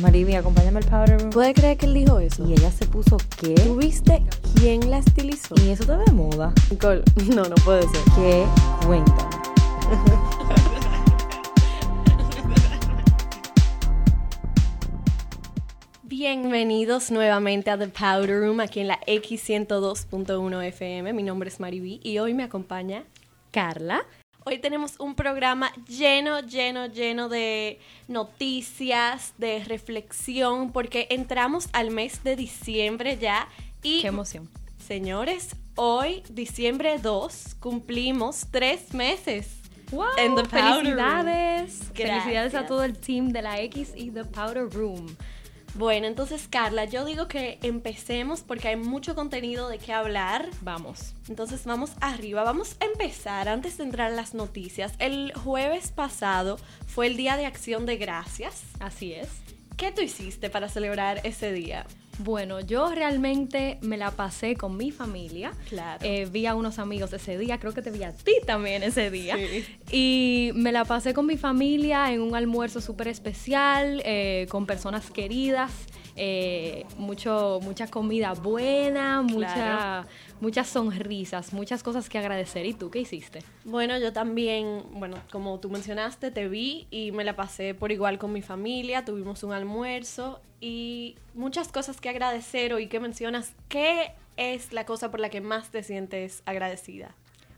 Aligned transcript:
Mariby, 0.00 0.34
acompáñame 0.34 0.80
al 0.80 0.86
powder 0.86 1.20
room. 1.20 1.30
¿Puedes 1.30 1.54
creer 1.54 1.76
que 1.76 1.86
él 1.86 1.94
dijo 1.94 2.18
eso? 2.18 2.44
Y 2.48 2.52
ella 2.52 2.72
se 2.72 2.84
puso 2.84 3.16
qué? 3.40 3.54
¿Tú 3.54 3.76
viste 3.76 4.24
quién 4.56 4.90
la 4.90 4.98
estilizó? 4.98 5.54
Y 5.64 5.70
eso 5.70 5.84
te 5.84 5.96
de 5.96 6.10
moda. 6.10 6.52
Nicole, 6.68 7.02
no, 7.34 7.44
no 7.44 7.54
puede 7.64 7.82
ser. 7.82 8.00
¿Qué? 8.16 8.44
Cuéntame. 8.86 9.36
Bienvenidos 16.02 17.12
nuevamente 17.12 17.70
a 17.70 17.78
The 17.78 17.86
Powder 17.86 18.40
Room 18.40 18.58
aquí 18.58 18.80
en 18.80 18.88
la 18.88 18.98
X102.1 19.06 20.64
FM. 20.64 21.12
Mi 21.12 21.22
nombre 21.22 21.48
es 21.48 21.60
Mariby 21.60 22.00
y 22.02 22.18
hoy 22.18 22.34
me 22.34 22.42
acompaña 22.42 23.04
Carla. 23.52 24.04
Hoy 24.46 24.58
tenemos 24.58 24.96
un 24.98 25.14
programa 25.14 25.72
lleno, 25.88 26.40
lleno, 26.40 26.84
lleno 26.84 27.30
de 27.30 27.80
noticias, 28.08 29.32
de 29.38 29.64
reflexión, 29.64 30.70
porque 30.70 31.06
entramos 31.08 31.70
al 31.72 31.90
mes 31.90 32.22
de 32.24 32.36
diciembre 32.36 33.16
ya 33.16 33.48
y... 33.82 34.02
Qué 34.02 34.08
emoción. 34.08 34.50
Señores, 34.86 35.56
hoy, 35.76 36.22
diciembre 36.28 36.98
2, 36.98 37.56
cumplimos 37.58 38.46
tres 38.50 38.92
meses. 38.92 39.48
Wow, 39.90 40.04
en 40.18 40.34
The 40.34 40.42
Powder 40.42 40.62
Room. 40.62 40.82
felicidades. 40.82 41.80
Felicidades 41.94 42.54
a 42.54 42.66
todo 42.66 42.84
el 42.84 42.98
team 42.98 43.30
de 43.30 43.40
la 43.40 43.60
X 43.62 43.92
y 43.96 44.10
The 44.10 44.26
Powder 44.26 44.68
Room. 44.68 45.16
Bueno, 45.74 46.06
entonces 46.06 46.46
Carla, 46.48 46.84
yo 46.84 47.04
digo 47.04 47.26
que 47.26 47.58
empecemos 47.62 48.42
porque 48.42 48.68
hay 48.68 48.76
mucho 48.76 49.16
contenido 49.16 49.68
de 49.68 49.78
qué 49.78 49.92
hablar. 49.92 50.48
Vamos. 50.60 51.14
Entonces 51.28 51.64
vamos 51.64 51.92
arriba, 52.00 52.44
vamos 52.44 52.76
a 52.78 52.84
empezar 52.84 53.48
antes 53.48 53.78
de 53.78 53.84
entrar 53.84 54.10
en 54.10 54.16
las 54.16 54.34
noticias. 54.34 54.92
El 55.00 55.32
jueves 55.34 55.90
pasado 55.90 56.58
fue 56.86 57.08
el 57.08 57.16
Día 57.16 57.36
de 57.36 57.46
Acción 57.46 57.86
de 57.86 57.96
Gracias. 57.96 58.62
Así 58.78 59.14
es. 59.14 59.28
¿Qué 59.76 59.90
tú 59.90 60.00
hiciste 60.00 60.48
para 60.48 60.68
celebrar 60.68 61.20
ese 61.24 61.52
día? 61.52 61.86
Bueno, 62.18 62.60
yo 62.60 62.90
realmente 62.94 63.78
me 63.82 63.96
la 63.96 64.10
pasé 64.10 64.56
con 64.56 64.76
mi 64.76 64.90
familia. 64.90 65.52
Claro. 65.68 66.04
Eh, 66.04 66.26
vi 66.30 66.46
a 66.46 66.54
unos 66.54 66.78
amigos 66.78 67.12
ese 67.12 67.36
día, 67.38 67.58
creo 67.58 67.72
que 67.72 67.82
te 67.82 67.90
vi 67.90 68.02
a 68.02 68.12
ti 68.12 68.34
también 68.46 68.82
ese 68.82 69.10
día. 69.10 69.36
Sí. 69.36 69.64
Y 69.90 70.50
me 70.54 70.72
la 70.72 70.84
pasé 70.84 71.14
con 71.14 71.26
mi 71.26 71.36
familia 71.36 72.12
en 72.12 72.20
un 72.20 72.34
almuerzo 72.34 72.80
súper 72.80 73.08
especial, 73.08 74.02
eh, 74.04 74.46
con 74.48 74.66
personas 74.66 75.10
queridas, 75.10 75.72
eh, 76.16 76.86
mucho, 76.96 77.58
mucha 77.62 77.88
comida 77.88 78.32
buena, 78.34 79.22
mucha, 79.22 79.54
Claro. 79.54 80.08
muchas 80.40 80.68
sonrisas, 80.68 81.52
muchas 81.52 81.82
cosas 81.82 82.08
que 82.08 82.18
agradecer. 82.18 82.66
¿Y 82.66 82.74
tú 82.74 82.90
qué 82.90 83.00
hiciste? 83.00 83.40
Bueno, 83.64 83.98
yo 83.98 84.12
también, 84.12 84.82
bueno, 84.92 85.16
como 85.32 85.58
tú 85.58 85.70
mencionaste, 85.70 86.30
te 86.30 86.48
vi 86.48 86.86
y 86.90 87.10
me 87.12 87.24
la 87.24 87.34
pasé 87.36 87.74
por 87.74 87.90
igual 87.92 88.18
con 88.18 88.32
mi 88.32 88.42
familia, 88.42 89.04
tuvimos 89.04 89.42
un 89.42 89.52
almuerzo 89.52 90.40
y 90.60 91.16
muchas 91.34 91.72
cosas 91.72 92.00
que 92.00 92.08
agradecer 92.08 92.72
hoy 92.74 92.86
que 92.86 93.00
mencionas. 93.00 93.52
¿Qué 93.68 94.12
es 94.36 94.72
la 94.72 94.86
cosa 94.86 95.10
por 95.10 95.20
la 95.20 95.28
que 95.30 95.40
más 95.40 95.70
te 95.70 95.82
sientes 95.82 96.42
agradecida? 96.46 97.14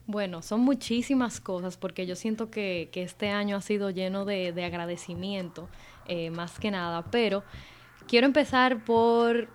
Bueno, 0.09 0.41
son 0.41 0.61
muchísimas 0.61 1.41
cosas 1.41 1.77
porque 1.77 2.07
yo 2.07 2.15
siento 2.17 2.49
que, 2.51 2.89
que 2.93 3.03
este 3.03 3.31
año 3.31 3.57
ha 3.57 3.61
sido 3.61 3.91
lleno 3.91 4.25
de, 4.25 4.53
de 4.53 4.65
agradecimiento, 4.65 5.69
eh, 6.07 6.31
más 6.31 6.59
que 6.61 6.71
nada, 6.71 7.05
pero 7.11 7.43
quiero 8.07 8.27
empezar 8.27 8.85
por 8.85 9.49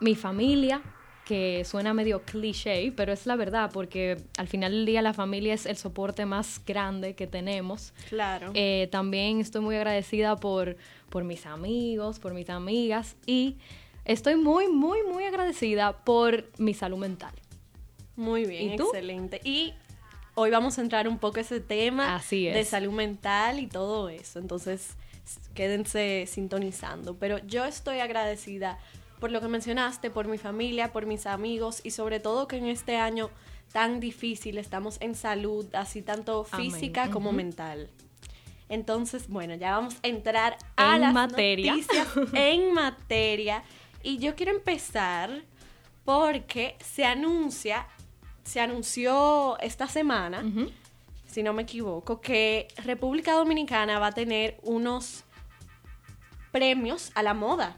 mi 0.00 0.14
familia, 0.14 0.82
que 1.24 1.64
suena 1.64 1.94
medio 1.94 2.22
cliché, 2.22 2.92
pero 2.94 3.12
es 3.12 3.26
la 3.26 3.36
verdad, 3.36 3.70
porque 3.72 4.18
al 4.36 4.46
final 4.46 4.72
del 4.72 4.86
día 4.86 5.02
la 5.02 5.14
familia 5.14 5.54
es 5.54 5.64
el 5.66 5.76
soporte 5.76 6.26
más 6.26 6.60
grande 6.66 7.14
que 7.14 7.26
tenemos. 7.26 7.94
Claro. 8.08 8.52
Eh, 8.54 8.88
también 8.92 9.40
estoy 9.40 9.62
muy 9.62 9.76
agradecida 9.76 10.36
por, 10.36 10.76
por 11.08 11.24
mis 11.24 11.46
amigos, 11.46 12.18
por 12.18 12.34
mis 12.34 12.50
amigas 12.50 13.16
y 13.26 13.56
estoy 14.04 14.36
muy, 14.36 14.68
muy, 14.68 15.02
muy 15.02 15.24
agradecida 15.24 16.04
por 16.04 16.44
mi 16.58 16.74
salud 16.74 16.98
mental. 16.98 17.32
Muy 18.16 18.44
bien, 18.44 18.72
excelente. 18.72 19.40
Y 19.44 19.72
hoy 20.34 20.50
vamos 20.50 20.78
a 20.78 20.82
entrar 20.82 21.08
un 21.08 21.18
poco 21.18 21.38
a 21.38 21.40
ese 21.40 21.60
tema 21.60 22.16
Así 22.16 22.46
es. 22.46 22.54
de 22.54 22.64
salud 22.64 22.92
mental 22.92 23.58
y 23.58 23.66
todo 23.66 24.08
eso. 24.10 24.38
Entonces, 24.38 24.96
quédense 25.54 26.26
sintonizando. 26.26 27.16
Pero 27.18 27.38
yo 27.46 27.64
estoy 27.64 28.00
agradecida 28.00 28.78
por 29.20 29.30
lo 29.30 29.40
que 29.40 29.48
mencionaste, 29.48 30.10
por 30.10 30.28
mi 30.28 30.38
familia, 30.38 30.92
por 30.92 31.06
mis 31.06 31.26
amigos 31.26 31.80
y 31.84 31.90
sobre 31.92 32.20
todo 32.20 32.46
que 32.48 32.56
en 32.56 32.66
este 32.66 32.96
año 32.96 33.30
tan 33.72 33.98
difícil 34.00 34.58
estamos 34.58 34.98
en 35.00 35.14
salud, 35.14 35.66
así 35.74 36.02
tanto 36.02 36.46
Amén. 36.52 36.70
física 36.70 37.10
como 37.10 37.32
mental. 37.32 37.90
Entonces, 38.68 39.28
bueno, 39.28 39.54
ya 39.54 39.72
vamos 39.72 39.96
a 40.02 40.08
entrar 40.08 40.56
a 40.76 40.94
En 40.96 41.00
las 41.02 41.14
materia. 41.14 41.72
noticias 41.72 42.08
en 42.32 42.72
materia. 42.72 43.62
Y 44.02 44.18
yo 44.18 44.34
quiero 44.34 44.52
empezar 44.52 45.42
porque 46.04 46.76
se 46.84 47.04
anuncia, 47.04 47.86
se 48.44 48.60
anunció 48.60 49.58
esta 49.60 49.86
semana. 49.88 50.44
Si 51.34 51.42
no 51.42 51.52
me 51.52 51.62
equivoco, 51.62 52.20
que 52.20 52.68
República 52.84 53.32
Dominicana 53.32 53.98
va 53.98 54.06
a 54.08 54.12
tener 54.12 54.56
unos 54.62 55.24
premios 56.52 57.10
a 57.16 57.24
la 57.24 57.34
moda. 57.34 57.76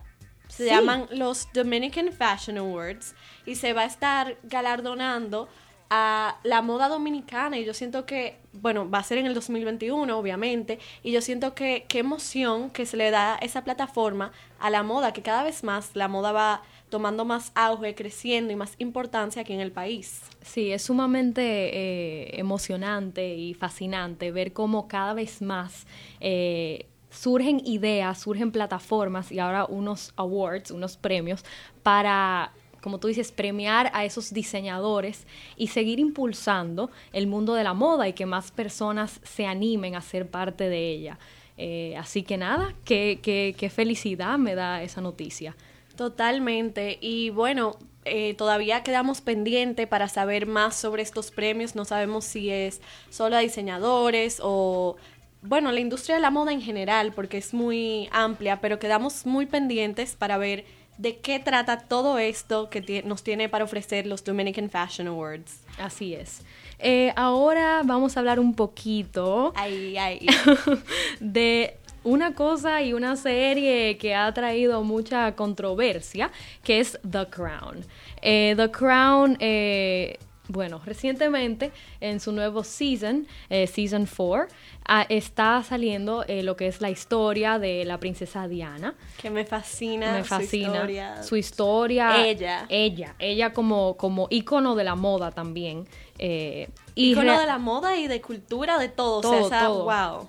Se 0.49 0.65
Sí. 0.65 0.71
llaman 0.71 1.07
los 1.11 1.49
Dominican 1.55 2.13
Fashion 2.13 2.59
Awards 2.59 3.15
y 3.47 3.55
se 3.55 3.73
va 3.73 3.83
a 3.83 3.87
estar 3.87 4.37
galardonando 4.43 5.49
a 5.89 6.37
la 6.43 6.61
moda 6.63 6.89
dominicana 6.89 7.57
y 7.59 7.65
yo 7.65 7.73
siento 7.73 8.05
que, 8.05 8.39
bueno, 8.53 8.91
va 8.91 8.99
a 8.99 9.03
ser 9.05 9.19
en 9.19 9.27
el 9.27 9.33
2021 9.35 10.19
obviamente 10.19 10.79
y 11.03 11.13
yo 11.13 11.23
siento 11.23 11.55
que 11.55 11.87
qué 11.89 12.01
emoción 12.01 12.71
que 12.71 12.85
se 12.85 12.97
le 12.99 13.11
da 13.11 13.39
esa 13.41 13.65
plataforma 13.65 14.33
a 14.59 14.69
la 14.69 14.83
moda, 14.83 15.13
que 15.13 15.23
cada 15.23 15.43
vez 15.45 15.65
más 15.65 15.93
la 15.95 16.09
moda 16.09 16.33
va 16.33 16.63
tomando 16.89 17.25
más 17.25 17.53
auge, 17.55 17.95
creciendo 17.95 18.53
y 18.53 18.57
más 18.57 18.75
importancia 18.79 19.43
aquí 19.43 19.53
en 19.53 19.61
el 19.61 19.73
país. 19.73 20.23
Sí, 20.43 20.71
es 20.71 20.83
sumamente 20.83 21.43
eh, 21.43 22.39
emocionante 22.39 23.35
y 23.35 23.55
fascinante 23.55 24.31
ver 24.31 24.53
cómo 24.53 24.87
cada 24.87 25.15
vez 25.15 25.43
más 25.43 25.87
eh, 26.21 26.87
surgen 27.11 27.61
ideas, 27.65 28.21
surgen 28.21 28.53
plataformas 28.53 29.33
y 29.33 29.39
ahora 29.39 29.65
unos 29.65 30.13
awards, 30.17 30.71
unos 30.71 30.97
premios 30.97 31.45
para, 31.83 32.53
como 32.81 32.99
tú 32.99 33.09
dices, 33.09 33.33
premiar 33.33 33.91
a 33.93 34.05
esos 34.05 34.33
diseñadores 34.33 35.27
y 35.57 35.69
seguir 35.69 35.99
impulsando 35.99 36.91
el 37.13 37.27
mundo 37.27 37.55
de 37.55 37.65
la 37.65 37.75
moda 37.75 38.07
y 38.09 38.13
que 38.13 38.27
más 38.27 38.53
personas 38.53 39.21
se 39.25 39.47
animen 39.47 39.97
a 39.97 40.01
ser 40.03 40.29
parte 40.29 40.69
de 40.69 40.91
ella. 40.91 41.19
Eh, 41.59 41.97
así 41.97 42.23
que 42.23 42.37
nada, 42.37 42.75
qué, 42.85 43.19
qué, 43.23 43.55
qué 43.59 43.71
felicidad 43.71 44.39
me 44.39 44.55
da 44.55 44.83
esa 44.83 45.01
noticia. 45.01 45.57
Totalmente. 45.97 46.99
Y 47.01 47.31
bueno, 47.31 47.77
eh, 48.05 48.35
todavía 48.35 48.83
quedamos 48.83 49.21
pendiente 49.21 49.87
para 49.87 50.09
saber 50.09 50.47
más 50.47 50.77
sobre 50.77 51.03
estos 51.03 51.31
premios. 51.31 51.75
No 51.75 51.85
sabemos 51.85 52.25
si 52.25 52.51
es 52.51 52.81
solo 53.11 53.37
a 53.37 53.41
diseñadores 53.41 54.41
o, 54.43 54.97
bueno, 55.43 55.73
la 55.73 55.81
industria 55.81 56.17
de 56.17 56.23
la 56.23 56.31
moda 56.31 56.53
en 56.53 56.63
general, 56.63 57.13
porque 57.13 57.39
es 57.39 57.53
muy 57.53 58.09
amplia, 58.13 58.61
pero 58.61 58.79
quedamos 58.79 59.27
muy 59.27 59.47
pendientes 59.47 60.15
para 60.15 60.39
ver 60.39 60.65
de 60.99 61.19
qué 61.19 61.39
trata 61.41 61.81
todo 61.81 62.19
esto 62.19 62.71
que 62.71 63.03
nos 63.05 63.23
tiene 63.23 63.49
para 63.49 63.65
ofrecer 63.65 64.07
los 64.07 64.25
Dominican 64.25 64.71
Fashion 64.71 65.09
Awards. 65.09 65.61
Así 65.79 66.15
es. 66.15 66.43
Eh, 66.79 67.13
ahora 67.17 67.83
vamos 67.85 68.17
a 68.17 68.21
hablar 68.21 68.39
un 68.39 68.55
poquito 68.55 69.53
Ay, 69.57 69.97
ay. 69.97 70.27
de 71.21 71.79
una 72.07 72.35
cosa 72.35 72.83
y 72.83 72.93
una 72.93 73.17
serie 73.17 73.99
que 73.99 74.15
ha 74.15 74.33
traído 74.33 74.83
mucha 74.83 75.35
controversia, 75.35 76.31
que 76.63 76.81
es 76.81 76.99
The 77.09 77.27
Crown. 77.27 77.85
Eh, 78.23 78.55
The 78.57 78.71
Crown, 78.71 79.37
eh, 79.41 80.19
bueno, 80.49 80.81
recientemente 80.85 81.73
en 82.01 82.21
su 82.21 82.31
nuevo 82.31 82.63
season, 82.63 83.27
eh, 83.51 83.67
Season 83.67 84.07
4, 84.07 84.47
ah, 84.87 85.05
está 85.09 85.61
saliendo 85.65 86.25
eh, 86.29 86.45
lo 86.45 86.55
que 86.57 86.69
es 86.69 86.81
la 86.81 86.89
historia 86.89 87.59
de 87.59 87.85
la 87.85 87.99
princesa 87.99 88.47
Diana. 88.47 88.95
que 89.21 89.29
me 89.29 89.45
fascina. 89.45 90.13
Me 90.13 90.23
su 90.23 90.29
fascina 90.29 90.67
historia. 90.75 91.23
su 91.25 91.37
historia. 91.37 92.25
Ella. 92.25 92.67
Ella. 92.69 93.17
Ella 93.19 93.53
como, 93.53 93.97
como 93.97 94.29
ícono 94.31 94.77
de 94.77 94.85
la 94.85 94.95
moda 94.95 95.33
también. 95.33 95.89
eh, 96.19 96.69
rea- 96.95 97.41
de 97.41 97.47
la 97.47 97.59
moda 97.59 97.97
y 97.97 98.07
de 98.07 98.21
cultura, 98.23 98.79
de 98.79 98.89
todo. 98.89 99.21
Todo, 99.23 99.33
o 99.47 99.49
sea, 99.49 99.59
esa- 99.59 99.67
todo. 99.67 99.85
wow. 99.85 100.29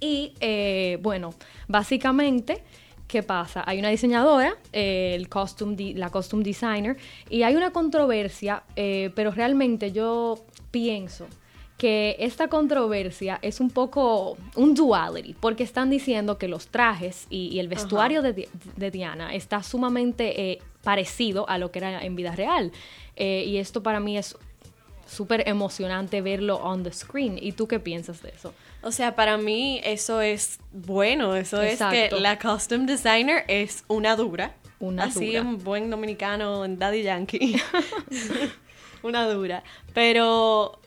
Y 0.00 0.34
eh, 0.40 0.98
bueno, 1.02 1.34
básicamente, 1.68 2.62
¿qué 3.08 3.22
pasa? 3.22 3.62
Hay 3.66 3.78
una 3.78 3.88
diseñadora, 3.88 4.56
eh, 4.72 5.12
el 5.14 5.28
costume 5.28 5.94
la 5.94 6.10
costume 6.10 6.42
designer, 6.44 6.96
y 7.30 7.42
hay 7.42 7.56
una 7.56 7.70
controversia, 7.70 8.62
eh, 8.76 9.10
pero 9.14 9.30
realmente 9.30 9.92
yo 9.92 10.44
pienso 10.70 11.26
que 11.78 12.16
esta 12.18 12.48
controversia 12.48 13.38
es 13.42 13.60
un 13.60 13.70
poco 13.70 14.38
un 14.54 14.74
duality, 14.74 15.34
porque 15.34 15.62
están 15.62 15.90
diciendo 15.90 16.38
que 16.38 16.48
los 16.48 16.68
trajes 16.68 17.26
y, 17.28 17.48
y 17.48 17.60
el 17.60 17.68
vestuario 17.68 18.22
de, 18.22 18.48
de 18.76 18.90
Diana 18.90 19.34
está 19.34 19.62
sumamente 19.62 20.52
eh, 20.52 20.58
parecido 20.82 21.48
a 21.48 21.58
lo 21.58 21.70
que 21.70 21.80
era 21.80 22.02
en 22.02 22.16
vida 22.16 22.34
real. 22.34 22.72
Eh, 23.16 23.44
y 23.46 23.58
esto 23.58 23.82
para 23.82 24.00
mí 24.00 24.16
es 24.16 24.36
súper 25.06 25.48
emocionante 25.48 26.20
verlo 26.20 26.56
on 26.56 26.82
the 26.82 26.92
screen. 26.92 27.38
¿Y 27.40 27.52
tú 27.52 27.66
qué 27.66 27.80
piensas 27.80 28.22
de 28.22 28.30
eso? 28.30 28.54
O 28.82 28.92
sea, 28.92 29.14
para 29.14 29.36
mí 29.36 29.80
eso 29.84 30.20
es 30.20 30.58
bueno, 30.72 31.34
eso 31.36 31.62
es 31.62 31.78
que 31.78 32.10
la 32.10 32.38
costume 32.38 32.86
designer 32.86 33.44
es 33.48 33.84
una 33.88 34.16
dura. 34.16 34.54
Una 34.78 35.04
Así 35.04 35.38
un 35.38 35.62
buen 35.64 35.88
dominicano 35.88 36.64
en 36.64 36.78
Daddy 36.78 37.02
Yankee. 37.02 37.56
una 39.02 39.26
dura. 39.28 39.64
Pero 39.94 40.78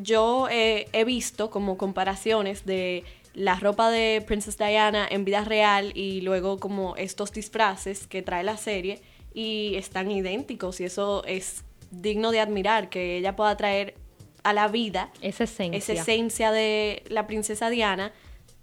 yo 0.00 0.48
he 0.50 1.04
visto 1.04 1.50
como 1.50 1.76
comparaciones 1.76 2.64
de 2.64 3.04
la 3.36 3.56
ropa 3.56 3.90
de 3.90 4.24
Princess 4.26 4.56
Diana 4.56 5.06
en 5.08 5.26
vida 5.26 5.44
real 5.44 5.92
y 5.94 6.22
luego 6.22 6.58
como 6.58 6.96
estos 6.96 7.32
disfraces 7.32 8.06
que 8.06 8.22
trae 8.22 8.42
la 8.42 8.56
serie 8.56 9.02
y 9.34 9.74
están 9.74 10.10
idénticos 10.10 10.80
y 10.80 10.84
eso 10.84 11.22
es 11.26 11.62
digno 11.90 12.30
de 12.30 12.40
admirar 12.40 12.88
que 12.88 13.16
ella 13.16 13.36
pueda 13.36 13.56
traer 13.56 13.94
a 14.42 14.52
la 14.52 14.68
vida 14.68 15.10
esa 15.22 15.44
esencia, 15.44 15.78
esa 15.78 15.92
esencia 15.92 16.52
de 16.52 17.02
la 17.08 17.26
princesa 17.26 17.68
Diana 17.68 18.12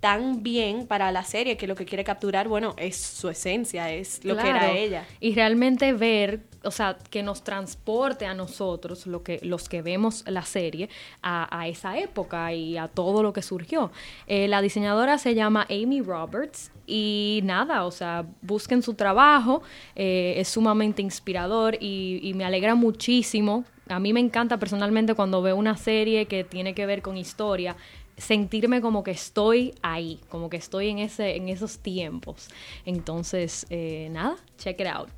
tan 0.03 0.43
bien 0.43 0.85
para 0.85 1.13
la 1.13 1.23
serie 1.23 1.55
que 1.55 1.65
lo 1.65 1.75
que 1.75 1.85
quiere 1.85 2.03
capturar, 2.03 2.49
bueno, 2.49 2.73
es 2.75 2.97
su 2.97 3.29
esencia, 3.29 3.89
es 3.89 4.25
lo 4.25 4.35
que 4.35 4.49
era 4.49 4.69
ella. 4.69 5.07
Y 5.21 5.33
realmente 5.33 5.93
ver, 5.93 6.41
o 6.65 6.71
sea, 6.71 6.97
que 7.09 7.23
nos 7.23 7.45
transporte 7.45 8.25
a 8.25 8.33
nosotros, 8.33 9.07
lo 9.07 9.23
que, 9.23 9.39
los 9.43 9.69
que 9.69 9.81
vemos 9.81 10.25
la 10.27 10.41
serie, 10.41 10.89
a, 11.21 11.69
esa 11.69 11.97
época 11.97 12.51
y 12.51 12.75
a 12.75 12.89
todo 12.89 13.23
lo 13.23 13.31
que 13.31 13.41
surgió. 13.41 13.93
Eh, 14.27 14.49
la 14.49 14.61
diseñadora 14.61 15.17
se 15.19 15.35
llama 15.35 15.65
Amy 15.69 16.01
Roberts 16.01 16.73
y 16.85 17.39
nada, 17.45 17.85
o 17.85 17.91
sea, 17.91 18.25
busquen 18.41 18.81
su 18.81 18.95
trabajo, 18.95 19.63
eh, 19.95 20.33
es 20.35 20.49
sumamente 20.49 21.01
inspirador 21.01 21.77
y, 21.79 22.19
y 22.21 22.33
me 22.33 22.43
alegra 22.43 22.75
muchísimo 22.75 23.63
a 23.89 23.99
mí 23.99 24.13
me 24.13 24.21
encanta 24.21 24.57
personalmente 24.57 25.13
cuando 25.13 25.41
veo 25.41 25.57
una 25.57 25.75
serie 25.75 26.25
que 26.25 26.43
tiene 26.43 26.73
que 26.73 26.85
ver 26.85 27.01
con 27.01 27.17
historia, 27.17 27.75
sentirme 28.23 28.81
como 28.81 29.03
que 29.03 29.11
estoy 29.11 29.75
ahí, 29.81 30.19
como 30.29 30.49
que 30.49 30.57
estoy 30.57 30.89
en, 30.89 30.99
ese, 30.99 31.35
en 31.35 31.49
esos 31.49 31.79
tiempos. 31.79 32.47
Entonces, 32.85 33.65
eh, 33.69 34.07
nada, 34.11 34.37
check 34.57 34.79
it 34.79 34.87
out. 34.87 35.09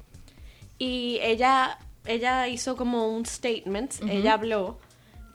Y 0.77 1.19
ella, 1.21 1.77
ella 2.05 2.47
hizo 2.47 2.75
como 2.75 3.07
un 3.07 3.25
statement, 3.25 3.93
ella 4.09 4.33
habló 4.33 4.79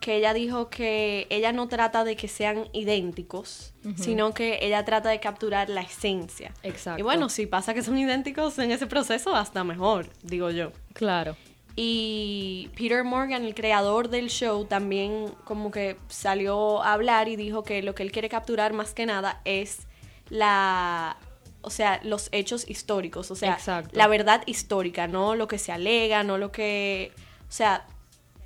que 0.00 0.16
ella 0.16 0.32
dijo 0.32 0.70
que 0.70 1.26
ella 1.30 1.52
no 1.52 1.68
trata 1.68 2.04
de 2.04 2.16
que 2.16 2.26
sean 2.26 2.68
idénticos, 2.72 3.74
sino 3.96 4.32
que 4.32 4.58
ella 4.62 4.84
trata 4.84 5.10
de 5.10 5.20
capturar 5.20 5.68
la 5.68 5.82
esencia. 5.82 6.54
Exacto. 6.62 7.00
Y 7.00 7.02
bueno, 7.02 7.28
si 7.28 7.46
pasa 7.46 7.74
que 7.74 7.82
son 7.82 7.98
idénticos 7.98 8.58
en 8.58 8.70
ese 8.70 8.86
proceso, 8.86 9.36
hasta 9.36 9.62
mejor, 9.62 10.08
digo 10.22 10.50
yo. 10.50 10.72
Claro. 10.94 11.36
Y 11.76 12.70
Peter 12.76 13.04
Morgan, 13.04 13.44
el 13.44 13.54
creador 13.54 14.08
del 14.08 14.28
show, 14.28 14.64
también 14.64 15.32
como 15.44 15.70
que 15.70 15.96
salió 16.08 16.82
a 16.82 16.92
hablar 16.92 17.28
y 17.28 17.36
dijo 17.36 17.62
que 17.62 17.82
lo 17.82 17.94
que 17.94 18.02
él 18.02 18.12
quiere 18.12 18.28
capturar 18.28 18.72
más 18.72 18.92
que 18.92 19.06
nada 19.06 19.40
es 19.44 19.86
la, 20.28 21.16
o 21.62 21.70
sea, 21.70 22.00
los 22.02 22.28
hechos 22.32 22.68
históricos, 22.68 23.30
o 23.30 23.36
sea, 23.36 23.58
la 23.92 24.06
verdad 24.08 24.42
histórica, 24.46 25.06
no 25.06 25.34
lo 25.34 25.48
que 25.48 25.58
se 25.58 25.72
alega, 25.72 26.22
no 26.22 26.38
lo 26.38 26.52
que, 26.52 27.12
o 27.48 27.52
sea, 27.52 27.86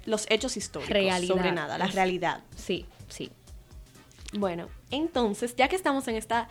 los 0.04 0.26
hechos 0.30 0.56
históricos 0.56 0.92
realidad. 0.92 1.34
sobre 1.34 1.52
nada, 1.52 1.78
la 1.78 1.86
realidad. 1.86 2.42
Sí, 2.56 2.86
sí. 3.08 3.30
Bueno, 4.34 4.68
entonces, 4.90 5.54
ya 5.56 5.68
que 5.68 5.76
estamos 5.76 6.08
en 6.08 6.16
esta 6.16 6.48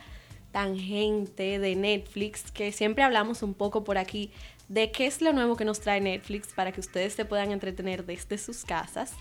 tangente 0.52 1.58
de 1.58 1.76
Netflix, 1.76 2.50
que 2.50 2.72
siempre 2.72 3.04
hablamos 3.04 3.42
un 3.42 3.54
poco 3.54 3.84
por 3.84 3.98
aquí 3.98 4.30
de 4.74 4.90
qué 4.90 5.06
es 5.06 5.22
lo 5.22 5.32
nuevo 5.32 5.54
que 5.54 5.64
nos 5.64 5.80
trae 5.80 6.00
Netflix 6.00 6.48
para 6.52 6.72
que 6.72 6.80
ustedes 6.80 7.14
se 7.14 7.24
puedan 7.24 7.52
entretener 7.52 8.04
desde 8.04 8.38
sus 8.38 8.64
casas. 8.64 9.12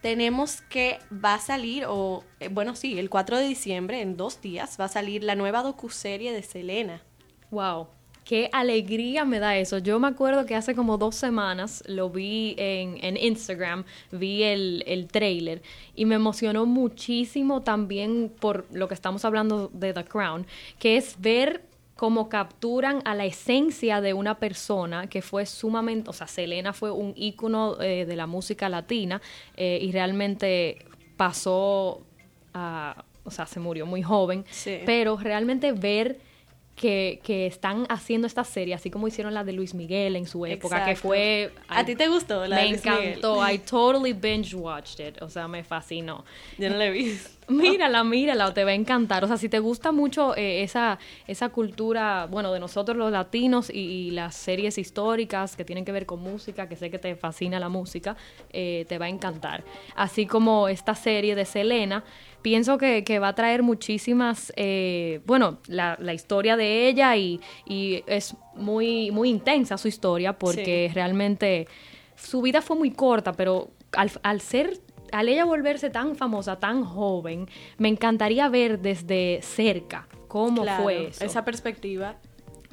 Tenemos 0.00 0.62
que 0.62 0.98
va 1.12 1.34
a 1.34 1.38
salir, 1.38 1.84
o 1.86 2.24
eh, 2.40 2.48
bueno, 2.48 2.74
sí, 2.74 2.98
el 2.98 3.10
4 3.10 3.36
de 3.36 3.46
diciembre, 3.46 4.00
en 4.00 4.16
dos 4.16 4.40
días, 4.40 4.78
va 4.80 4.86
a 4.86 4.88
salir 4.88 5.22
la 5.22 5.34
nueva 5.34 5.62
docuserie 5.62 6.32
de 6.32 6.42
Selena. 6.42 7.02
¡Wow! 7.50 7.88
Qué 8.24 8.48
alegría 8.52 9.26
me 9.26 9.38
da 9.38 9.56
eso. 9.58 9.78
Yo 9.78 10.00
me 10.00 10.08
acuerdo 10.08 10.46
que 10.46 10.54
hace 10.54 10.74
como 10.74 10.96
dos 10.96 11.14
semanas 11.14 11.84
lo 11.86 12.08
vi 12.08 12.54
en, 12.56 12.96
en 13.04 13.18
Instagram, 13.18 13.84
vi 14.10 14.44
el, 14.44 14.82
el 14.86 15.08
trailer 15.08 15.62
y 15.94 16.06
me 16.06 16.14
emocionó 16.14 16.64
muchísimo 16.64 17.62
también 17.62 18.32
por 18.40 18.66
lo 18.72 18.88
que 18.88 18.94
estamos 18.94 19.26
hablando 19.26 19.70
de 19.74 19.92
The 19.92 20.04
Crown, 20.04 20.46
que 20.78 20.96
es 20.96 21.20
ver 21.20 21.62
cómo 21.96 22.28
capturan 22.28 23.00
a 23.04 23.14
la 23.14 23.24
esencia 23.24 24.00
de 24.00 24.12
una 24.12 24.38
persona 24.38 25.08
que 25.08 25.22
fue 25.22 25.46
sumamente, 25.46 26.10
o 26.10 26.12
sea, 26.12 26.26
Selena 26.26 26.72
fue 26.72 26.90
un 26.90 27.14
ícono 27.16 27.80
eh, 27.80 28.04
de 28.04 28.16
la 28.16 28.26
música 28.26 28.68
latina 28.68 29.20
eh, 29.56 29.78
y 29.80 29.90
realmente 29.92 30.84
pasó 31.16 32.02
a, 32.52 33.04
o 33.24 33.30
sea, 33.30 33.46
se 33.46 33.60
murió 33.60 33.86
muy 33.86 34.02
joven, 34.02 34.44
pero 34.84 35.16
realmente 35.16 35.72
ver 35.72 36.20
que, 36.76 37.20
que, 37.22 37.46
están 37.46 37.86
haciendo 37.88 38.26
esta 38.26 38.44
serie, 38.44 38.74
así 38.74 38.90
como 38.90 39.08
hicieron 39.08 39.32
la 39.32 39.44
de 39.44 39.52
Luis 39.52 39.74
Miguel 39.74 40.14
en 40.14 40.26
su 40.26 40.44
época, 40.44 40.84
que 40.84 40.94
fue... 40.94 41.50
¿A 41.68 41.84
ti 41.84 41.96
te 41.96 42.06
gustó 42.08 42.46
la 42.46 42.56
Me 42.56 42.68
encantó, 42.68 43.48
I 43.48 43.58
totally 43.58 44.12
binge 44.12 44.54
watched 44.54 45.00
it, 45.00 45.20
o 45.22 45.28
sea, 45.28 45.48
me 45.48 45.64
fascinó. 45.64 46.24
Yo 46.58 46.68
no 46.68 46.76
la 46.76 46.86
he 46.86 46.90
visto. 46.90 47.30
Mírala, 47.48 48.02
mírala, 48.02 48.52
te 48.52 48.64
va 48.64 48.70
a 48.70 48.74
encantar. 48.74 49.22
O 49.22 49.28
sea, 49.28 49.36
si 49.36 49.48
te 49.48 49.60
gusta 49.60 49.92
mucho 49.92 50.36
eh, 50.36 50.62
esa, 50.62 50.98
esa 51.28 51.50
cultura, 51.50 52.26
bueno, 52.28 52.52
de 52.52 52.58
nosotros 52.58 52.96
los 52.96 53.12
latinos 53.12 53.70
y, 53.70 54.10
las 54.10 54.34
series 54.34 54.78
históricas 54.78 55.56
que 55.56 55.64
tienen 55.64 55.84
que 55.84 55.92
ver 55.92 56.06
con 56.06 56.20
música, 56.20 56.68
que 56.68 56.76
sé 56.76 56.90
que 56.90 56.98
te 56.98 57.14
fascina 57.16 57.60
la 57.60 57.68
música, 57.68 58.16
eh, 58.52 58.84
te 58.88 58.98
va 58.98 59.06
a 59.06 59.08
encantar. 59.08 59.64
Así 59.94 60.26
como 60.26 60.68
esta 60.68 60.94
serie 60.94 61.34
de 61.34 61.44
Selena, 61.44 62.04
pienso 62.46 62.78
que, 62.78 63.18
va 63.18 63.26
a 63.26 63.34
traer 63.34 63.64
muchísimas, 63.64 64.52
eh, 64.54 65.20
bueno, 65.26 65.58
la, 65.66 66.14
historia 66.14 66.56
de 66.56 66.86
ella 66.86 67.16
y, 67.16 67.40
es 68.06 68.36
muy, 68.54 69.10
muy 69.10 69.30
intensa 69.30 69.76
su 69.76 69.88
historia 69.88 70.38
porque 70.38 70.88
realmente 70.94 71.66
su 72.14 72.42
vida 72.42 72.62
fue 72.62 72.76
muy 72.76 72.92
corta, 72.92 73.32
pero 73.32 73.70
al, 73.90 74.12
al 74.22 74.40
ser 74.40 74.78
al 75.10 75.28
ella 75.28 75.44
volverse 75.44 75.90
tan 75.90 76.14
famosa, 76.14 76.60
tan 76.60 76.84
joven, 76.84 77.48
me 77.78 77.88
encantaría 77.88 78.48
ver 78.48 78.78
desde 78.78 79.40
cerca 79.42 80.06
cómo 80.28 80.64
fue 80.80 81.08
eso. 81.08 81.24
Esa 81.24 81.44
perspectiva. 81.44 82.14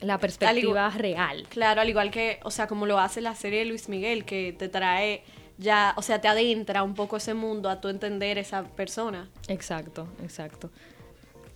La 0.02 0.20
perspectiva 0.20 0.88
real. 0.92 1.48
Claro, 1.50 1.82
al 1.82 1.90
igual 1.90 2.12
que, 2.12 2.40
o 2.44 2.52
sea, 2.52 2.68
como 2.68 2.86
lo 2.86 3.00
hace 3.00 3.22
la 3.22 3.34
serie 3.34 3.60
de 3.60 3.66
Luis 3.66 3.90
Miguel, 3.90 4.24
que 4.24 4.54
te 4.54 4.70
trae 4.70 5.24
ya, 5.58 5.94
o 5.98 6.02
sea, 6.02 6.22
te 6.22 6.28
adentra 6.28 6.84
un 6.84 6.96
poco 6.96 7.18
ese 7.18 7.34
mundo 7.34 7.70
a 7.70 7.80
tu 7.82 7.88
entender 7.88 8.38
esa 8.38 8.64
persona. 8.64 9.30
Exacto, 9.48 10.08
exacto. 10.22 10.70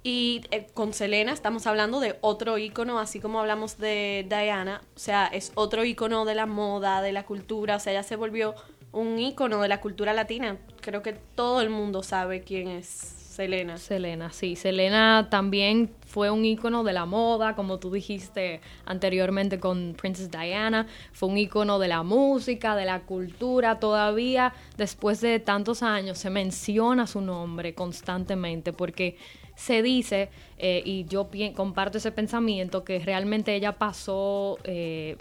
Y 0.03 0.41
eh, 0.51 0.67
con 0.73 0.93
Selena 0.93 1.33
estamos 1.33 1.67
hablando 1.67 1.99
de 1.99 2.17
otro 2.21 2.57
ícono, 2.57 2.99
así 2.99 3.19
como 3.19 3.39
hablamos 3.39 3.77
de 3.77 4.25
Diana, 4.29 4.81
o 4.95 4.99
sea, 4.99 5.27
es 5.27 5.51
otro 5.55 5.83
ícono 5.83 6.23
de 6.23 6.35
la 6.35 6.45
moda, 6.45 7.01
de 7.01 7.11
la 7.11 7.25
cultura, 7.25 7.75
o 7.75 7.79
sea, 7.79 7.91
ella 7.91 8.03
se 8.03 8.15
volvió 8.15 8.55
un 8.93 9.19
ícono 9.19 9.61
de 9.61 9.67
la 9.67 9.81
cultura 9.81 10.13
latina. 10.13 10.57
Creo 10.81 11.01
que 11.01 11.13
todo 11.13 11.61
el 11.61 11.69
mundo 11.69 12.03
sabe 12.03 12.41
quién 12.41 12.69
es 12.69 13.16
Selena. 13.37 13.77
Selena, 13.77 14.31
sí. 14.31 14.55
Selena 14.55 15.27
también 15.29 15.91
fue 16.07 16.31
un 16.31 16.43
ícono 16.43 16.83
de 16.83 16.91
la 16.91 17.05
moda, 17.05 17.55
como 17.55 17.77
tú 17.77 17.91
dijiste 17.91 18.61
anteriormente 18.83 19.59
con 19.59 19.93
Princess 19.95 20.31
Diana. 20.31 20.87
Fue 21.11 21.29
un 21.29 21.37
ícono 21.37 21.77
de 21.77 21.87
la 21.87 22.01
música, 22.01 22.75
de 22.75 22.85
la 22.85 23.01
cultura. 23.01 23.79
Todavía, 23.79 24.55
después 24.75 25.21
de 25.21 25.39
tantos 25.39 25.83
años, 25.83 26.17
se 26.17 26.31
menciona 26.31 27.05
su 27.05 27.21
nombre 27.21 27.75
constantemente 27.75 28.73
porque 28.73 29.17
se 29.55 29.83
dice, 29.83 30.29
eh, 30.57 30.81
y 30.83 31.05
yo 31.05 31.29
comparto 31.53 31.99
ese 31.99 32.11
pensamiento, 32.11 32.83
que 32.83 32.97
realmente 32.97 33.53
ella 33.53 33.73
pasó... 33.73 34.57
Eh, 34.63 35.15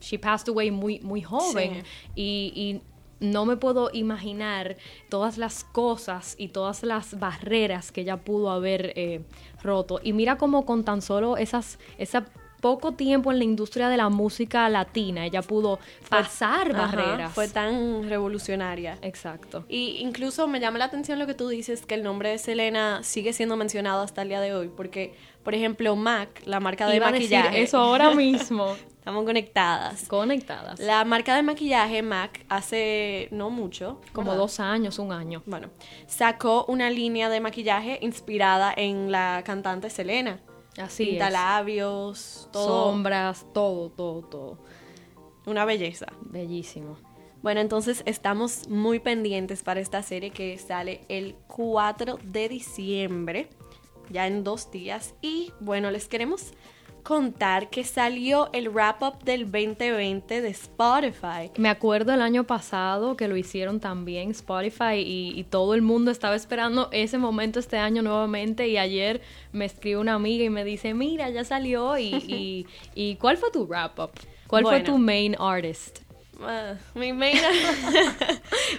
she 0.00 0.18
passed 0.18 0.48
away 0.48 0.70
muy, 0.72 0.98
muy 1.00 1.22
joven 1.22 1.82
y 2.14 2.82
no 3.24 3.44
me 3.44 3.56
puedo 3.56 3.90
imaginar 3.92 4.76
todas 5.08 5.38
las 5.38 5.64
cosas 5.64 6.34
y 6.38 6.48
todas 6.48 6.82
las 6.82 7.18
barreras 7.18 7.92
que 7.92 8.02
ella 8.02 8.18
pudo 8.18 8.50
haber 8.50 8.92
eh, 8.96 9.22
roto. 9.62 10.00
Y 10.02 10.12
mira 10.12 10.36
cómo 10.36 10.64
con 10.64 10.84
tan 10.84 11.02
solo 11.02 11.36
esas, 11.36 11.78
ese 11.98 12.22
poco 12.64 12.92
tiempo 12.92 13.30
en 13.30 13.36
la 13.36 13.44
industria 13.44 13.90
de 13.90 13.98
la 13.98 14.08
música 14.08 14.66
latina, 14.70 15.26
ella 15.26 15.42
pudo 15.42 15.78
pasar 16.08 16.72
barreras. 16.72 17.30
Fue 17.34 17.46
tan 17.46 18.08
revolucionaria. 18.08 18.96
Exacto. 19.02 19.66
Y 19.68 19.98
incluso 19.98 20.48
me 20.48 20.60
llama 20.60 20.78
la 20.78 20.86
atención 20.86 21.18
lo 21.18 21.26
que 21.26 21.34
tú 21.34 21.48
dices, 21.48 21.84
que 21.84 21.94
el 21.94 22.02
nombre 22.02 22.30
de 22.30 22.38
Selena 22.38 23.02
sigue 23.02 23.34
siendo 23.34 23.58
mencionado 23.58 24.00
hasta 24.00 24.22
el 24.22 24.28
día 24.28 24.40
de 24.40 24.54
hoy, 24.54 24.70
porque, 24.74 25.12
por 25.42 25.54
ejemplo, 25.54 25.94
MAC, 25.94 26.46
la 26.46 26.58
marca 26.58 26.88
de 26.88 27.00
maquillaje. 27.00 27.60
eso 27.60 27.76
ahora 27.76 28.14
mismo. 28.14 28.74
Estamos 29.04 29.26
conectadas. 29.26 30.08
Conectadas. 30.08 30.80
La 30.80 31.04
marca 31.04 31.36
de 31.36 31.42
maquillaje 31.42 32.00
MAC 32.00 32.46
hace 32.48 33.28
no 33.32 33.50
mucho. 33.50 34.00
Como 34.14 34.34
dos 34.34 34.60
años, 34.60 34.98
un 34.98 35.12
año. 35.12 35.42
Bueno, 35.44 35.68
sacó 36.06 36.64
una 36.68 36.88
línea 36.88 37.28
de 37.28 37.38
maquillaje 37.38 37.98
inspirada 38.00 38.72
en 38.74 39.12
la 39.12 39.42
cantante 39.44 39.90
Selena. 39.90 40.40
Así 40.78 41.04
Pinta 41.04 41.28
labios, 41.28 42.48
todo. 42.50 42.92
Sombras, 42.92 43.44
todo, 43.52 43.90
todo, 43.90 44.22
todo. 44.22 44.58
Una 45.44 45.66
belleza. 45.66 46.06
Bellísimo. 46.22 46.96
Bueno, 47.42 47.60
entonces 47.60 48.02
estamos 48.06 48.70
muy 48.70 49.00
pendientes 49.00 49.62
para 49.62 49.80
esta 49.80 50.02
serie 50.02 50.30
que 50.30 50.56
sale 50.56 51.04
el 51.10 51.34
4 51.48 52.20
de 52.22 52.48
diciembre, 52.48 53.50
ya 54.08 54.26
en 54.26 54.44
dos 54.44 54.70
días. 54.70 55.12
Y 55.20 55.52
bueno, 55.60 55.90
les 55.90 56.08
queremos 56.08 56.54
contar 57.04 57.68
que 57.68 57.84
salió 57.84 58.48
el 58.52 58.70
wrap-up 58.70 59.22
del 59.22 59.44
2020 59.44 60.40
de 60.40 60.48
Spotify. 60.48 61.50
Me 61.56 61.68
acuerdo 61.68 62.14
el 62.14 62.22
año 62.22 62.44
pasado 62.44 63.14
que 63.14 63.28
lo 63.28 63.36
hicieron 63.36 63.78
también 63.78 64.30
Spotify 64.30 64.96
y, 64.96 65.44
todo 65.50 65.74
el 65.74 65.82
mundo 65.82 66.10
estaba 66.10 66.34
esperando 66.34 66.88
ese 66.90 67.18
momento 67.18 67.60
este 67.60 67.76
año 67.76 68.02
nuevamente 68.02 68.66
y 68.66 68.78
ayer 68.78 69.20
me 69.52 69.66
escribe 69.66 69.98
una 70.00 70.14
amiga 70.14 70.44
y 70.44 70.50
me 70.50 70.64
dice, 70.64 70.94
mira, 70.94 71.28
ya 71.28 71.44
salió 71.44 71.96
y, 71.98 72.66
y, 72.94 73.16
¿cuál 73.20 73.36
fue 73.36 73.50
tu 73.52 73.66
wrap-up? 73.66 74.10
¿Cuál 74.48 74.64
fue 74.64 74.80
tu 74.80 74.96
main 74.96 75.36
artist? 75.38 76.00
Uh, 76.40 76.98
mi, 76.98 77.12
main 77.12 77.36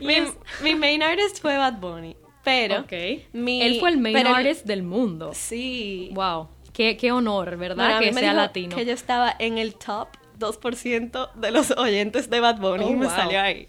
mi, 0.63 0.75
main 0.75 1.03
artist 1.03 1.39
fue 1.39 1.55
Bad 1.55 1.79
Bunny. 1.79 2.17
Pero 2.43 2.81
okay. 2.81 3.27
él 3.33 3.79
fue 3.79 3.91
el 3.91 3.97
main 3.97 4.17
artist 4.27 4.65
del 4.65 4.83
mundo. 4.83 5.31
Sí. 5.33 6.09
Wow. 6.13 6.49
Qué, 6.75 7.11
honor, 7.11 7.55
¿verdad? 7.55 7.99
que 7.99 8.13
sea 8.13 8.33
latino. 8.33 8.75
Que 8.75 8.85
yo 8.85 8.91
estaba 8.91 9.33
en 9.39 9.57
el 9.57 9.75
top 9.75 10.09
2% 10.37 11.33
de 11.33 11.51
los 11.51 11.71
oyentes 11.71 12.29
de 12.29 12.41
Bad 12.41 12.59
Bunny 12.59 12.89
y 12.89 12.93
oh, 12.93 12.97
me 12.97 13.07
salió 13.07 13.39
ahí. 13.39 13.67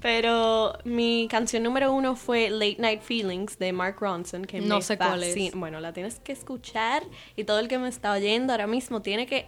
Pero 0.00 0.78
mi 0.84 1.26
canción 1.30 1.62
número 1.62 1.92
uno 1.92 2.16
fue 2.16 2.48
Late 2.48 2.76
Night 2.78 3.02
Feelings 3.02 3.58
de 3.58 3.72
Mark 3.72 3.96
Ronson, 4.00 4.44
que 4.44 4.60
no 4.60 4.80
sé 4.80 4.96
cuál 4.96 5.22
es. 5.22 5.54
Bueno, 5.54 5.80
la 5.80 5.92
tienes 5.92 6.18
que 6.20 6.32
escuchar 6.32 7.02
y 7.34 7.44
todo 7.44 7.58
el 7.58 7.68
que 7.68 7.78
me 7.78 7.88
está 7.88 8.12
oyendo 8.12 8.52
ahora 8.52 8.66
mismo 8.66 9.02
tiene 9.02 9.26
que 9.26 9.46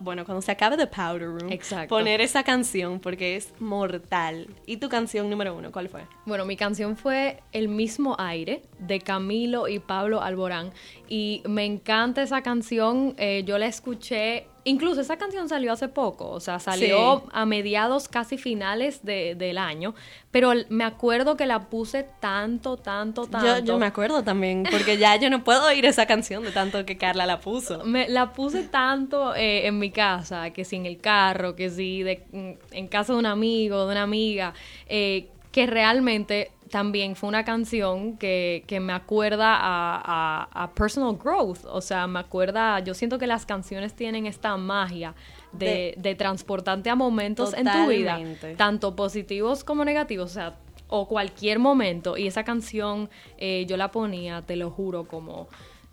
bueno, 0.00 0.24
cuando 0.24 0.42
se 0.42 0.52
acabe 0.52 0.76
The 0.76 0.86
Powder 0.86 1.28
Room, 1.28 1.88
poner 1.88 2.20
esa 2.20 2.42
canción 2.42 3.00
porque 3.00 3.36
es 3.36 3.52
mortal. 3.58 4.48
¿Y 4.66 4.76
tu 4.78 4.88
canción 4.88 5.28
número 5.30 5.54
uno, 5.54 5.72
cuál 5.72 5.88
fue? 5.88 6.02
Bueno, 6.26 6.44
mi 6.44 6.56
canción 6.56 6.96
fue 6.96 7.42
El 7.52 7.68
mismo 7.68 8.16
aire 8.18 8.62
de 8.78 9.00
Camilo 9.00 9.68
y 9.68 9.78
Pablo 9.78 10.22
Alborán. 10.22 10.72
Y 11.08 11.42
me 11.46 11.64
encanta 11.64 12.22
esa 12.22 12.42
canción. 12.42 13.14
Eh, 13.18 13.42
yo 13.46 13.58
la 13.58 13.66
escuché 13.66 14.46
Incluso 14.66 15.02
esa 15.02 15.18
canción 15.18 15.48
salió 15.48 15.72
hace 15.72 15.88
poco, 15.88 16.30
o 16.30 16.40
sea, 16.40 16.58
salió 16.58 17.24
a 17.32 17.44
mediados 17.44 18.08
casi 18.08 18.38
finales 18.38 19.04
de, 19.04 19.34
del 19.34 19.58
año, 19.58 19.94
pero 20.30 20.52
me 20.70 20.84
acuerdo 20.84 21.36
que 21.36 21.44
la 21.44 21.68
puse 21.68 22.06
tanto, 22.18 22.78
tanto, 22.78 23.26
tanto. 23.26 23.58
Yo, 23.58 23.78
me 23.78 23.84
acuerdo 23.84 24.24
también, 24.24 24.64
porque 24.70 24.96
ya 24.96 25.16
yo 25.16 25.28
no 25.28 25.44
puedo 25.44 25.66
oír 25.66 25.84
esa 25.84 26.06
canción 26.06 26.42
de 26.44 26.50
tanto 26.50 26.86
que 26.86 26.96
Carla 26.96 27.26
la 27.26 27.40
puso. 27.40 27.84
Me, 27.84 28.08
la 28.08 28.32
puse 28.32 28.62
tanto 28.62 29.34
eh, 29.34 29.66
en 29.66 29.78
mi 29.78 29.90
casa, 29.90 30.50
que 30.50 30.64
si 30.64 30.76
en 30.76 30.86
el 30.86 30.98
carro, 30.98 31.54
que 31.54 31.68
si 31.68 32.02
de, 32.02 32.24
mm, 32.32 32.74
en 32.74 32.88
casa 32.88 33.12
de 33.12 33.18
un 33.18 33.26
amigo, 33.26 33.84
de 33.84 33.92
una 33.92 34.02
amiga, 34.02 34.54
eh, 34.88 35.28
que 35.54 35.68
realmente 35.68 36.50
también 36.68 37.14
fue 37.14 37.28
una 37.28 37.44
canción 37.44 38.18
que, 38.18 38.64
me 38.82 38.92
acuerda 38.92 39.56
a, 39.56 40.70
personal 40.74 41.16
growth, 41.16 41.64
o 41.66 41.80
sea, 41.80 42.08
me 42.08 42.18
acuerda, 42.18 42.80
yo 42.80 42.92
siento 42.92 43.20
que 43.20 43.28
las 43.28 43.46
canciones 43.46 43.94
tienen 43.94 44.26
esta 44.26 44.56
magia 44.56 45.14
de, 45.52 46.16
transportarte 46.18 46.90
a 46.90 46.96
momentos 46.96 47.54
en 47.54 47.70
tu 47.70 47.86
vida, 47.88 48.18
tanto 48.56 48.96
positivos 48.96 49.62
como 49.62 49.84
negativos, 49.84 50.32
o 50.32 50.34
sea, 50.34 50.56
o 50.88 51.06
cualquier 51.06 51.60
momento, 51.60 52.16
y 52.16 52.26
esa 52.26 52.42
canción 52.42 53.08
eh, 53.38 53.64
yo 53.68 53.76
la 53.76 53.92
ponía, 53.92 54.42
te 54.42 54.56
lo 54.56 54.72
juro, 54.72 55.04
como 55.04 55.46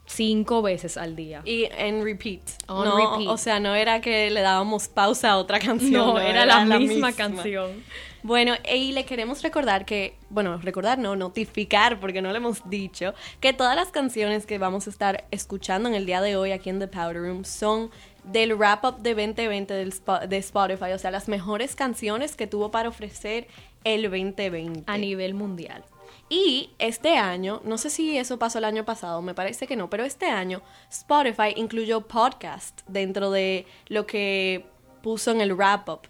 cinco 0.07 0.63
veces 0.63 0.97
al 0.97 1.15
día. 1.15 1.43
Y 1.45 1.65
en 1.77 2.03
repeat. 2.03 2.41
O 2.67 3.37
sea, 3.37 3.59
no 3.59 3.75
era 3.75 4.01
que 4.01 4.31
le 4.31 4.41
dábamos 4.41 4.87
pausa 4.87 5.31
a 5.31 5.37
otra 5.37 5.59
canción. 5.59 5.93
No, 5.93 6.19
era, 6.19 6.47
la, 6.47 6.65
misma 6.79 7.13
canción. 7.13 7.83
Bueno, 8.23 8.53
y 8.71 8.91
le 8.91 9.05
queremos 9.05 9.41
recordar 9.41 9.85
que, 9.85 10.15
bueno, 10.29 10.57
recordar 10.57 10.99
no, 10.99 11.15
notificar, 11.15 11.99
porque 11.99 12.21
no 12.21 12.31
le 12.31 12.37
hemos 12.37 12.69
dicho, 12.69 13.13
que 13.39 13.53
todas 13.53 13.75
las 13.75 13.89
canciones 13.89 14.45
que 14.45 14.57
vamos 14.57 14.87
a 14.87 14.91
estar 14.91 15.25
escuchando 15.31 15.89
en 15.89 15.95
el 15.95 16.05
día 16.05 16.21
de 16.21 16.35
hoy 16.35 16.51
aquí 16.51 16.69
en 16.69 16.79
The 16.79 16.87
Powder 16.87 17.21
Room 17.21 17.45
son 17.45 17.89
del 18.23 18.53
wrap-up 18.55 18.99
de 18.99 19.15
2020 19.15 19.73
del 19.73 19.93
de 20.29 20.37
Spotify, 20.37 20.91
o 20.93 20.99
sea, 20.99 21.09
las 21.09 21.27
mejores 21.27 21.75
canciones 21.75 22.35
que 22.35 22.45
tuvo 22.45 22.69
para 22.69 22.89
ofrecer 22.89 23.47
el 23.83 24.03
2020. 24.03 24.83
A 24.85 24.97
nivel 24.97 25.33
mundial. 25.33 25.83
Y 26.29 26.69
este 26.79 27.17
año, 27.17 27.61
no 27.65 27.77
sé 27.77 27.89
si 27.89 28.17
eso 28.17 28.39
pasó 28.39 28.59
el 28.59 28.65
año 28.65 28.85
pasado, 28.85 29.21
me 29.21 29.33
parece 29.33 29.67
que 29.67 29.75
no, 29.75 29.89
pero 29.89 30.05
este 30.05 30.27
año 30.27 30.61
Spotify 30.89 31.53
incluyó 31.55 32.01
podcast 32.01 32.81
dentro 32.87 33.31
de 33.31 33.65
lo 33.87 34.05
que 34.05 34.65
puso 35.01 35.31
en 35.31 35.41
el 35.41 35.53
wrap-up. 35.53 36.01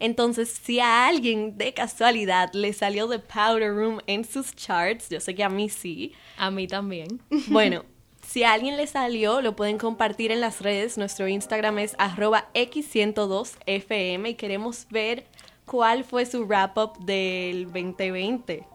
Entonces, 0.00 0.48
si 0.48 0.80
a 0.80 1.06
alguien 1.06 1.58
de 1.58 1.74
casualidad 1.74 2.52
le 2.52 2.72
salió 2.72 3.08
The 3.08 3.18
Powder 3.18 3.74
Room 3.74 4.00
en 4.06 4.24
sus 4.24 4.54
charts, 4.54 5.08
yo 5.08 5.18
sé 5.20 5.34
que 5.34 5.42
a 5.42 5.48
mí 5.48 5.68
sí. 5.68 6.12
A 6.36 6.50
mí 6.50 6.66
también. 6.66 7.20
Bueno, 7.48 7.84
si 8.26 8.44
a 8.44 8.52
alguien 8.52 8.76
le 8.76 8.86
salió, 8.86 9.40
lo 9.40 9.56
pueden 9.56 9.78
compartir 9.78 10.30
en 10.30 10.40
las 10.40 10.60
redes. 10.60 10.98
Nuestro 10.98 11.26
Instagram 11.28 11.78
es 11.78 11.96
arroba 11.98 12.48
x102fm 12.54 14.30
y 14.30 14.34
queremos 14.34 14.86
ver 14.90 15.24
cuál 15.64 16.04
fue 16.04 16.26
su 16.26 16.44
wrap-up 16.44 16.98
del 17.04 17.64
2020. 17.66 18.66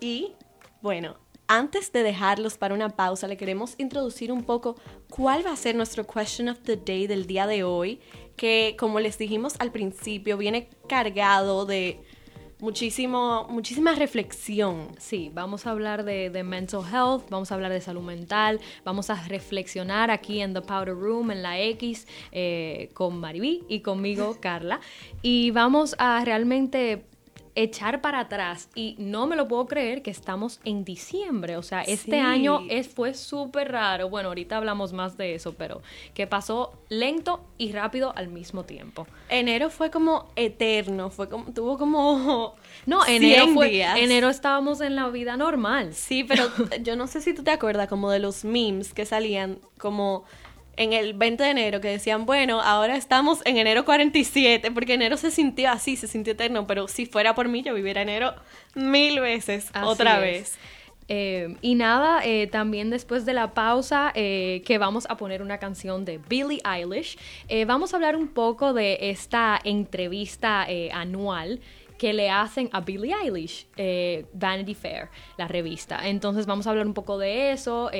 Y, 0.00 0.32
bueno, 0.82 1.16
antes 1.48 1.92
de 1.92 2.02
dejarlos 2.02 2.58
para 2.58 2.74
una 2.74 2.90
pausa, 2.90 3.28
le 3.28 3.36
queremos 3.36 3.74
introducir 3.78 4.32
un 4.32 4.42
poco 4.42 4.74
cuál 5.08 5.46
va 5.46 5.52
a 5.52 5.56
ser 5.56 5.76
nuestro 5.76 6.04
question 6.06 6.48
of 6.48 6.58
the 6.64 6.76
day 6.76 7.06
del 7.06 7.26
día 7.26 7.46
de 7.46 7.62
hoy 7.62 8.00
que 8.36 8.76
como 8.78 9.00
les 9.00 9.18
dijimos 9.18 9.54
al 9.58 9.72
principio, 9.72 10.36
viene 10.36 10.68
cargado 10.88 11.66
de 11.66 12.00
muchísimo, 12.58 13.46
muchísima 13.48 13.94
reflexión. 13.94 14.88
Sí, 14.98 15.30
vamos 15.32 15.66
a 15.66 15.70
hablar 15.70 16.04
de, 16.04 16.30
mental 16.44 16.82
health, 16.90 17.28
vamos 17.30 17.50
a 17.50 17.54
hablar 17.54 17.72
de 17.72 17.80
salud 17.80 18.02
mental, 18.02 18.60
vamos 18.84 19.10
a 19.10 19.22
reflexionar 19.26 20.10
aquí 20.10 20.40
en 20.40 20.54
The 20.54 20.62
Powder 20.62 20.94
Room, 20.94 21.30
en 21.30 21.42
la 21.42 21.60
X, 21.60 22.06
eh, 22.32 22.90
con 22.94 23.18
Mariví 23.20 23.64
y 23.68 23.80
conmigo, 23.80 24.36
Carla. 24.40 24.80
Y 25.22 25.50
vamos 25.50 25.94
a 25.98 26.24
realmente 26.24 27.04
echar 27.56 28.02
para 28.02 28.20
atrás 28.20 28.68
y 28.74 28.94
no 28.98 29.26
me 29.26 29.34
lo 29.34 29.48
puedo 29.48 29.66
creer 29.66 30.02
que 30.02 30.10
estamos 30.10 30.60
en 30.64 30.84
diciembre, 30.84 31.56
o 31.56 31.62
sea, 31.62 31.80
este 31.82 32.20
año 32.20 32.60
es, 32.68 32.86
fue 32.86 33.14
súper 33.14 33.72
raro, 33.72 34.10
bueno, 34.10 34.28
ahorita 34.28 34.58
hablamos 34.58 34.92
más 34.92 35.16
de 35.16 35.34
eso, 35.34 35.54
pero 35.54 35.80
que 36.14 36.26
pasó 36.26 36.74
lento 36.90 37.40
y 37.56 37.72
rápido 37.72 38.12
al 38.14 38.28
mismo 38.28 38.64
tiempo. 38.64 39.06
Enero 39.30 39.70
fue 39.70 39.90
como 39.90 40.28
eterno, 40.36 41.10
fue 41.10 41.28
como, 41.28 41.52
tuvo 41.52 41.78
como... 41.78 42.54
No, 42.84 43.04
enero 43.06 43.48
fue, 43.48 43.82
enero 43.82 44.28
estábamos 44.28 44.80
en 44.80 44.94
la 44.94 45.08
vida 45.08 45.36
normal. 45.36 45.94
Sí, 45.94 46.22
pero 46.22 46.44
yo 46.82 46.94
no 46.94 47.06
sé 47.06 47.20
si 47.20 47.34
tú 47.34 47.42
te 47.42 47.50
acuerdas 47.50 47.88
como 47.88 48.10
de 48.10 48.18
los 48.18 48.44
memes 48.44 48.92
que 48.92 49.06
salían 49.06 49.58
como 49.78 50.24
en 50.76 50.92
el 50.92 51.14
20 51.14 51.42
de 51.42 51.50
enero 51.50 51.80
que 51.80 51.88
decían, 51.88 52.26
bueno, 52.26 52.60
ahora 52.60 52.96
estamos 52.96 53.40
en 53.44 53.56
enero 53.56 53.84
47, 53.84 54.70
porque 54.70 54.94
enero 54.94 55.16
se 55.16 55.30
sintió 55.30 55.70
así, 55.70 55.96
se 55.96 56.06
sintió 56.06 56.34
eterno, 56.34 56.66
pero 56.66 56.88
si 56.88 57.06
fuera 57.06 57.34
por 57.34 57.48
mí 57.48 57.62
yo 57.62 57.74
viviera 57.74 58.02
enero 58.02 58.34
mil 58.74 59.20
veces 59.20 59.70
otra 59.82 60.18
vez. 60.18 60.58
Eh, 61.08 61.56
y 61.60 61.76
nada, 61.76 62.24
eh, 62.24 62.48
también 62.48 62.90
después 62.90 63.24
de 63.24 63.32
la 63.32 63.54
pausa 63.54 64.10
eh, 64.14 64.62
que 64.66 64.78
vamos 64.78 65.06
a 65.08 65.16
poner 65.16 65.40
una 65.40 65.58
canción 65.58 66.04
de 66.04 66.18
Billie 66.18 66.60
Eilish, 66.64 67.16
vamos 67.66 67.92
a 67.92 67.96
hablar 67.96 68.16
un 68.16 68.28
poco 68.28 68.72
de 68.72 68.98
esta 69.00 69.60
entrevista 69.62 70.66
anual 70.92 71.60
que 71.96 72.12
le 72.12 72.28
hacen 72.28 72.68
a 72.72 72.80
Billie 72.80 73.14
Eilish, 73.14 73.68
Vanity 74.32 74.74
Fair, 74.74 75.08
la 75.38 75.48
revista. 75.48 76.06
Entonces 76.08 76.46
vamos 76.46 76.66
a 76.66 76.70
hablar 76.70 76.86
un 76.86 76.94
poco 76.94 77.18
de 77.18 77.52
eso 77.52 77.90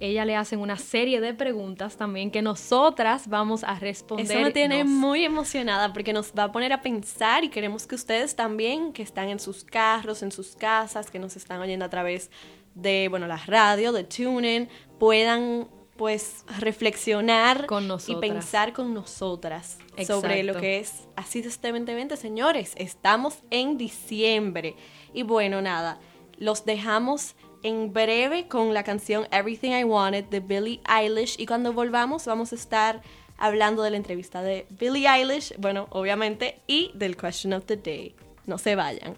ella 0.00 0.24
le 0.24 0.36
hacen 0.36 0.60
una 0.60 0.76
serie 0.76 1.20
de 1.20 1.34
preguntas 1.34 1.96
también 1.96 2.30
que 2.30 2.40
nosotras 2.40 3.28
vamos 3.28 3.64
a 3.64 3.78
responder. 3.78 4.26
Eso 4.26 4.40
me 4.40 4.52
tiene 4.52 4.84
muy 4.84 5.24
emocionada 5.24 5.92
porque 5.92 6.12
nos 6.12 6.32
va 6.38 6.44
a 6.44 6.52
poner 6.52 6.72
a 6.72 6.82
pensar 6.82 7.42
y 7.44 7.48
queremos 7.48 7.86
que 7.86 7.96
ustedes 7.96 8.36
también, 8.36 8.92
que 8.92 9.02
están 9.02 9.28
en 9.28 9.40
sus 9.40 9.64
carros, 9.64 10.22
en 10.22 10.30
sus 10.30 10.54
casas, 10.54 11.10
que 11.10 11.18
nos 11.18 11.36
están 11.36 11.60
oyendo 11.60 11.84
a 11.84 11.90
través 11.90 12.30
de, 12.74 13.08
bueno, 13.08 13.26
la 13.26 13.38
radio, 13.38 13.92
de 13.92 14.04
TuneIn, 14.04 14.68
puedan 14.98 15.68
pues 15.96 16.44
reflexionar 16.60 17.66
con 17.66 17.88
y 18.06 18.14
pensar 18.16 18.72
con 18.72 18.94
nosotras 18.94 19.78
sobre 20.06 20.44
lo 20.44 20.54
que 20.54 20.78
es 20.78 21.08
así 21.16 21.42
de 21.42 21.48
este 21.48 21.72
2020. 21.72 22.16
Señores, 22.16 22.72
estamos 22.76 23.42
en 23.50 23.76
diciembre 23.76 24.76
y 25.12 25.24
bueno, 25.24 25.60
nada, 25.60 25.98
los 26.36 26.64
dejamos 26.64 27.34
en 27.62 27.92
breve 27.92 28.48
con 28.48 28.74
la 28.74 28.84
canción 28.84 29.26
Everything 29.30 29.72
I 29.72 29.84
Wanted 29.84 30.24
de 30.26 30.40
Billie 30.40 30.80
Eilish 30.88 31.36
y 31.38 31.46
cuando 31.46 31.72
volvamos 31.72 32.26
vamos 32.26 32.52
a 32.52 32.54
estar 32.54 33.02
hablando 33.36 33.82
de 33.82 33.90
la 33.90 33.96
entrevista 33.96 34.42
de 34.42 34.66
Billie 34.78 35.08
Eilish, 35.08 35.54
bueno, 35.58 35.86
obviamente, 35.90 36.60
y 36.66 36.90
del 36.94 37.16
Question 37.16 37.52
of 37.52 37.64
the 37.66 37.76
Day. 37.76 38.14
No 38.46 38.58
se 38.58 38.74
vayan. 38.74 39.16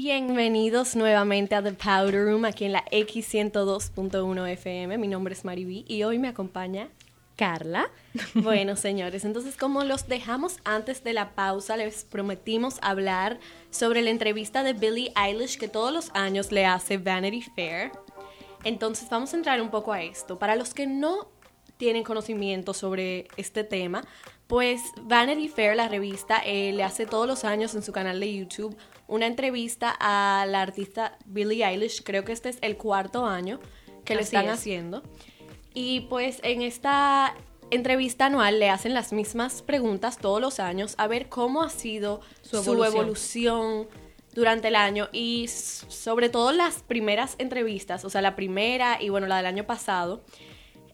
Bienvenidos 0.00 0.94
nuevamente 0.94 1.56
a 1.56 1.62
The 1.62 1.72
Powder 1.72 2.26
Room 2.26 2.44
aquí 2.44 2.64
en 2.64 2.70
la 2.70 2.84
X102.1 2.84 4.48
FM. 4.50 4.96
Mi 4.96 5.08
nombre 5.08 5.34
es 5.34 5.44
Mariví 5.44 5.84
y 5.88 6.04
hoy 6.04 6.20
me 6.20 6.28
acompaña 6.28 6.88
Carla. 7.34 7.90
Bueno, 8.34 8.76
señores, 8.76 9.24
entonces 9.24 9.56
como 9.56 9.82
los 9.82 10.06
dejamos 10.06 10.58
antes 10.62 11.02
de 11.02 11.14
la 11.14 11.34
pausa, 11.34 11.76
les 11.76 12.04
prometimos 12.04 12.78
hablar 12.80 13.40
sobre 13.70 14.02
la 14.02 14.10
entrevista 14.10 14.62
de 14.62 14.72
Billie 14.72 15.12
Eilish 15.16 15.58
que 15.58 15.66
todos 15.66 15.92
los 15.92 16.10
años 16.14 16.52
le 16.52 16.64
hace 16.64 16.98
Vanity 16.98 17.42
Fair. 17.42 17.90
Entonces 18.62 19.10
vamos 19.10 19.34
a 19.34 19.36
entrar 19.36 19.60
un 19.60 19.70
poco 19.70 19.92
a 19.92 20.00
esto. 20.00 20.38
Para 20.38 20.54
los 20.54 20.74
que 20.74 20.86
no 20.86 21.26
tienen 21.76 22.04
conocimiento 22.04 22.72
sobre 22.72 23.26
este 23.36 23.64
tema, 23.64 24.04
pues 24.46 24.80
Vanity 25.02 25.48
Fair, 25.48 25.74
la 25.74 25.88
revista, 25.88 26.40
eh, 26.46 26.72
le 26.72 26.84
hace 26.84 27.04
todos 27.04 27.26
los 27.26 27.44
años 27.44 27.74
en 27.74 27.82
su 27.82 27.90
canal 27.90 28.20
de 28.20 28.32
YouTube 28.32 28.76
una 29.08 29.26
entrevista 29.26 29.94
a 29.98 30.46
la 30.46 30.62
artista 30.62 31.18
Billie 31.26 31.64
Eilish. 31.64 32.02
Creo 32.04 32.24
que 32.24 32.32
este 32.32 32.50
es 32.50 32.58
el 32.60 32.76
cuarto 32.76 33.26
año 33.26 33.58
que 34.04 34.14
le 34.14 34.22
están 34.22 34.48
haciendo. 34.48 35.02
Y 35.74 36.02
pues 36.02 36.40
en 36.44 36.62
esta 36.62 37.34
entrevista 37.70 38.26
anual 38.26 38.60
le 38.60 38.70
hacen 38.70 38.94
las 38.94 39.12
mismas 39.12 39.62
preguntas 39.62 40.18
todos 40.18 40.40
los 40.40 40.60
años 40.60 40.94
a 40.96 41.06
ver 41.06 41.28
cómo 41.28 41.62
ha 41.62 41.68
sido 41.68 42.20
su 42.42 42.56
evolución, 42.84 43.88
durante 44.38 44.68
el 44.68 44.76
año 44.76 45.08
y 45.12 45.48
sobre 45.48 46.28
todo 46.28 46.52
las 46.52 46.82
primeras 46.82 47.34
entrevistas, 47.38 48.04
o 48.04 48.10
sea, 48.10 48.22
la 48.22 48.36
primera 48.36 49.02
y 49.02 49.08
bueno, 49.08 49.26
la 49.26 49.38
del 49.38 49.46
año 49.46 49.66
pasado. 49.66 50.22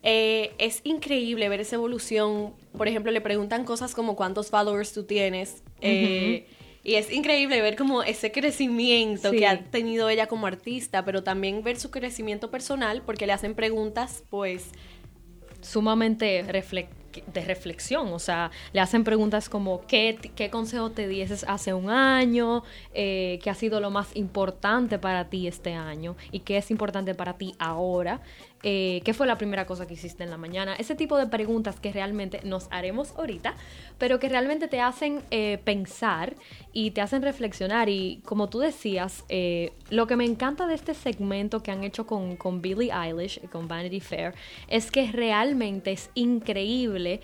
Eh, 0.02 0.54
es 0.58 0.80
increíble 0.84 1.48
ver 1.48 1.60
esa 1.60 1.76
evolución. 1.76 2.54
Por 2.76 2.88
ejemplo, 2.88 3.10
le 3.10 3.20
preguntan 3.20 3.64
cosas 3.64 3.94
como 3.94 4.16
cuántos 4.16 4.50
followers 4.50 4.92
tú 4.92 5.04
tienes. 5.04 5.62
Eh, 5.80 6.46
y 6.84 6.96
es 6.96 7.10
increíble 7.10 7.62
ver 7.62 7.76
como 7.76 8.02
ese 8.02 8.30
crecimiento 8.30 9.30
que 9.30 9.46
ha 9.46 9.64
tenido 9.64 10.10
ella 10.10 10.26
como 10.26 10.46
artista, 10.46 11.02
pero 11.04 11.24
también 11.24 11.64
ver 11.64 11.78
su 11.80 11.90
crecimiento 11.90 12.50
personal 12.50 13.02
porque 13.04 13.26
le 13.26 13.32
hacen 13.32 13.54
preguntas 13.54 14.22
pues 14.28 14.70
sumamente 15.62 16.42
de 16.42 17.44
reflexión, 17.46 18.12
o 18.12 18.18
sea, 18.18 18.50
le 18.74 18.80
hacen 18.80 19.02
preguntas 19.02 19.48
como 19.48 19.86
¿qué, 19.86 20.18
qué 20.36 20.50
consejo 20.50 20.90
te 20.90 21.08
dieses 21.08 21.44
hace 21.44 21.72
un 21.72 21.88
año? 21.88 22.64
Eh, 22.92 23.38
¿Qué 23.42 23.48
ha 23.48 23.54
sido 23.54 23.80
lo 23.80 23.90
más 23.90 24.14
importante 24.14 24.98
para 24.98 25.30
ti 25.30 25.46
este 25.46 25.72
año? 25.72 26.16
¿Y 26.32 26.40
qué 26.40 26.58
es 26.58 26.70
importante 26.70 27.14
para 27.14 27.38
ti 27.38 27.54
ahora? 27.58 28.20
Eh, 28.66 29.02
qué 29.04 29.12
fue 29.12 29.26
la 29.26 29.36
primera 29.36 29.66
cosa 29.66 29.86
que 29.86 29.92
hiciste 29.92 30.24
en 30.24 30.30
la 30.30 30.38
mañana, 30.38 30.74
ese 30.74 30.94
tipo 30.94 31.18
de 31.18 31.26
preguntas 31.26 31.78
que 31.80 31.92
realmente 31.92 32.40
nos 32.44 32.66
haremos 32.70 33.12
ahorita, 33.18 33.54
pero 33.98 34.18
que 34.18 34.30
realmente 34.30 34.68
te 34.68 34.80
hacen 34.80 35.20
eh, 35.30 35.58
pensar 35.62 36.34
y 36.72 36.92
te 36.92 37.02
hacen 37.02 37.20
reflexionar. 37.20 37.90
Y 37.90 38.22
como 38.24 38.48
tú 38.48 38.60
decías, 38.60 39.26
eh, 39.28 39.74
lo 39.90 40.06
que 40.06 40.16
me 40.16 40.24
encanta 40.24 40.66
de 40.66 40.74
este 40.74 40.94
segmento 40.94 41.62
que 41.62 41.72
han 41.72 41.84
hecho 41.84 42.06
con, 42.06 42.36
con 42.36 42.62
Billie 42.62 42.90
Eilish, 42.90 43.46
con 43.50 43.68
Vanity 43.68 44.00
Fair, 44.00 44.34
es 44.66 44.90
que 44.90 45.12
realmente 45.12 45.92
es 45.92 46.08
increíble. 46.14 47.20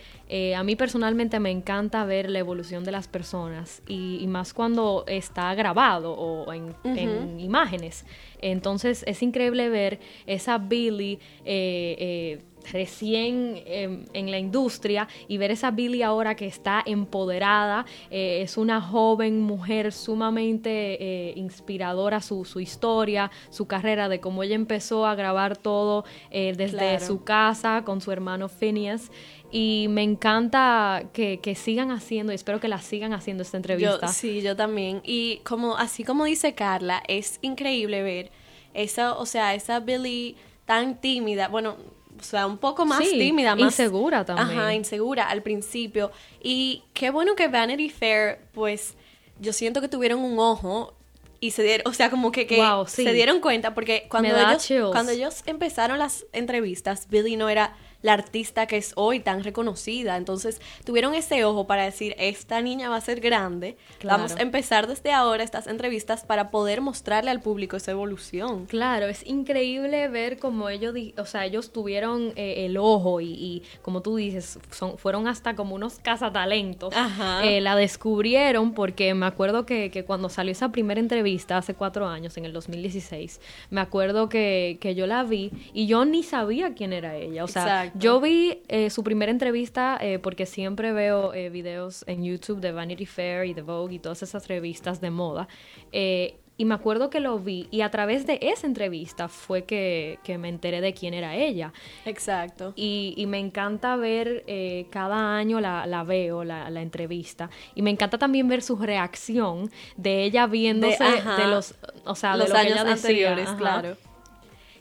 a 0.55 0.63
mí 0.63 0.77
personalmente 0.77 1.41
me 1.41 1.51
encanta 1.51 2.05
ver 2.05 2.29
la 2.29 2.39
evolución 2.39 2.85
de 2.85 2.93
las 2.93 3.09
personas 3.09 3.83
y, 3.89 4.27
más 4.27 4.53
cuando 4.53 5.05
está 5.09 5.55
grabado 5.55 6.13
o 6.13 6.53
en, 6.53 6.75
en 6.85 7.41
imágenes. 7.41 8.05
Entonces 8.41 9.05
es 9.07 9.23
increíble 9.23 9.69
ver 9.69 10.01
esa 10.27 10.59
Billy 10.59 11.19
eh, 11.45 11.97
eh, 11.99 12.43
recién 12.73 13.63
em, 13.65 14.05
en 14.13 14.31
la 14.31 14.39
industria 14.39 15.09
y 15.29 15.39
ver 15.39 15.51
esa 15.51 15.71
Billy 15.71 16.03
ahora 16.03 16.35
que 16.35 16.47
está 16.47 16.83
empoderada, 16.85 17.87
eh, 18.11 18.43
es 18.43 18.59
una 18.59 18.83
joven 18.83 19.41
mujer 19.41 19.93
sumamente 19.93 21.33
inspiradora, 21.37 22.21
su, 22.21 22.45
su, 22.45 22.61
historia, 22.61 23.31
su 23.49 23.67
carrera, 23.67 24.11
de 24.11 24.21
cómo 24.21 24.43
ella 24.43 24.57
empezó 24.57 25.07
a 25.07 25.15
grabar 25.15 25.57
todo 25.57 26.05
desde 26.31 27.01
su 27.01 27.25
casa 27.25 27.83
con 27.85 28.01
su 28.01 28.13
hermano 28.13 28.49
Phineas. 28.49 29.11
Y 29.53 29.87
me 29.89 30.03
encanta 30.03 31.05
que, 31.13 31.55
sigan 31.57 31.91
haciendo, 31.91 32.33
y 32.33 32.37
espero 32.37 32.61
que 32.61 32.69
la 32.69 32.81
sigan 32.81 33.13
haciendo 33.13 33.43
esta 33.43 33.57
entrevista. 33.57 34.09
sí, 34.09 34.43
yo 34.43 34.55
también. 34.55 35.01
Y 35.05 35.39
como, 35.45 35.77
así 35.77 36.05
como 36.05 36.25
dice 36.25 36.55
Carla, 36.55 37.03
es 37.09 37.39
increíble 37.43 38.03
ver 38.03 38.31
esa, 38.75 39.15
o 39.15 39.27
sea, 39.27 39.55
esa 39.55 39.81
Billy 39.81 40.37
tan 40.67 41.01
tímida, 41.01 41.49
bueno, 41.49 41.77
o 42.19 42.23
sea, 42.23 42.47
un 42.47 42.59
poco 42.59 42.85
más 42.85 43.01
tímida, 43.01 43.57
más 43.57 43.73
insegura 43.73 44.25
también. 44.25 44.59
Ajá, 44.59 44.75
insegura 44.75 45.29
al 45.29 45.43
principio. 45.43 46.13
Y 46.43 46.83
qué 46.93 47.11
bueno 47.11 47.35
que 47.35 47.49
Vanity 47.49 47.89
Fair, 47.89 48.39
pues, 48.53 48.95
yo 49.41 49.53
siento 49.53 49.81
que 49.81 49.89
tuvieron 49.89 50.21
un 50.21 50.39
ojo 50.39 50.95
y 51.41 51.53
se 51.53 51.63
dieron, 51.63 51.89
o 51.89 51.95
sea, 51.95 52.11
como 52.11 52.31
que, 52.31 52.47
que 52.47 52.63
se 52.87 53.13
dieron 53.13 53.41
cuenta 53.41 53.75
porque 53.75 54.07
cuando 54.09 54.37
ellos, 54.37 54.69
cuando 54.93 55.13
ellos 55.13 55.43
empezaron 55.47 55.99
las 55.99 56.27
entrevistas, 56.33 57.09
Billy 57.09 57.37
no 57.37 57.49
era 57.49 57.75
la 58.03 58.13
artista 58.13 58.67
que 58.67 58.77
es 58.77 58.93
hoy 58.97 59.21
tan 59.21 59.45
reconocida. 59.45 60.17
Entonces 60.17 60.61
tuvieron 60.85 61.15
ese 61.15 61.45
ojo 61.45 61.67
para 61.67 61.85
decir, 61.85 62.15
esta 62.19 62.61
niña 62.61 62.89
va 62.89 62.97
a 62.97 63.01
ser 63.01 63.21
grande. 63.21 63.77
Vamos 64.05 64.37
a 64.37 64.43
empezar 64.43 64.87
desde 64.87 65.13
ahora 65.13 65.45
estas 65.45 65.67
entrevistas 65.67 66.25
para 66.25 66.51
poder 66.51 66.81
mostrarle 66.81 67.31
al 67.31 67.41
público 67.41 67.77
esa 67.77 67.93
evolución. 67.93 68.67
Claro, 68.67 69.07
es 69.07 69.27
increíble 69.27 70.09
ver 70.09 70.39
cómo 70.39 70.69
ellos, 70.69 70.95
o 71.19 71.27
sea, 71.27 71.45
ellos 71.45 71.73
tuvieron 71.73 72.33
eh, 72.37 72.67
el 72.67 72.77
ojo 72.77 73.21
y, 73.21 73.63
como 73.83 74.03
tú 74.03 74.17
dices, 74.17 74.59
son, 74.71 74.99
fueron 74.99 75.29
hasta 75.29 75.55
como 75.55 75.75
unos 75.75 75.99
cazatalentos. 75.99 76.95
Eh, 77.43 77.61
la 77.61 77.77
descubrieron 77.77 78.73
porque 78.75 79.15
me 79.15 79.27
acuerdo 79.27 79.67
que, 79.67 79.91
que, 79.91 80.05
cuando 80.05 80.29
salió 80.29 80.53
esa 80.53 80.71
primera 80.71 81.01
entrevista 81.01 81.57
hace 81.57 81.75
cuatro 81.75 82.07
años, 82.07 82.37
en 82.37 82.45
el 82.45 82.53
2016, 82.53 83.41
me 83.71 83.81
acuerdo 83.81 84.29
que, 84.29 84.79
que 84.81 84.95
yo 84.95 85.07
la 85.07 85.23
vi 85.25 85.51
y 85.73 85.87
yo 85.87 86.05
ni 86.05 86.23
sabía 86.23 86.75
quién 86.75 86.93
era 86.93 87.17
ella. 87.17 87.45
O 87.45 87.49
sea, 87.49 87.90
yo 87.95 88.21
vi 88.21 88.63
eh, 88.69 88.91
su 88.91 89.03
primera 89.03 89.31
entrevista 89.31 89.99
eh, 90.01 90.19
porque 90.19 90.47
siempre 90.47 90.93
veo 90.93 91.33
eh, 91.35 91.51
videos 91.51 92.05
en 92.07 92.25
YouTube 92.25 92.61
de 92.61 92.73
Vanity 92.73 93.07
Fair 93.07 93.47
y 93.47 93.55
de 93.55 93.63
Vogue 93.63 93.95
y 93.95 93.99
todas 93.99 94.23
esas 94.23 94.49
revistas 94.49 95.01
de 95.01 95.11
moda. 95.11 95.49
y 95.93 96.65
me 96.67 96.75
acuerdo 96.75 97.09
que 97.09 97.21
lo 97.21 97.39
vi 97.39 97.69
y 97.71 97.81
a 97.81 97.91
través 97.91 98.27
de 98.27 98.39
esa 98.43 98.67
entrevista 98.67 99.29
fue 99.29 99.65
que, 99.65 100.19
me 100.39 100.51
enteré 100.51 100.83
de 100.83 100.93
quién 100.93 101.15
era 101.15 101.35
ella. 101.35 101.73
Exacto. 102.05 102.75
Y, 102.77 103.25
me 103.29 103.39
encanta 103.39 103.97
ver, 103.97 104.45
cada 104.91 105.37
año 105.37 105.59
la, 105.61 106.05
veo, 106.05 106.45
la, 106.45 106.83
entrevista. 106.83 107.49
Y 107.75 107.81
me 107.81 107.91
encanta 107.91 108.19
también 108.19 108.47
ver 108.47 108.61
su 108.61 108.77
reacción 108.77 109.71
de 109.97 110.25
ella 110.25 110.47
viéndose 110.47 111.03
de, 111.03 111.47
los, 111.47 111.75
o 112.05 112.15
sea, 112.15 112.37
los 112.37 112.51
años 112.51 112.81
anteriores, 112.81 113.49
claro. 113.53 113.97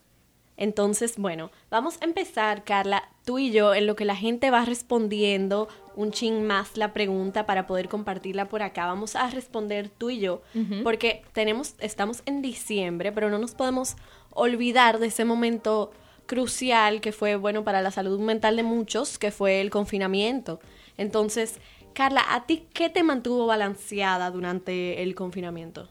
Entonces, 0.64 1.18
bueno, 1.18 1.52
vamos 1.70 1.98
a 2.00 2.06
empezar, 2.06 2.64
Carla, 2.64 3.10
tú 3.26 3.38
y 3.38 3.52
yo, 3.52 3.76
en 3.76 3.86
lo 3.86 3.98
que 3.98 4.06
la 4.06 4.16
gente 4.16 4.50
va 4.50 4.64
respondiendo 4.64 5.68
un 5.98 6.12
chin 6.14 6.48
más 6.48 6.78
la 6.78 6.94
pregunta 6.94 7.46
para 7.46 7.68
poder 7.68 7.90
compartirla 7.90 8.48
por 8.48 8.64
acá. 8.64 8.86
Vamos 8.86 9.18
a 9.18 9.30
responder 9.30 9.90
tú 9.90 10.10
y 10.10 10.20
yo, 10.22 10.42
porque 10.82 11.26
tenemos, 11.34 11.76
estamos 11.80 12.24
en 12.26 12.42
diciembre, 12.42 13.12
pero 13.12 13.30
no 13.30 13.40
nos 13.40 13.56
podemos 13.56 13.98
olvidar 14.30 15.00
de 15.00 15.08
ese 15.08 15.26
momento 15.26 15.92
crucial 16.28 17.02
que 17.02 17.12
fue 17.12 17.36
bueno 17.36 17.66
para 17.66 17.82
la 17.82 17.92
salud 17.92 18.18
mental 18.22 18.56
de 18.56 18.64
muchos, 18.64 19.18
que 19.18 19.32
fue 19.32 19.60
el 19.60 19.70
confinamiento. 19.70 20.62
Entonces, 20.96 21.60
Carla, 21.92 22.24
¿a 22.30 22.46
ti 22.46 22.68
qué 22.74 22.90
te 22.90 23.04
mantuvo 23.04 23.48
balanceada 23.48 24.32
durante 24.32 25.04
el 25.04 25.14
confinamiento? 25.14 25.90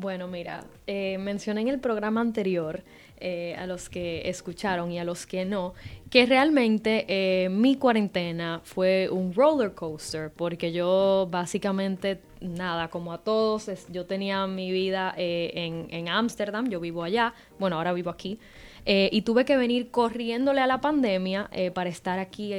Bueno, 0.00 0.28
mira, 0.28 0.62
eh, 0.86 1.18
mencioné 1.18 1.62
en 1.62 1.66
el 1.66 1.80
programa 1.80 2.20
anterior 2.20 2.84
eh, 3.18 3.56
a 3.58 3.66
los 3.66 3.88
que 3.88 4.28
escucharon 4.28 4.92
y 4.92 5.00
a 5.00 5.02
los 5.02 5.26
que 5.26 5.44
no, 5.44 5.74
que 6.08 6.24
realmente 6.24 7.04
eh, 7.08 7.48
mi 7.48 7.74
cuarentena 7.74 8.60
fue 8.62 9.08
un 9.10 9.34
roller 9.34 9.74
coaster, 9.74 10.30
porque 10.30 10.70
yo 10.70 11.26
básicamente, 11.28 12.20
nada, 12.40 12.86
como 12.90 13.12
a 13.12 13.18
todos, 13.18 13.68
yo 13.90 14.06
tenía 14.06 14.46
mi 14.46 14.70
vida 14.70 15.12
en 15.16 16.08
Ámsterdam, 16.08 16.68
yo 16.70 16.78
vivo 16.78 17.02
allá, 17.02 17.34
bueno, 17.58 17.74
ahora 17.74 17.92
vivo 17.92 18.10
aquí, 18.10 18.38
y 18.86 19.22
tuve 19.22 19.44
que 19.44 19.56
venir 19.56 19.90
corriéndole 19.90 20.60
a 20.60 20.68
la 20.68 20.80
pandemia 20.80 21.50
para 21.74 21.90
estar 21.90 22.20
aquí 22.20 22.52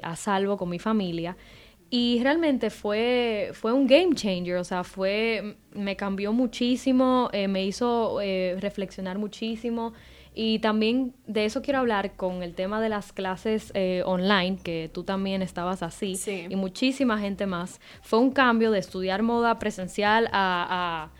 a 0.00 0.14
salvo 0.14 0.56
con 0.56 0.68
mi 0.68 0.78
familia. 0.78 1.36
Y 1.88 2.20
realmente 2.22 2.70
fue, 2.70 3.50
fue 3.52 3.72
un 3.72 3.86
game 3.86 4.14
changer, 4.14 4.56
o 4.56 4.64
sea, 4.64 4.82
fue, 4.82 5.56
me 5.72 5.94
cambió 5.94 6.32
muchísimo, 6.32 7.30
eh, 7.32 7.46
me 7.46 7.64
hizo 7.64 8.20
eh, 8.20 8.56
reflexionar 8.60 9.18
muchísimo. 9.18 9.92
Y 10.34 10.58
también 10.58 11.14
de 11.26 11.46
eso 11.46 11.62
quiero 11.62 11.78
hablar 11.78 12.14
con 12.14 12.42
el 12.42 12.54
tema 12.54 12.80
de 12.80 12.88
las 12.90 13.12
clases 13.12 13.70
eh, 13.74 14.02
online, 14.04 14.58
que 14.62 14.90
tú 14.92 15.04
también 15.04 15.40
estabas 15.40 15.82
así, 15.82 16.14
y 16.50 16.56
muchísima 16.56 17.18
gente 17.18 17.46
más. 17.46 17.80
Fue 18.02 18.18
un 18.18 18.32
cambio 18.32 18.70
de 18.70 18.80
estudiar 18.80 19.22
moda 19.22 19.58
presencial 19.58 20.28
a 20.32 21.10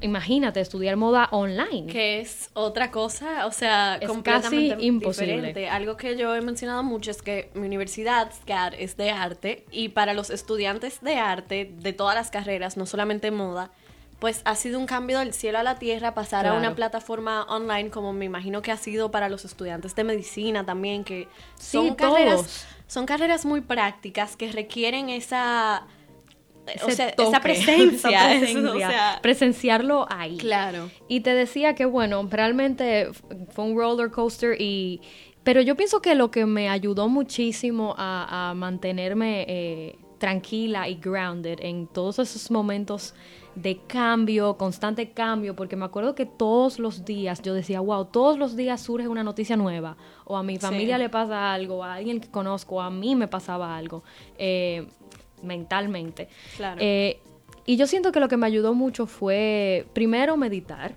imagínate 0.00 0.60
estudiar 0.60 0.96
moda 0.96 1.28
online. 1.30 1.90
Que 1.90 2.20
es 2.20 2.50
otra 2.54 2.90
cosa, 2.90 3.46
o 3.46 3.52
sea, 3.52 3.96
es 3.96 4.10
casi 4.22 4.72
imposible. 4.78 5.68
Algo 5.68 5.96
que 5.96 6.16
yo 6.16 6.34
he 6.34 6.40
mencionado 6.40 6.82
mucho 6.82 7.10
es 7.10 7.22
que 7.22 7.50
mi 7.54 7.66
universidad, 7.66 8.32
SCAD, 8.32 8.74
es 8.78 8.96
de 8.96 9.10
arte 9.10 9.64
y 9.70 9.90
para 9.90 10.14
los 10.14 10.30
estudiantes 10.30 11.00
de 11.00 11.16
arte 11.16 11.72
de 11.72 11.92
todas 11.92 12.14
las 12.14 12.30
carreras, 12.30 12.76
no 12.76 12.86
solamente 12.86 13.30
moda, 13.30 13.70
pues 14.18 14.42
ha 14.44 14.54
sido 14.54 14.78
un 14.78 14.86
cambio 14.86 15.18
del 15.18 15.32
cielo 15.32 15.58
a 15.58 15.62
la 15.62 15.78
tierra 15.78 16.14
pasar 16.14 16.46
a 16.46 16.54
una 16.54 16.74
plataforma 16.74 17.44
online 17.44 17.90
como 17.90 18.12
me 18.12 18.26
imagino 18.26 18.60
que 18.60 18.70
ha 18.70 18.76
sido 18.76 19.10
para 19.10 19.28
los 19.28 19.44
estudiantes 19.44 19.94
de 19.94 20.04
medicina 20.04 20.64
también, 20.64 21.04
que 21.04 21.26
son 21.58 21.94
carreras 21.94 22.66
son 22.86 23.06
carreras 23.06 23.46
muy 23.46 23.60
prácticas 23.60 24.36
que 24.36 24.50
requieren 24.50 25.10
esa 25.10 25.86
o 26.82 26.90
sea, 26.90 27.08
esa 27.08 27.40
presencia, 27.42 29.18
presenciarlo 29.22 30.06
ahí. 30.10 30.36
Claro. 30.38 30.90
Y 31.08 31.20
te 31.20 31.34
decía 31.34 31.74
que 31.74 31.84
bueno, 31.84 32.26
realmente 32.30 33.08
fue 33.52 33.64
un 33.64 33.76
roller 33.76 34.10
coaster 34.10 34.60
y 34.60 35.00
pero 35.42 35.62
yo 35.62 35.74
pienso 35.74 36.02
que 36.02 36.14
lo 36.14 36.30
que 36.30 36.44
me 36.46 36.68
ayudó 36.68 37.08
muchísimo 37.08 37.94
a, 37.96 38.52
mantenerme 38.54 39.46
eh, 39.48 39.98
tranquila 40.18 40.88
y 40.88 40.96
grounded 40.96 41.58
en 41.62 41.86
todos 41.86 42.18
esos 42.18 42.50
momentos 42.50 43.14
de 43.54 43.78
cambio, 43.86 44.56
constante 44.56 45.10
cambio, 45.10 45.56
porque 45.56 45.76
me 45.76 45.84
acuerdo 45.84 46.14
que 46.14 46.26
todos 46.26 46.78
los 46.78 47.04
días 47.04 47.42
yo 47.42 47.54
decía, 47.54 47.80
wow, 47.80 48.04
todos 48.04 48.38
los 48.38 48.54
días 48.54 48.80
surge 48.80 49.08
una 49.08 49.24
noticia 49.24 49.56
nueva, 49.56 49.96
o 50.24 50.36
a 50.36 50.42
mi 50.42 50.58
familia 50.58 50.98
le 50.98 51.08
pasa 51.08 51.52
algo, 51.52 51.82
a 51.82 51.94
alguien 51.94 52.20
que 52.20 52.30
conozco, 52.30 52.80
a 52.80 52.90
mí 52.90 53.16
me 53.16 53.26
pasaba 53.26 53.76
algo. 53.76 54.04
Eh, 54.38 54.86
mentalmente. 55.42 56.28
Eh, 56.78 57.20
y 57.66 57.76
yo 57.76 57.86
siento 57.86 58.12
que 58.12 58.20
lo 58.20 58.28
que 58.28 58.36
me 58.36 58.46
ayudó 58.46 58.74
mucho 58.74 59.06
fue, 59.06 59.86
primero, 59.92 60.36
meditar. 60.36 60.96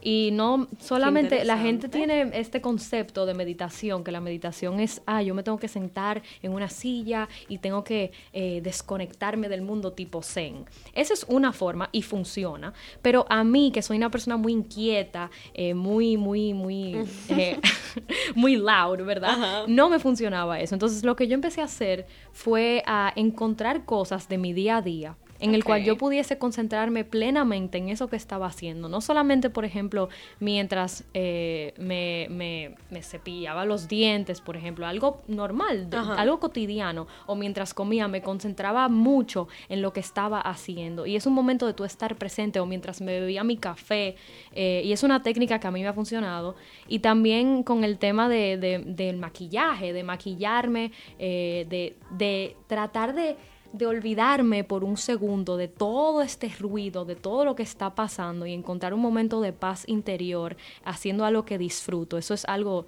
Y 0.00 0.30
no 0.32 0.68
solamente 0.78 1.44
la 1.44 1.58
gente 1.58 1.88
tiene 1.88 2.30
este 2.34 2.60
concepto 2.60 3.26
de 3.26 3.34
meditación, 3.34 4.04
que 4.04 4.12
la 4.12 4.20
meditación 4.20 4.80
es, 4.80 5.02
ah, 5.06 5.22
yo 5.22 5.34
me 5.34 5.42
tengo 5.42 5.58
que 5.58 5.68
sentar 5.68 6.22
en 6.42 6.52
una 6.52 6.68
silla 6.68 7.28
y 7.48 7.58
tengo 7.58 7.82
que 7.84 8.12
eh, 8.32 8.60
desconectarme 8.62 9.48
del 9.48 9.62
mundo 9.62 9.92
tipo 9.92 10.22
zen. 10.22 10.64
Esa 10.94 11.14
es 11.14 11.24
una 11.28 11.52
forma 11.52 11.88
y 11.92 12.02
funciona, 12.02 12.72
pero 13.02 13.26
a 13.28 13.42
mí, 13.44 13.72
que 13.72 13.82
soy 13.82 13.96
una 13.96 14.10
persona 14.10 14.36
muy 14.36 14.52
inquieta, 14.52 15.30
eh, 15.54 15.74
muy, 15.74 16.16
muy, 16.16 16.54
muy, 16.54 17.04
eh, 17.28 17.58
muy 18.34 18.56
loud, 18.56 19.04
¿verdad? 19.04 19.66
No 19.66 19.88
me 19.88 19.98
funcionaba 19.98 20.60
eso. 20.60 20.74
Entonces 20.74 21.04
lo 21.04 21.16
que 21.16 21.26
yo 21.26 21.34
empecé 21.34 21.60
a 21.60 21.64
hacer 21.64 22.06
fue 22.32 22.82
a 22.86 23.12
encontrar 23.16 23.84
cosas 23.84 24.28
de 24.28 24.38
mi 24.38 24.52
día 24.52 24.76
a 24.76 24.82
día 24.82 25.16
en 25.40 25.54
el 25.54 25.64
cual 25.64 25.84
yo 25.84 25.96
pudiese 25.96 26.38
concentrarme 26.38 27.04
plenamente 27.04 27.78
en 27.78 27.88
eso 27.88 28.08
que 28.08 28.16
estaba 28.16 28.46
haciendo. 28.46 28.88
No 28.88 29.00
solamente, 29.00 29.50
por 29.50 29.64
ejemplo, 29.64 30.08
mientras 30.40 31.04
eh, 31.14 31.74
me, 31.78 32.26
me, 32.30 32.74
me, 32.90 33.02
cepillaba 33.02 33.64
los 33.64 33.88
dientes, 33.88 34.40
por 34.40 34.56
ejemplo, 34.56 34.86
algo 34.86 35.22
normal, 35.28 35.88
algo 35.92 36.40
cotidiano, 36.40 37.06
o 37.26 37.36
mientras 37.36 37.74
comía, 37.74 38.08
me 38.08 38.22
concentraba 38.22 38.88
mucho 38.88 39.48
en 39.68 39.82
lo 39.82 39.92
que 39.92 40.00
estaba 40.00 40.40
haciendo. 40.40 41.06
Y 41.06 41.16
es 41.16 41.26
un 41.26 41.34
momento 41.34 41.66
de 41.66 41.74
tú 41.74 41.84
estar 41.84 42.16
presente, 42.16 42.60
o 42.60 42.66
mientras 42.66 43.00
me 43.00 43.20
bebía 43.20 43.44
mi 43.44 43.56
café, 43.56 44.16
eh, 44.52 44.82
y 44.84 44.92
es 44.92 45.02
una 45.02 45.22
técnica 45.22 45.60
que 45.60 45.66
a 45.66 45.70
mí 45.70 45.82
me 45.82 45.88
ha 45.88 45.92
funcionado. 45.92 46.56
Y 46.88 46.98
también 46.98 47.62
con 47.62 47.84
el 47.84 47.98
tema 47.98 48.28
de, 48.28 48.56
del 48.84 49.16
maquillaje, 49.18 49.92
de 49.92 50.02
maquillarme, 50.02 50.92
eh, 51.18 51.66
de, 51.68 51.96
de 52.10 52.56
tratar 52.66 53.14
de 53.14 53.36
de 53.72 53.86
olvidarme 53.86 54.64
por 54.64 54.84
un 54.84 54.96
segundo 54.96 55.56
de 55.56 55.68
todo 55.68 56.22
este 56.22 56.48
ruido, 56.48 57.04
de 57.04 57.16
todo 57.16 57.44
lo 57.44 57.54
que 57.54 57.62
está 57.62 57.94
pasando 57.94 58.46
y 58.46 58.52
encontrar 58.52 58.94
un 58.94 59.00
momento 59.00 59.40
de 59.40 59.52
paz 59.52 59.84
interior 59.86 60.56
haciendo 60.84 61.24
algo 61.24 61.44
que 61.44 61.58
disfruto. 61.58 62.18
Eso 62.18 62.34
es 62.34 62.44
algo 62.46 62.86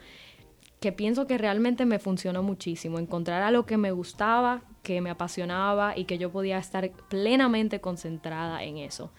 que 0.80 0.92
pienso 0.92 1.26
que 1.26 1.36
realmente 1.36 1.84
me 1.84 1.98
funcionó 1.98 2.42
muchísimo, 2.42 2.98
encontrar 2.98 3.42
algo 3.42 3.66
que 3.66 3.76
me 3.76 3.92
gustaba, 3.92 4.62
que 4.82 5.02
me 5.02 5.10
apasionaba 5.10 5.96
y 5.96 6.04
que 6.04 6.16
yo 6.16 6.30
podía 6.30 6.58
estar 6.58 6.90
plenamente 7.08 7.80
concentrada 7.80 8.62
en 8.64 8.78
eso. 8.78 9.10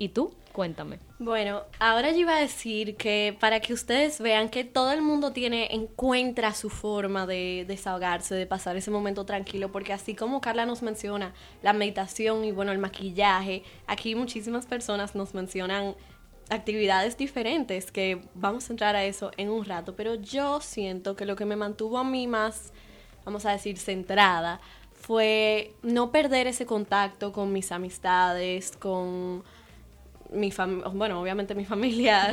¿Y 0.00 0.08
tú? 0.08 0.32
Cuéntame. 0.54 0.98
Bueno, 1.18 1.60
ahora 1.78 2.10
yo 2.10 2.20
iba 2.20 2.34
a 2.34 2.40
decir 2.40 2.96
que 2.96 3.36
para 3.38 3.60
que 3.60 3.74
ustedes 3.74 4.18
vean 4.18 4.48
que 4.48 4.64
todo 4.64 4.92
el 4.92 5.02
mundo 5.02 5.32
tiene, 5.32 5.68
encuentra 5.74 6.54
su 6.54 6.70
forma 6.70 7.26
de 7.26 7.66
desahogarse, 7.68 8.34
de 8.34 8.46
pasar 8.46 8.78
ese 8.78 8.90
momento 8.90 9.26
tranquilo, 9.26 9.70
porque 9.70 9.92
así 9.92 10.14
como 10.14 10.40
Carla 10.40 10.64
nos 10.64 10.80
menciona 10.80 11.34
la 11.62 11.74
meditación 11.74 12.46
y 12.46 12.50
bueno, 12.50 12.72
el 12.72 12.78
maquillaje, 12.78 13.62
aquí 13.86 14.14
muchísimas 14.14 14.64
personas 14.64 15.14
nos 15.14 15.34
mencionan 15.34 15.94
actividades 16.48 17.18
diferentes, 17.18 17.92
que 17.92 18.22
vamos 18.34 18.70
a 18.70 18.72
entrar 18.72 18.96
a 18.96 19.04
eso 19.04 19.32
en 19.36 19.50
un 19.50 19.66
rato, 19.66 19.94
pero 19.96 20.14
yo 20.14 20.62
siento 20.62 21.14
que 21.14 21.26
lo 21.26 21.36
que 21.36 21.44
me 21.44 21.56
mantuvo 21.56 21.98
a 21.98 22.04
mí 22.04 22.26
más, 22.26 22.72
vamos 23.26 23.44
a 23.44 23.52
decir, 23.52 23.76
centrada, 23.76 24.62
fue 24.94 25.74
no 25.82 26.10
perder 26.10 26.46
ese 26.46 26.64
contacto 26.64 27.32
con 27.32 27.52
mis 27.52 27.70
amistades, 27.70 28.72
con 28.78 29.44
mi 30.32 30.52
bueno, 30.94 31.20
obviamente 31.20 31.54
mi 31.54 31.64
familia, 31.66 32.32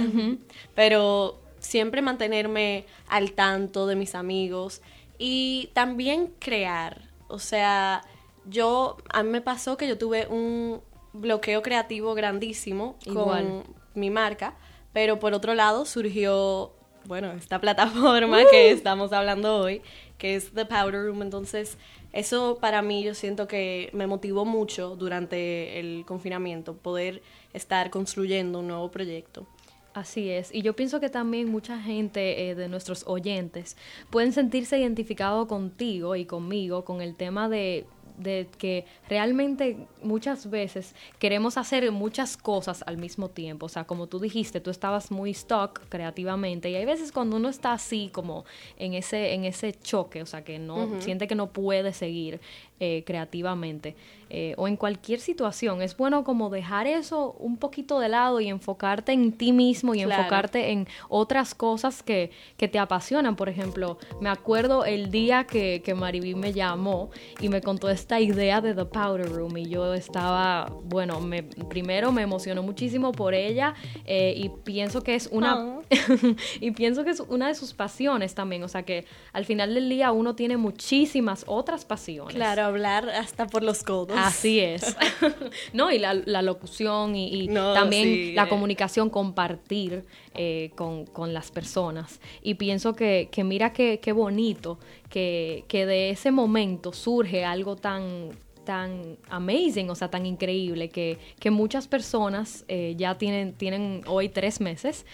pero 0.75 1.39
siempre 1.59 2.01
mantenerme 2.01 2.85
al 3.07 3.31
tanto 3.33 3.87
de 3.87 3.95
mis 3.95 4.15
amigos 4.15 4.81
y 5.17 5.69
también 5.73 6.33
crear. 6.39 7.01
O 7.27 7.39
sea, 7.39 8.03
yo, 8.45 8.97
a 9.09 9.23
mí 9.23 9.29
me 9.29 9.41
pasó 9.41 9.77
que 9.77 9.87
yo 9.87 9.97
tuve 9.97 10.27
un 10.27 10.81
bloqueo 11.13 11.61
creativo 11.61 12.13
grandísimo 12.13 12.97
con 13.13 13.63
mi 13.95 14.09
marca, 14.09 14.55
pero 14.93 15.19
por 15.19 15.33
otro 15.33 15.55
lado 15.55 15.85
surgió, 15.85 16.73
bueno, 17.05 17.31
esta 17.31 17.59
plataforma 17.61 18.39
que 18.49 18.71
estamos 18.71 19.11
hablando 19.13 19.57
hoy, 19.57 19.81
que 20.17 20.35
es 20.35 20.53
The 20.53 20.65
Powder 20.65 21.05
Room, 21.05 21.21
entonces 21.21 21.77
eso 22.13 22.57
para 22.61 22.81
mí 22.81 23.03
yo 23.03 23.13
siento 23.13 23.47
que 23.47 23.89
me 23.93 24.07
motivó 24.07 24.45
mucho 24.45 24.95
durante 24.95 25.79
el 25.79 26.05
confinamiento, 26.05 26.75
poder 26.75 27.21
estar 27.53 27.89
construyendo 27.89 28.59
un 28.59 28.67
nuevo 28.67 28.89
proyecto. 28.91 29.47
Así 29.93 30.29
es, 30.29 30.53
y 30.53 30.61
yo 30.61 30.75
pienso 30.75 30.99
que 30.99 31.09
también 31.09 31.49
mucha 31.49 31.79
gente 31.79 32.49
eh, 32.49 32.55
de 32.55 32.69
nuestros 32.69 33.03
oyentes 33.07 33.75
pueden 34.11 34.31
sentirse 34.31 34.77
identificados 34.77 35.47
contigo 35.47 36.15
y 36.15 36.25
conmigo 36.25 36.85
con 36.85 37.01
el 37.01 37.15
tema 37.15 37.49
de 37.49 37.87
de 38.17 38.47
que 38.57 38.85
realmente 39.07 39.77
muchas 40.01 40.49
veces 40.49 40.95
queremos 41.19 41.57
hacer 41.57 41.89
muchas 41.91 42.35
cosas 42.35 42.83
al 42.87 42.97
mismo 42.97 43.29
tiempo. 43.29 43.67
O 43.67 43.69
sea, 43.69 43.85
como 43.85 44.07
tú 44.07 44.19
dijiste, 44.19 44.59
tú 44.59 44.71
estabas 44.71 45.11
muy 45.11 45.33
stuck 45.33 45.87
creativamente 45.87 46.69
y 46.69 46.75
hay 46.75 46.85
veces 46.85 47.11
cuando 47.11 47.37
uno 47.37 47.47
está 47.47 47.73
así 47.73 48.09
como 48.11 48.43
en 48.77 48.95
ese, 48.95 49.33
en 49.33 49.45
ese 49.45 49.73
choque, 49.73 50.23
o 50.23 50.25
sea, 50.25 50.43
que 50.43 50.57
no 50.57 50.99
siente 50.99 51.27
que 51.27 51.35
no 51.35 51.51
puede 51.51 51.93
seguir 51.93 52.41
eh, 52.79 53.03
creativamente 53.05 53.95
eh, 54.29 54.53
o 54.57 54.67
en 54.67 54.75
cualquier 54.77 55.19
situación, 55.19 55.81
es 55.81 55.95
bueno 55.95 56.23
como 56.23 56.49
dejar 56.49 56.87
eso 56.87 57.35
un 57.39 57.57
poquito 57.57 57.99
de 57.99 58.09
lado 58.09 58.39
y 58.41 58.47
enfocarte 58.47 59.11
en 59.11 59.31
ti 59.31 59.51
mismo 59.51 59.95
y 59.95 60.01
enfocarte 60.01 60.71
en 60.71 60.87
otras 61.09 61.55
cosas 61.55 62.03
que, 62.03 62.31
que, 62.57 62.67
te 62.67 62.79
apasionan. 62.79 63.35
Por 63.35 63.49
ejemplo, 63.49 63.97
me 64.19 64.29
acuerdo 64.29 64.85
el 64.85 65.11
día 65.11 65.45
que, 65.45 65.81
que 65.83 65.93
Mariví 65.95 66.35
me 66.35 66.53
llamó 66.53 67.09
y 67.39 67.49
me 67.49 67.61
contó 67.61 67.89
esta 67.89 68.19
idea 68.19 68.61
de 68.61 68.73
The 68.73 68.85
Powder 68.85 69.29
Room 69.29 69.57
y 69.57 69.69
yo 69.69 69.93
estaba, 69.93 70.71
bueno, 70.83 71.21
me, 71.21 71.43
primero 71.43 72.11
me 72.11 72.23
emocionó 72.23 72.63
muchísimo 72.63 73.11
por 73.11 73.33
ella 73.33 73.73
eh, 74.05 74.33
y 74.35 74.49
pienso 74.49 75.03
que 75.03 75.15
es 75.15 75.27
una 75.31 75.53
ah. 75.53 75.79
y 76.59 76.71
pienso 76.71 77.03
que 77.03 77.11
es 77.11 77.19
una 77.21 77.47
de 77.47 77.55
sus 77.55 77.73
pasiones 77.73 78.35
también, 78.35 78.63
o 78.63 78.67
sea 78.67 78.83
que 78.83 79.05
al 79.33 79.45
final 79.45 79.73
del 79.73 79.89
día 79.89 80.11
uno 80.11 80.35
tiene 80.35 80.57
muchísimas 80.57 81.43
otras 81.47 81.85
pasiones. 81.85 82.35
Claro, 82.35 82.63
hablar 82.63 83.09
hasta 83.09 83.47
por 83.47 83.63
los 83.63 83.83
codos. 83.83 84.16
Así 84.25 84.59
es. 84.59 84.95
no, 85.73 85.91
y 85.91 85.99
la, 85.99 86.41
locución 86.41 87.15
y, 87.15 87.47
también 87.47 88.35
la 88.35 88.43
eh. 88.43 88.49
comunicación, 88.49 89.09
compartir 89.09 90.05
eh, 90.35 90.71
con, 90.75 91.33
las 91.33 91.51
personas. 91.51 92.19
Y 92.41 92.55
pienso 92.55 92.93
que, 92.93 93.29
mira 93.43 93.73
qué 93.73 94.11
bonito 94.13 94.79
que, 95.09 95.65
que 95.67 95.85
de 95.85 96.09
ese 96.09 96.31
momento 96.31 96.93
surge 96.93 97.45
algo 97.45 97.75
tan 97.75 98.29
tan 98.63 99.17
amazing, 99.29 99.89
o 99.89 99.95
sea, 99.95 100.09
tan 100.09 100.25
increíble, 100.25 100.89
que, 100.89 101.17
que 101.39 101.51
muchas 101.51 101.87
personas 101.87 102.65
eh, 102.67 102.95
ya 102.97 103.17
tienen, 103.17 103.53
tienen 103.53 104.01
hoy 104.07 104.27
tres 104.27 104.59
meses, 104.59 105.05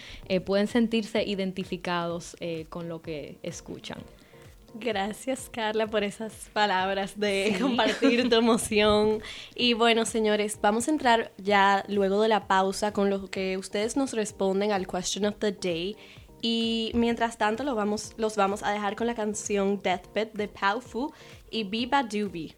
pueden 0.44 0.66
sentirse 0.66 1.24
identificados 1.24 2.36
con 2.70 2.90
lo 2.90 3.04
que 3.04 3.38
escuchan. 3.44 4.00
Gracias 4.76 5.50
Carla 5.52 5.86
por 5.86 6.04
esas 6.04 6.34
palabras 6.52 7.20
de 7.20 7.56
compartir 7.62 8.28
tu 8.28 8.36
emoción. 8.36 9.22
Y 9.56 9.74
bueno, 9.74 10.06
señores, 10.06 10.58
vamos 10.62 10.88
a 10.88 10.92
entrar 10.92 11.32
ya 11.38 11.86
luego 11.88 12.22
de 12.22 12.28
la 12.28 12.48
pausa 12.48 12.92
con 12.92 13.10
lo 13.10 13.30
que 13.30 13.58
ustedes 13.58 13.96
nos 13.96 14.14
responden 14.14 14.72
al 14.72 14.88
question 14.88 15.26
of 15.26 15.36
the 15.38 15.52
day. 15.52 15.96
Y 16.42 16.92
mientras 16.96 17.38
tanto 17.38 17.64
lo 17.64 17.76
vamos, 17.76 18.14
los 18.18 18.36
vamos 18.36 18.64
a 18.64 18.72
dejar 18.72 18.96
con 18.96 19.08
la 19.08 19.16
canción 19.16 19.82
Deathbed 19.82 20.30
de 20.34 20.50
Fu 20.82 21.14
y 21.52 21.64
Biba 21.64 22.04
Doobie. 22.04 22.56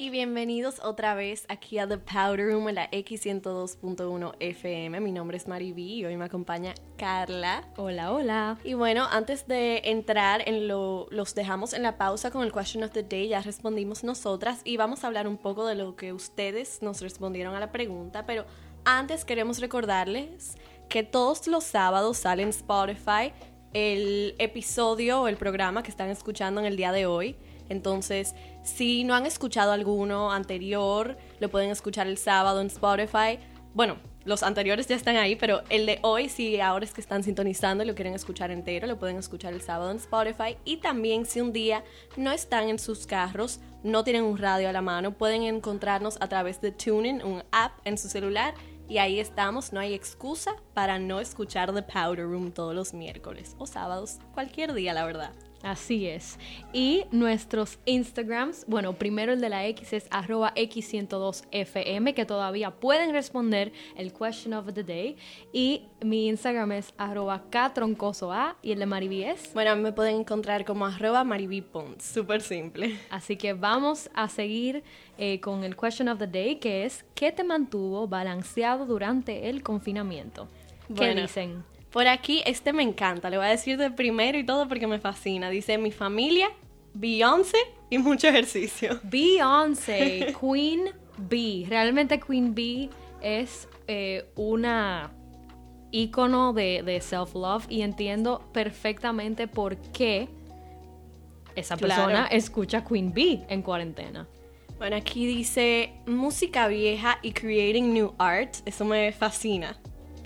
Y 0.00 0.10
bienvenidos 0.10 0.78
otra 0.84 1.16
vez 1.16 1.44
aquí 1.48 1.80
a 1.80 1.88
The 1.88 1.98
Powder 1.98 2.52
Room 2.52 2.68
en 2.68 2.76
la 2.76 2.88
X102.1 2.92 4.36
FM. 4.38 5.00
Mi 5.00 5.10
nombre 5.10 5.36
es 5.36 5.48
Mari 5.48 5.74
y 5.76 6.04
hoy 6.04 6.16
me 6.16 6.26
acompaña 6.26 6.72
Carla. 6.96 7.64
Hola, 7.76 8.12
hola. 8.12 8.58
Y 8.62 8.74
bueno, 8.74 9.08
antes 9.10 9.48
de 9.48 9.82
entrar 9.82 10.42
en 10.46 10.68
lo, 10.68 11.08
los 11.10 11.34
dejamos 11.34 11.72
en 11.72 11.82
la 11.82 11.98
pausa 11.98 12.30
con 12.30 12.44
el 12.44 12.52
question 12.52 12.84
of 12.84 12.92
the 12.92 13.02
day, 13.02 13.26
ya 13.26 13.42
respondimos 13.42 14.04
nosotras 14.04 14.60
y 14.62 14.76
vamos 14.76 15.02
a 15.02 15.08
hablar 15.08 15.26
un 15.26 15.36
poco 15.36 15.66
de 15.66 15.74
lo 15.74 15.96
que 15.96 16.12
ustedes 16.12 16.80
nos 16.80 17.00
respondieron 17.00 17.56
a 17.56 17.60
la 17.60 17.72
pregunta, 17.72 18.24
pero 18.24 18.46
antes 18.84 19.24
queremos 19.24 19.58
recordarles 19.58 20.54
que 20.88 21.02
todos 21.02 21.48
los 21.48 21.64
sábados 21.64 22.18
sale 22.18 22.44
en 22.44 22.50
Spotify 22.50 23.32
el 23.72 24.36
episodio 24.38 25.22
o 25.22 25.26
el 25.26 25.36
programa 25.36 25.82
que 25.82 25.90
están 25.90 26.08
escuchando 26.08 26.60
en 26.60 26.68
el 26.68 26.76
día 26.76 26.92
de 26.92 27.06
hoy. 27.06 27.36
Entonces, 27.68 28.34
si 28.62 29.04
no 29.04 29.14
han 29.14 29.26
escuchado 29.26 29.72
alguno 29.72 30.32
anterior, 30.32 31.16
lo 31.40 31.48
pueden 31.48 31.70
escuchar 31.70 32.06
el 32.06 32.18
sábado 32.18 32.60
en 32.60 32.68
Spotify. 32.68 33.38
Bueno, 33.74 33.96
los 34.28 34.42
anteriores 34.42 34.86
ya 34.86 34.94
están 34.94 35.16
ahí, 35.16 35.36
pero 35.36 35.62
el 35.70 35.86
de 35.86 36.00
hoy, 36.02 36.28
si 36.28 36.60
ahora 36.60 36.84
es 36.84 36.92
que 36.92 37.00
están 37.00 37.22
sintonizando 37.22 37.82
y 37.82 37.86
lo 37.86 37.94
quieren 37.94 38.12
escuchar 38.12 38.50
entero, 38.50 38.86
lo 38.86 38.98
pueden 38.98 39.16
escuchar 39.16 39.54
el 39.54 39.62
sábado 39.62 39.90
en 39.90 39.96
Spotify. 39.96 40.58
Y 40.66 40.78
también 40.78 41.24
si 41.24 41.40
un 41.40 41.52
día 41.52 41.82
no 42.16 42.30
están 42.30 42.68
en 42.68 42.78
sus 42.78 43.06
carros, 43.06 43.60
no 43.82 44.04
tienen 44.04 44.24
un 44.24 44.36
radio 44.36 44.68
a 44.68 44.72
la 44.72 44.82
mano, 44.82 45.12
pueden 45.12 45.44
encontrarnos 45.44 46.18
a 46.20 46.28
través 46.28 46.60
de 46.60 46.72
TuneIn, 46.72 47.22
un 47.22 47.42
app 47.52 47.72
en 47.84 47.96
su 47.96 48.08
celular. 48.08 48.52
Y 48.86 48.98
ahí 48.98 49.18
estamos, 49.18 49.72
no 49.72 49.80
hay 49.80 49.94
excusa 49.94 50.56
para 50.74 50.98
no 50.98 51.20
escuchar 51.20 51.72
The 51.72 51.82
Powder 51.82 52.24
Room 52.24 52.52
todos 52.52 52.74
los 52.74 52.92
miércoles 52.92 53.54
o 53.58 53.66
sábados, 53.66 54.18
cualquier 54.34 54.74
día, 54.74 54.92
la 54.92 55.06
verdad. 55.06 55.32
Así 55.62 56.06
es. 56.06 56.38
Y 56.72 57.04
nuestros 57.10 57.78
Instagrams, 57.84 58.64
bueno, 58.68 58.92
primero 58.92 59.32
el 59.32 59.40
de 59.40 59.48
la 59.48 59.66
X 59.66 59.92
es 59.92 60.06
arroba 60.10 60.54
X102FM, 60.54 62.14
que 62.14 62.24
todavía 62.24 62.70
pueden 62.70 63.12
responder 63.12 63.72
el 63.96 64.12
question 64.12 64.54
of 64.54 64.72
the 64.72 64.84
day. 64.84 65.16
Y 65.52 65.82
mi 66.00 66.28
Instagram 66.28 66.72
es 66.72 66.94
arroba 66.96 67.44
Ktroncosoa 67.50 68.56
y 68.62 68.72
el 68.72 68.78
de 68.78 68.86
Mariví 68.86 69.24
es. 69.24 69.52
Bueno, 69.52 69.74
me 69.76 69.92
pueden 69.92 70.20
encontrar 70.20 70.64
como 70.64 70.86
arroba 70.86 71.26
Pons, 71.72 72.04
súper 72.04 72.40
simple. 72.40 72.96
Así 73.10 73.36
que 73.36 73.52
vamos 73.52 74.10
a 74.14 74.28
seguir 74.28 74.84
eh, 75.16 75.40
con 75.40 75.64
el 75.64 75.76
question 75.76 76.08
of 76.08 76.18
the 76.18 76.26
day, 76.26 76.56
que 76.56 76.84
es 76.84 77.04
¿qué 77.14 77.32
te 77.32 77.42
mantuvo 77.42 78.06
balanceado 78.06 78.86
durante 78.86 79.48
el 79.48 79.62
confinamiento? 79.62 80.48
¿Qué 80.94 81.14
dicen? 81.14 81.64
Por 81.90 82.06
aquí, 82.06 82.42
este 82.44 82.72
me 82.72 82.82
encanta, 82.82 83.30
le 83.30 83.38
voy 83.38 83.46
a 83.46 83.50
decir 83.50 83.78
de 83.78 83.90
primero 83.90 84.38
y 84.38 84.44
todo 84.44 84.68
porque 84.68 84.86
me 84.86 84.98
fascina. 84.98 85.48
Dice 85.48 85.78
mi 85.78 85.90
familia, 85.90 86.50
Beyoncé 86.94 87.58
y 87.90 87.98
mucho 87.98 88.28
ejercicio. 88.28 89.00
Beyoncé, 89.04 90.34
Queen 90.40 90.90
Bee. 91.16 91.66
Realmente 91.68 92.20
Queen 92.20 92.54
Bee 92.54 92.90
es 93.22 93.68
eh, 93.86 94.30
una 94.36 95.12
ícono 95.90 96.52
de, 96.52 97.00
self-love 97.00 97.66
y 97.68 97.82
entiendo 97.82 98.42
perfectamente 98.52 99.48
por 99.48 99.76
qué 99.76 100.28
esa 101.54 101.76
persona 101.76 102.26
escucha 102.26 102.84
Queen 102.84 103.12
Bee 103.12 103.44
en 103.48 103.62
cuarentena. 103.62 104.28
Bueno, 104.78 104.96
aquí 104.96 105.26
dice 105.26 105.92
música 106.06 106.68
vieja 106.68 107.18
y 107.22 107.32
creating 107.32 107.92
new 107.92 108.14
art. 108.18 108.56
Eso 108.64 108.84
me 108.84 109.10
fascina. 109.12 109.76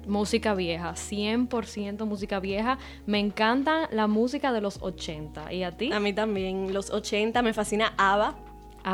Música 0.07 0.55
vieja, 0.55 0.93
100% 0.95 2.05
música 2.07 2.41
vieja. 2.41 2.79
Me 3.07 3.19
encanta 3.19 3.89
la 3.93 4.07
música 4.07 4.53
de 4.53 4.61
los 4.61 4.79
80. 4.83 5.53
¿Y 5.53 5.63
a 5.63 5.77
ti? 5.77 5.93
A 5.93 6.01
mí 6.01 6.13
también. 6.13 6.73
Los 6.73 6.91
80 6.91 7.41
me 7.43 7.53
fascina 7.53 7.95
ABBA. 7.97 8.37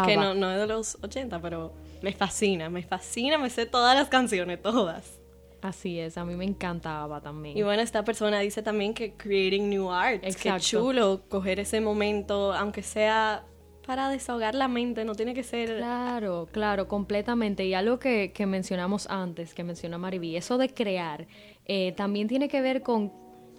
Que 0.04 0.16
no, 0.16 0.34
no 0.34 0.52
es 0.52 0.58
de 0.58 0.66
los 0.66 0.98
80, 1.02 1.40
pero 1.40 1.72
me 2.02 2.12
fascina, 2.12 2.68
me 2.68 2.82
fascina, 2.82 3.38
me 3.38 3.48
sé 3.48 3.64
todas 3.64 3.96
las 3.96 4.08
canciones, 4.08 4.60
todas. 4.60 5.18
Así 5.62 5.98
es, 5.98 6.16
a 6.16 6.24
mí 6.24 6.36
me 6.36 6.44
encantaba 6.44 7.20
también. 7.20 7.56
Y 7.56 7.62
bueno, 7.62 7.82
esta 7.82 8.04
persona 8.04 8.38
dice 8.40 8.62
también 8.62 8.94
que 8.94 9.14
creating 9.14 9.68
new 9.68 9.90
art. 9.90 10.22
Exacto. 10.22 10.54
Qué 10.54 10.60
chulo 10.60 11.22
coger 11.28 11.58
ese 11.58 11.80
momento, 11.80 12.52
aunque 12.52 12.82
sea 12.82 13.44
para 13.88 14.10
desahogar 14.10 14.54
la 14.54 14.68
mente, 14.68 15.02
no 15.06 15.14
tiene 15.14 15.32
que 15.32 15.42
ser... 15.42 15.78
Claro, 15.78 16.46
claro, 16.52 16.88
completamente. 16.88 17.64
Y 17.64 17.72
algo 17.72 17.98
que, 17.98 18.32
que 18.34 18.44
mencionamos 18.44 19.06
antes, 19.08 19.54
que 19.54 19.64
menciona 19.64 19.96
Mariví, 19.96 20.36
eso 20.36 20.58
de 20.58 20.68
crear, 20.68 21.26
eh, 21.64 21.92
también 21.92 22.28
tiene 22.28 22.48
que 22.48 22.60
ver 22.60 22.82
con, 22.82 23.10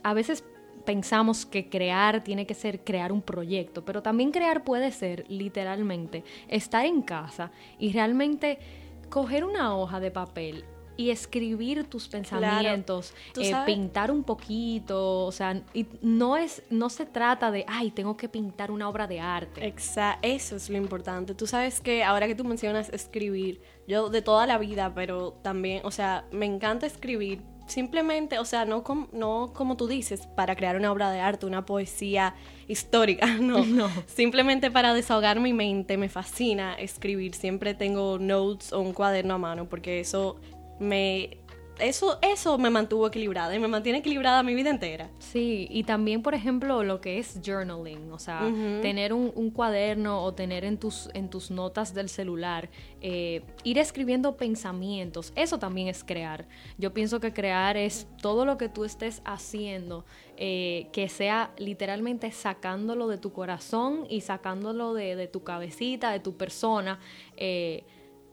a 0.03 0.13
veces 0.13 0.43
pensamos 0.85 1.47
que 1.47 1.67
crear 1.67 2.23
tiene 2.23 2.45
que 2.45 2.53
ser 2.53 2.83
crear 2.83 3.11
un 3.11 3.23
proyecto, 3.23 3.83
pero 3.83 4.03
también 4.03 4.29
crear 4.29 4.63
puede 4.63 4.91
ser 4.91 5.25
literalmente 5.29 6.23
estar 6.47 6.85
en 6.85 7.01
casa 7.01 7.51
y 7.79 7.91
realmente 7.91 8.59
coger 9.09 9.43
una 9.43 9.75
hoja 9.75 9.99
de 9.99 10.11
papel 10.11 10.63
y 10.99 11.11
escribir 11.11 11.85
tus 11.85 12.09
pensamientos, 12.09 13.13
eh, 13.37 13.53
pintar 13.65 14.11
un 14.11 14.21
poquito, 14.21 15.23
o 15.23 15.31
sea, 15.31 15.63
y 15.73 15.87
no 16.01 16.35
es, 16.35 16.61
no 16.69 16.89
se 16.89 17.05
trata 17.05 17.51
de, 17.51 17.63
ay, 17.69 17.91
tengo 17.91 18.17
que 18.17 18.27
pintar 18.27 18.69
una 18.69 18.89
obra 18.89 19.07
de 19.07 19.21
arte. 19.21 19.65
Exacto, 19.65 20.27
eso 20.27 20.57
es 20.57 20.69
lo 20.69 20.75
importante. 20.75 21.33
Tú 21.35 21.47
sabes 21.47 21.79
que 21.79 22.03
ahora 22.03 22.27
que 22.27 22.35
tú 22.35 22.43
mencionas 22.43 22.89
escribir, 22.89 23.61
yo 23.87 24.09
de 24.09 24.21
toda 24.21 24.45
la 24.45 24.57
vida, 24.57 24.93
pero 24.93 25.31
también, 25.41 25.79
o 25.85 25.91
sea, 25.91 26.25
me 26.33 26.45
encanta 26.45 26.85
escribir. 26.85 27.43
Simplemente, 27.65 28.37
o 28.37 28.43
sea, 28.43 28.65
no, 28.65 28.83
no 29.13 29.53
como 29.55 29.77
tú 29.77 29.87
dices, 29.87 30.27
para 30.35 30.57
crear 30.57 30.75
una 30.75 30.91
obra 30.91 31.11
de 31.11 31.21
arte, 31.21 31.45
una 31.45 31.65
poesía 31.65 32.35
histórica, 32.67 33.25
no. 33.39 33.63
no. 33.63 33.89
Simplemente 34.05 34.69
para 34.69 34.93
desahogar 34.93 35.39
mi 35.39 35.53
mente, 35.53 35.95
me 35.95 36.09
fascina 36.09 36.73
escribir. 36.73 37.35
Siempre 37.35 37.73
tengo 37.73 38.19
notes 38.19 38.73
o 38.73 38.81
un 38.81 38.91
cuaderno 38.91 39.35
a 39.35 39.37
mano 39.37 39.69
porque 39.69 40.01
eso 40.01 40.41
me 40.79 41.39
eso, 41.79 42.19
eso 42.21 42.57
me 42.57 42.69
mantuvo 42.69 43.07
equilibrada 43.07 43.55
y 43.55 43.59
me 43.59 43.67
mantiene 43.67 43.99
equilibrada 43.99 44.43
mi 44.43 44.53
vida 44.53 44.69
entera. 44.69 45.09
Sí, 45.19 45.67
y 45.69 45.83
también, 45.83 46.21
por 46.21 46.35
ejemplo, 46.35 46.83
lo 46.83 47.01
que 47.01 47.19
es 47.19 47.39
journaling, 47.43 48.11
o 48.11 48.19
sea, 48.19 48.51
tener 48.81 49.13
un, 49.13 49.31
un, 49.35 49.49
cuaderno 49.49 50.23
o 50.23 50.33
tener 50.33 50.65
en 50.65 50.77
tus, 50.77 51.09
en 51.13 51.29
tus 51.29 51.51
notas 51.51 51.93
del 51.93 52.09
celular, 52.09 52.69
eh, 53.01 53.43
ir 53.63 53.77
escribiendo 53.77 54.35
pensamientos, 54.35 55.31
eso 55.35 55.57
también 55.57 55.87
es 55.87 56.03
crear. 56.03 56.47
Yo 56.77 56.93
pienso 56.93 57.19
que 57.19 57.33
crear 57.33 57.77
es 57.77 58.07
todo 58.21 58.45
lo 58.45 58.57
que 58.57 58.69
tú 58.69 58.83
estés 58.83 59.21
haciendo, 59.25 60.05
eh, 60.37 60.87
que 60.91 61.09
sea 61.09 61.51
literalmente 61.57 62.31
sacándolo 62.31 63.07
de 63.07 63.17
tu 63.17 63.31
corazón 63.31 64.05
y 64.09 64.21
sacándolo 64.21 64.93
de, 64.93 65.15
de 65.15 65.27
tu 65.27 65.43
cabecita, 65.43 66.11
de 66.11 66.19
tu 66.19 66.35
persona. 66.35 66.99
Eh, 67.37 67.85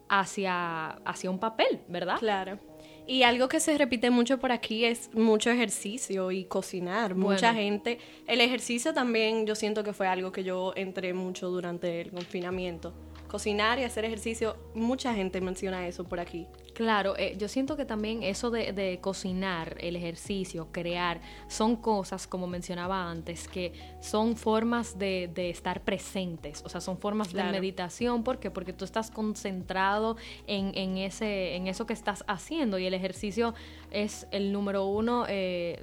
hacia, 0.09 0.89
hacia 1.05 1.31
un 1.31 1.39
papel, 1.39 1.81
¿verdad? 1.89 2.19
Claro. 2.19 2.59
Y 3.07 3.23
algo 3.23 3.49
que 3.49 3.61
se 3.61 3.79
repite 3.79 4.11
mucho 4.11 4.39
por 4.39 4.51
aquí 4.51 4.85
es 4.85 5.15
mucho 5.15 5.51
ejercicio 5.51 6.33
y 6.33 6.45
cocinar. 6.45 7.15
Mucha 7.15 7.55
gente. 7.55 7.99
El 8.27 8.41
ejercicio 8.41 8.93
también 8.93 9.47
yo 9.47 9.55
siento 9.55 9.85
que 9.85 9.93
fue 9.93 10.09
algo 10.09 10.33
que 10.33 10.43
yo 10.43 10.73
entré 10.75 11.15
mucho 11.15 11.49
durante 11.49 12.01
el 12.01 12.11
confinamiento 12.11 12.93
cocinar 13.27 13.79
y 13.79 13.85
hacer 13.85 14.05
ejercicio, 14.05 14.57
mucha 14.75 15.15
gente 15.15 15.41
menciona 15.41 15.87
eso 15.87 16.05
por 16.05 16.21
aquí. 16.21 16.47
Claro, 16.77 17.17
eh, 17.17 17.37
yo 17.39 17.49
siento 17.49 17.75
que 17.75 17.87
también 17.87 18.23
eso 18.23 18.51
de, 18.51 18.99
cocinar, 19.01 19.79
el 19.81 19.97
ejercicio, 19.97 20.69
crear, 20.73 21.23
son 21.49 21.77
cosas, 21.77 22.27
como 22.27 22.47
mencionaba 22.47 23.11
antes, 23.11 23.49
que 23.49 23.73
son 24.01 24.37
formas 24.37 24.99
de, 24.99 25.31
estar 25.37 25.81
presentes, 25.81 26.63
o 26.67 26.69
sea, 26.69 26.83
son 26.83 26.99
formas 26.99 27.33
de 27.33 27.43
meditación. 27.45 28.23
¿Por 28.23 28.39
qué? 28.39 28.51
Porque 28.51 28.75
tú 28.75 28.85
estás 28.85 29.11
concentrado 29.11 30.19
en, 30.47 30.99
ese, 30.99 31.57
en 31.57 31.67
eso 31.67 31.87
que 31.87 31.95
estás 31.95 32.25
haciendo 32.29 32.79
y 32.79 32.85
el 32.85 32.93
ejercicio 32.93 33.55
es 33.91 34.27
el 34.31 34.53
número 34.53 34.85
uno 34.85 35.25
eh, 35.31 35.83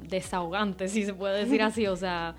desahogante, 0.00 0.86
si 0.88 1.04
se 1.04 1.12
puede 1.12 1.44
decir 1.44 1.60
así, 1.60 1.88
o 1.88 1.96
sea 1.96 2.36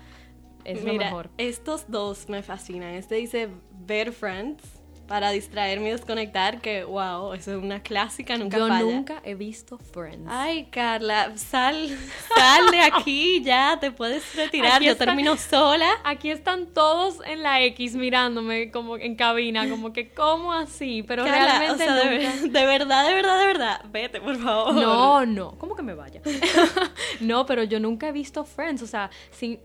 es 0.64 0.82
lo 0.82 0.94
mejor. 0.94 1.28
Estos 1.36 1.90
dos 1.90 2.28
me 2.28 2.42
fascinan. 2.42 2.94
Este 2.94 3.16
dice 3.16 3.50
ver 3.84 4.12
Friends 4.12 4.81
para 5.06 5.30
distraerme 5.30 5.88
y 5.88 5.92
desconectar, 5.92 6.60
que 6.60 6.84
wow, 6.84 7.32
eso 7.34 7.52
es 7.52 7.62
una 7.62 7.82
clásica, 7.82 8.36
nunca 8.36 8.58
Yo 8.58 8.68
falla. 8.68 8.80
nunca 8.80 9.20
he 9.24 9.34
visto 9.34 9.78
Friends. 9.78 10.28
Ay, 10.28 10.68
Carla, 10.70 11.36
sal, 11.36 11.88
sal 12.34 12.70
de 12.70 12.80
aquí 12.80 13.42
ya, 13.44 13.78
te 13.80 13.90
puedes 13.90 14.34
retirar, 14.34 14.82
yo 14.82 14.96
termino 14.96 15.36
sola. 15.36 15.88
Aquí 16.04 16.30
están 16.30 16.66
todos 16.66 17.18
en 17.26 17.42
la 17.42 17.62
X 17.62 17.94
mirándome 17.94 18.70
como 18.70 18.96
en 18.96 19.16
cabina, 19.16 19.68
como 19.68 19.92
que 19.92 20.10
¿cómo 20.10 20.52
así? 20.52 21.02
Pero 21.02 21.24
realmente 21.24 21.84
de, 21.84 22.66
verdad, 22.66 23.06
de 23.06 23.14
verdad, 23.14 23.38
de 23.40 23.46
verdad, 23.46 23.84
vete, 23.90 24.20
por 24.20 24.36
favor. 24.36 24.74
No, 24.74 25.26
no, 25.26 25.58
¿cómo 25.58 25.74
que 25.76 25.82
me 25.82 25.94
vaya? 25.94 26.22
no, 27.20 27.46
pero 27.46 27.64
yo 27.64 27.80
nunca 27.80 28.08
he 28.08 28.12
visto 28.12 28.44
Friends, 28.44 28.82
o 28.82 28.86
sea, 28.86 29.10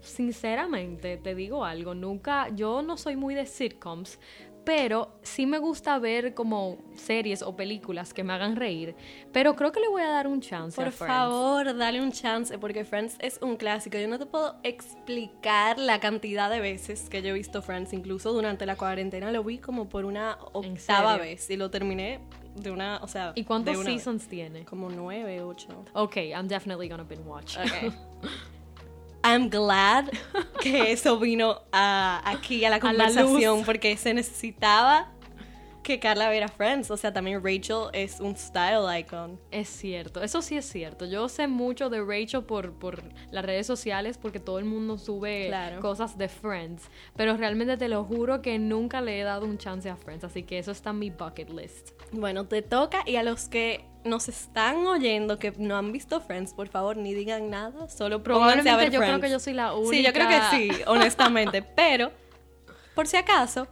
sinceramente 0.02 1.18
te 1.18 1.36
digo 1.36 1.64
algo, 1.64 1.94
nunca, 1.94 2.50
yo 2.50 2.82
no 2.82 2.98
soy 2.98 3.16
muy 3.16 3.36
de 3.36 3.46
sitcoms, 3.46 4.20
pero 4.68 5.18
sí 5.22 5.46
me 5.46 5.60
gusta 5.60 5.98
ver 5.98 6.34
como 6.34 6.78
series 6.94 7.42
o 7.42 7.56
películas 7.56 8.14
que 8.14 8.26
me 8.26 8.34
hagan 8.34 8.58
reír, 8.58 8.98
pero 9.32 9.56
creo 9.56 9.72
que 9.72 9.80
le 9.80 9.88
voy 9.88 10.02
a 10.02 10.10
dar 10.10 10.28
un 10.28 10.42
chance. 10.42 10.76
Por 10.76 10.92
favor, 10.92 11.74
dale 11.78 12.02
un 12.02 12.12
chance, 12.12 12.58
porque 12.58 12.84
Friends 12.84 13.16
es 13.22 13.40
un 13.42 13.56
clásico. 13.56 13.98
Yo 13.98 14.10
no 14.10 14.20
te 14.20 14.26
puedo 14.26 14.58
explicar 14.64 15.80
la 15.80 16.02
cantidad 16.02 16.50
de 16.50 16.60
veces 16.60 17.10
que 17.10 17.22
yo 17.22 17.30
he 17.30 17.34
visto 17.34 17.62
Friends, 17.62 17.94
incluso 17.94 18.34
durante 18.34 18.66
la 18.66 18.76
cuarentena 18.76 19.32
lo 19.32 19.42
vi 19.42 19.58
como 19.58 19.88
por 19.88 20.04
una 20.04 20.38
octava 20.52 21.16
vez 21.16 21.50
y 21.50 21.56
lo 21.56 21.72
terminé 21.72 22.20
de 22.56 22.70
una, 22.70 22.98
o 23.02 23.08
sea... 23.08 23.32
¿Y 23.36 23.46
cuántos 23.46 23.82
seasons 23.86 24.28
tiene? 24.28 24.66
Como 24.66 24.90
nueve, 24.90 25.44
ocho. 25.44 25.70
Ok, 25.94 26.18
I'm 26.18 26.50
definitely 26.50 26.90
gonna 26.90 27.04
binge 27.04 27.24
watch. 27.24 27.58
Okay. 27.58 27.94
I'm 29.28 29.50
glad 29.50 30.06
que 30.62 30.94
eso 30.94 31.20
vino 31.20 31.62
aquí 31.74 32.64
a 32.64 32.70
la 32.70 32.80
conversación 32.80 33.64
porque 33.66 33.98
se 33.98 34.14
necesitaba 34.14 35.12
que 35.84 36.00
Carla 36.00 36.30
viera 36.30 36.48
Friends. 36.48 36.92
O 36.92 36.98
sea, 36.98 37.14
también 37.14 37.42
Rachel 37.44 37.88
es 37.94 38.20
un 38.20 38.36
style 38.38 39.00
icon. 39.00 39.40
Es 39.52 39.70
cierto, 39.70 40.22
eso 40.22 40.42
sí 40.42 40.58
es 40.58 40.66
cierto. 40.66 41.06
Yo 41.06 41.28
sé 41.30 41.48
mucho 41.48 41.90
de 41.90 42.02
Rachel 42.02 42.44
por, 42.44 42.74
por 42.74 43.04
las 43.32 43.46
redes 43.46 43.68
sociales 43.68 44.18
porque 44.18 44.40
todo 44.40 44.60
el 44.60 44.66
mundo 44.66 44.98
sube 44.98 45.50
cosas 45.82 46.18
de 46.18 46.28
Friends. 46.30 46.84
Pero 47.16 47.36
realmente 47.36 47.78
te 47.78 47.88
lo 47.88 48.04
juro 48.04 48.42
que 48.42 48.60
nunca 48.60 49.02
le 49.02 49.20
he 49.20 49.24
dado 49.24 49.46
un 49.46 49.58
chance 49.58 49.90
a 49.90 49.96
Friends. 49.96 50.24
Así 50.24 50.44
que 50.44 50.60
eso 50.60 50.72
está 50.72 50.90
en 50.92 51.00
mi 51.00 51.10
bucket 51.10 51.50
list. 51.50 51.92
Bueno, 52.12 52.46
te 52.46 52.62
toca 52.62 53.04
y 53.06 53.18
a 53.18 53.24
los 53.24 53.50
que 53.50 53.86
nos 54.08 54.28
están 54.30 54.88
oyendo 54.88 55.40
que 55.40 55.52
no 55.58 55.76
han 55.76 55.92
visto 55.92 56.20
Friends, 56.22 56.54
por 56.54 56.68
favor, 56.68 56.98
ni 56.98 57.14
digan 57.14 57.50
nada, 57.50 57.90
solo 57.90 58.24
pónganse 58.24 58.70
a 58.70 58.78
ver 58.78 58.92
yo 58.92 59.00
creo 59.00 59.20
que 59.20 59.30
yo 59.30 59.40
soy 59.40 59.54
la 59.54 59.74
única. 59.74 59.96
Sí, 59.96 60.04
yo 60.04 60.14
creo 60.14 60.28
que 60.28 60.42
sí, 60.52 60.82
honestamente, 60.88 61.62
pero 61.62 62.12
por 62.96 63.08
si 63.08 63.18
acaso 63.18 63.68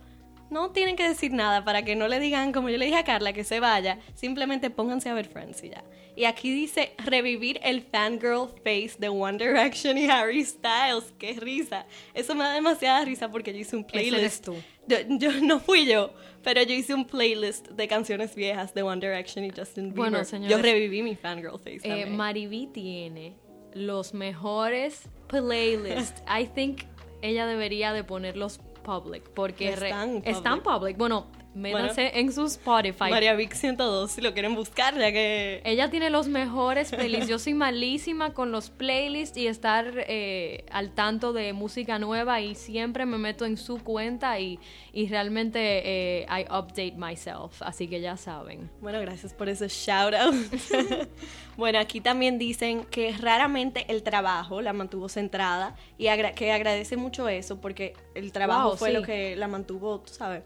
no 0.49 0.71
tienen 0.71 0.95
que 0.95 1.07
decir 1.07 1.33
nada 1.33 1.65
para 1.65 1.83
que 1.83 1.95
no 1.95 2.07
le 2.07 2.19
digan, 2.19 2.51
como 2.51 2.69
yo 2.69 2.77
le 2.77 2.85
dije 2.85 2.97
a 2.97 3.03
Carla, 3.03 3.33
que 3.33 3.43
se 3.43 3.59
vaya. 3.59 3.99
Simplemente 4.13 4.69
pónganse 4.69 5.09
a 5.09 5.13
ver 5.13 5.27
Friends 5.27 5.63
y 5.63 5.69
ya. 5.69 5.83
Y 6.15 6.25
aquí 6.25 6.51
dice 6.51 6.93
revivir 7.03 7.59
el 7.63 7.81
fangirl 7.81 8.47
face 8.63 8.95
de 8.97 9.09
One 9.09 9.37
Direction 9.37 9.97
y 9.97 10.09
Harry 10.09 10.43
Styles. 10.45 11.13
¡Qué 11.17 11.33
risa! 11.33 11.85
Eso 12.13 12.35
me 12.35 12.43
da 12.43 12.53
demasiada 12.53 13.03
risa 13.03 13.29
porque 13.29 13.53
yo 13.53 13.59
hice 13.59 13.75
un 13.75 13.83
playlist. 13.83 14.45
tú. 14.45 14.55
Yo, 14.87 15.31
no 15.41 15.59
fui 15.59 15.85
yo, 15.85 16.13
pero 16.43 16.61
yo 16.61 16.73
hice 16.73 16.93
un 16.93 17.05
playlist 17.05 17.69
de 17.69 17.87
canciones 17.87 18.35
viejas 18.35 18.73
de 18.73 18.83
One 18.83 19.05
Direction 19.05 19.43
y 19.43 19.49
Justin 19.49 19.85
Bieber. 19.85 20.11
Bueno, 20.11 20.23
señores, 20.23 20.55
yo 20.55 20.61
reviví 20.61 21.01
mi 21.01 21.15
fangirl 21.15 21.57
face. 21.57 21.81
Eh, 21.83 22.05
Mariví 22.05 22.67
tiene 22.67 23.35
los 23.73 24.13
mejores 24.13 25.09
playlists. 25.27 26.23
I 26.29 26.45
think 26.45 26.83
ella 27.21 27.45
debería 27.47 27.91
de 27.91 28.03
ponerlos 28.03 28.59
public, 28.85 29.23
porque 29.33 29.73
están, 29.73 30.61
public. 30.61 30.97
Bueno, 30.97 31.27
métanse 31.55 32.19
en 32.19 32.31
su 32.31 32.45
Spotify. 32.45 33.09
María 33.09 33.33
Vic 33.33 33.53
102, 33.53 34.11
si 34.11 34.21
lo 34.21 34.33
quieren 34.33 34.55
buscar, 34.55 34.97
ya 34.97 35.11
que... 35.11 35.61
Ella 35.63 35.89
tiene 35.89 36.09
los 36.09 36.27
mejores 36.27 36.91
playlists. 36.95 37.29
Yo 37.29 37.39
soy 37.39 37.53
malísima 37.53 38.33
con 38.33 38.51
los 38.51 38.69
playlists 38.69 39.37
y 39.37 39.47
estar 39.47 39.85
eh, 40.07 40.65
al 40.69 40.91
tanto 40.91 41.33
de 41.33 41.53
música 41.53 41.97
nueva 41.97 42.41
y 42.41 42.55
siempre 42.55 43.05
me 43.05 43.17
meto 43.17 43.45
en 43.45 43.57
su 43.57 43.81
cuenta 43.83 44.39
y, 44.39 44.59
y 44.91 45.07
realmente 45.07 45.59
eh, 45.85 46.25
I 46.29 46.43
update 46.43 46.95
myself, 46.97 47.61
así 47.61 47.87
que 47.87 48.01
ya 48.01 48.17
saben. 48.17 48.69
Bueno, 48.81 48.99
gracias 48.99 49.33
por 49.33 49.47
ese 49.47 49.69
shout 49.69 50.13
out. 50.13 50.35
bueno, 51.57 51.79
aquí 51.79 52.01
también 52.01 52.37
dicen 52.37 52.83
que 52.83 53.13
raramente 53.13 53.85
el 53.87 54.03
trabajo 54.03 54.61
la 54.61 54.73
mantuvo 54.73 55.07
centrada 55.07 55.75
y 55.97 56.07
que 56.35 56.51
agradece 56.51 56.97
mucho 56.97 57.29
eso 57.29 57.61
porque 57.61 57.93
el 58.13 58.33
trabajo 58.33 58.75
fue 58.75 58.91
lo 58.91 59.01
que 59.01 59.37
la 59.37 59.47
mantuvo, 59.47 60.01
tú 60.01 60.13
sabes 60.13 60.43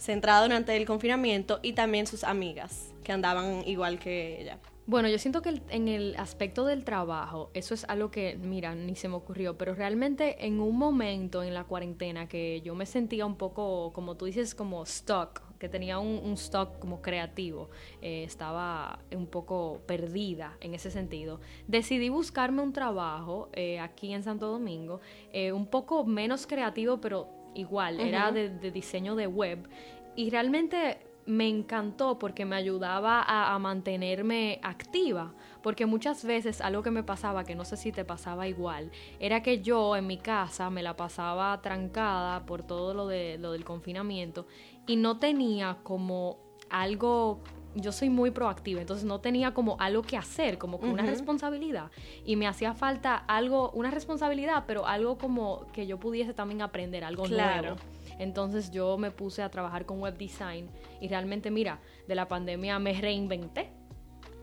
centrada 0.00 0.42
durante 0.42 0.76
el 0.76 0.86
confinamiento 0.86 1.60
y 1.62 1.74
también 1.74 2.06
sus 2.06 2.24
amigas 2.24 2.92
que 3.04 3.12
andaban 3.12 3.62
igual 3.66 3.98
que 3.98 4.40
ella. 4.40 4.58
Bueno, 4.86 5.08
yo 5.08 5.18
siento 5.18 5.40
que 5.40 5.62
en 5.68 5.86
el 5.86 6.16
aspecto 6.16 6.64
del 6.64 6.84
trabajo, 6.84 7.50
eso 7.54 7.74
es 7.74 7.84
algo 7.84 8.10
que, 8.10 8.36
mira, 8.42 8.74
ni 8.74 8.96
se 8.96 9.08
me 9.08 9.14
ocurrió, 9.14 9.56
pero 9.56 9.74
realmente 9.74 10.46
en 10.46 10.60
un 10.60 10.76
momento 10.76 11.44
en 11.44 11.54
la 11.54 11.62
cuarentena 11.62 12.26
que 12.26 12.60
yo 12.62 12.74
me 12.74 12.86
sentía 12.86 13.24
un 13.24 13.36
poco, 13.36 13.92
como 13.92 14.16
tú 14.16 14.24
dices, 14.24 14.52
como 14.52 14.84
stuck, 14.84 15.42
que 15.60 15.68
tenía 15.68 16.00
un, 16.00 16.32
stock 16.32 16.78
como 16.80 17.02
creativo, 17.02 17.68
eh, 18.00 18.24
estaba 18.24 18.98
un 19.14 19.26
poco 19.26 19.82
perdida 19.86 20.56
en 20.60 20.74
ese 20.74 20.90
sentido, 20.90 21.38
decidí 21.68 22.08
buscarme 22.08 22.62
un 22.62 22.72
trabajo 22.72 23.50
eh, 23.52 23.78
aquí 23.78 24.12
en 24.12 24.24
Santo 24.24 24.48
Domingo, 24.48 25.00
eh, 25.32 25.52
un 25.52 25.66
poco 25.66 26.04
menos 26.04 26.46
creativo, 26.46 27.00
pero 27.00 27.39
igual, 27.54 28.00
era 28.00 28.32
de, 28.32 28.70
diseño 28.70 29.14
de 29.16 29.26
web. 29.26 29.68
Y 30.16 30.30
realmente 30.30 30.98
me 31.26 31.48
encantó 31.48 32.18
porque 32.18 32.44
me 32.44 32.56
ayudaba 32.56 33.22
a, 33.22 33.58
mantenerme 33.58 34.58
activa, 34.62 35.34
porque 35.62 35.86
muchas 35.86 36.24
veces 36.24 36.60
algo 36.60 36.82
que 36.82 36.90
me 36.90 37.02
pasaba, 37.02 37.44
que 37.44 37.54
no 37.54 37.64
sé 37.64 37.76
si 37.76 37.92
te 37.92 38.04
pasaba 38.04 38.48
igual, 38.48 38.90
era 39.20 39.42
que 39.42 39.60
yo 39.60 39.96
en 39.96 40.06
mi 40.06 40.18
casa 40.18 40.70
me 40.70 40.82
la 40.82 40.96
pasaba 40.96 41.60
trancada 41.62 42.46
por 42.46 42.62
todo 42.62 42.94
lo, 42.94 43.06
de, 43.06 43.38
lo 43.38 43.52
del 43.52 43.64
confinamiento 43.64 44.46
y 44.86 44.96
no 44.96 45.18
tenía 45.18 45.78
como 45.82 46.38
algo 46.68 47.42
yo 47.74 47.92
soy 47.92 48.10
muy 48.10 48.30
proactiva, 48.30 48.80
entonces 48.80 49.04
no 49.04 49.20
tenía 49.20 49.54
como 49.54 49.76
algo 49.78 50.02
que 50.02 50.16
hacer, 50.16 50.58
como 50.58 50.78
una 50.78 51.02
responsabilidad. 51.04 51.90
Y 52.24 52.36
me 52.36 52.46
hacía 52.46 52.74
falta 52.74 53.16
algo, 53.16 53.70
una 53.70 53.90
responsabilidad, 53.90 54.64
pero 54.66 54.86
algo 54.86 55.18
como 55.18 55.66
que 55.72 55.86
yo 55.86 55.98
pudiese 55.98 56.34
también 56.34 56.62
aprender, 56.62 57.04
algo 57.04 57.28
nuevo. 57.28 57.76
Entonces 58.18 58.70
yo 58.70 58.98
me 58.98 59.10
puse 59.10 59.42
a 59.42 59.50
trabajar 59.50 59.86
con 59.86 60.00
web 60.00 60.18
design 60.18 60.68
y 61.00 61.08
realmente, 61.08 61.50
mira, 61.50 61.80
de 62.06 62.14
la 62.14 62.28
pandemia 62.28 62.78
me 62.78 62.92
reinventé. 62.92 63.70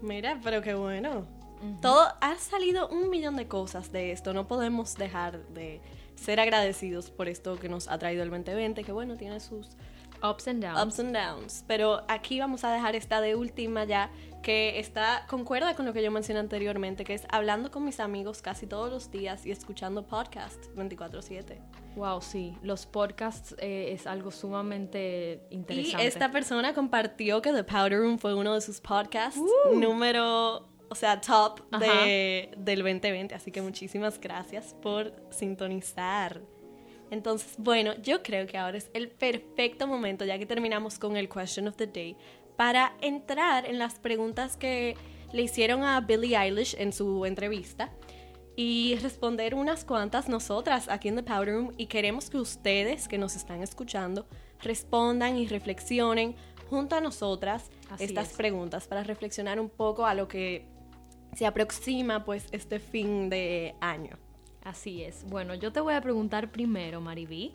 Mira, 0.01 0.39
pero 0.43 0.61
qué 0.61 0.73
bueno. 0.73 1.25
Todo, 1.81 2.07
ha 2.21 2.35
salido 2.35 2.87
un 2.87 3.09
millón 3.09 3.35
de 3.35 3.47
cosas 3.47 3.91
de 3.91 4.11
esto. 4.11 4.33
No 4.33 4.47
podemos 4.47 4.95
dejar 4.95 5.45
de 5.49 5.81
ser 6.15 6.39
agradecidos 6.39 7.09
por 7.09 7.27
esto 7.27 7.57
que 7.57 7.69
nos 7.69 7.87
ha 7.87 7.97
traído 7.97 8.23
el 8.23 8.29
2020, 8.29 8.83
que 8.83 8.91
bueno, 8.91 9.17
tiene 9.17 9.39
sus 9.39 9.75
Ups 10.23 10.47
and 10.47 10.61
downs. 10.61 10.81
Ups 10.81 10.99
and 10.99 11.13
downs. 11.13 11.63
Pero 11.67 12.03
aquí 12.07 12.39
vamos 12.39 12.63
a 12.63 12.71
dejar 12.71 12.95
esta 12.95 13.21
de 13.21 13.35
última 13.35 13.85
ya, 13.85 14.09
que 14.41 14.79
está, 14.79 15.25
concuerda 15.27 15.75
con 15.75 15.85
lo 15.85 15.93
que 15.93 16.01
yo 16.01 16.11
mencioné 16.11 16.39
anteriormente, 16.39 17.03
que 17.03 17.13
es 17.13 17.25
hablando 17.29 17.71
con 17.71 17.83
mis 17.83 17.99
amigos 17.99 18.41
casi 18.41 18.67
todos 18.67 18.89
los 18.91 19.11
días 19.11 19.45
y 19.45 19.51
escuchando 19.51 20.07
podcasts 20.07 20.69
24/7. 20.75 21.59
Wow, 21.95 22.21
sí, 22.21 22.55
los 22.61 22.85
podcasts 22.85 23.55
eh, 23.59 23.89
es 23.91 24.05
algo 24.05 24.31
sumamente 24.31 25.41
interesante. 25.49 26.03
Y 26.03 26.07
esta 26.07 26.31
persona 26.31 26.73
compartió 26.73 27.41
que 27.41 27.51
The 27.51 27.63
Powder 27.63 27.99
Room 27.99 28.19
fue 28.19 28.35
uno 28.35 28.53
de 28.53 28.61
sus 28.61 28.79
podcasts 28.79 29.41
número, 29.73 30.67
o 30.89 30.95
sea, 30.95 31.19
top 31.19 31.69
de, 31.71 32.51
del 32.55 32.83
2020, 32.83 33.33
así 33.33 33.51
que 33.51 33.61
muchísimas 33.61 34.19
gracias 34.21 34.75
por 34.81 35.11
sintonizar. 35.31 36.41
Entonces, 37.09 37.55
bueno, 37.57 37.93
yo 38.01 38.21
creo 38.21 38.47
que 38.47 38.57
ahora 38.57 38.77
es 38.77 38.89
el 38.93 39.09
perfecto 39.09 39.87
momento, 39.87 40.25
ya 40.25 40.37
que 40.37 40.45
terminamos 40.45 40.99
con 40.99 41.15
el 41.15 41.29
Question 41.29 41.67
of 41.67 41.75
the 41.77 41.87
Day, 41.87 42.17
para 42.55 42.93
entrar 43.01 43.65
en 43.65 43.79
las 43.79 43.99
preguntas 43.99 44.57
que 44.57 44.95
le 45.31 45.41
hicieron 45.43 45.83
a 45.83 46.01
Billie 46.01 46.37
Eilish 46.37 46.75
en 46.77 46.91
su 46.91 47.25
entrevista 47.25 47.91
y 48.55 48.95
responder 48.95 49.53
unas 49.53 49.85
cuantas 49.85 50.27
nosotras 50.27 50.89
aquí 50.89 51.09
en 51.09 51.15
The 51.15 51.23
Powder 51.23 51.53
Room 51.53 51.73
y 51.77 51.85
queremos 51.85 52.29
que 52.29 52.37
ustedes 52.37 53.07
que 53.07 53.17
nos 53.17 53.35
están 53.35 53.61
escuchando 53.61 54.25
respondan 54.59 55.37
y 55.37 55.47
reflexionen 55.47 56.35
junto 56.69 56.95
a 56.95 57.01
nosotras 57.01 57.69
estas 57.99 58.33
preguntas 58.33 58.87
para 58.87 59.03
reflexionar 59.03 59.59
un 59.59 59.69
poco 59.69 60.05
a 60.05 60.15
lo 60.15 60.27
que 60.27 60.65
se 61.35 61.45
aproxima 61.45 62.25
pues 62.25 62.47
este 62.51 62.79
fin 62.79 63.29
de 63.29 63.75
año. 63.79 64.17
Así 64.67 65.01
es. 65.01 65.23
Bueno, 65.23 65.55
yo 65.55 65.71
te 65.71 65.79
voy 65.79 65.93
a 65.93 66.01
preguntar 66.01 66.51
primero, 66.51 66.99
Mariví, 66.99 67.53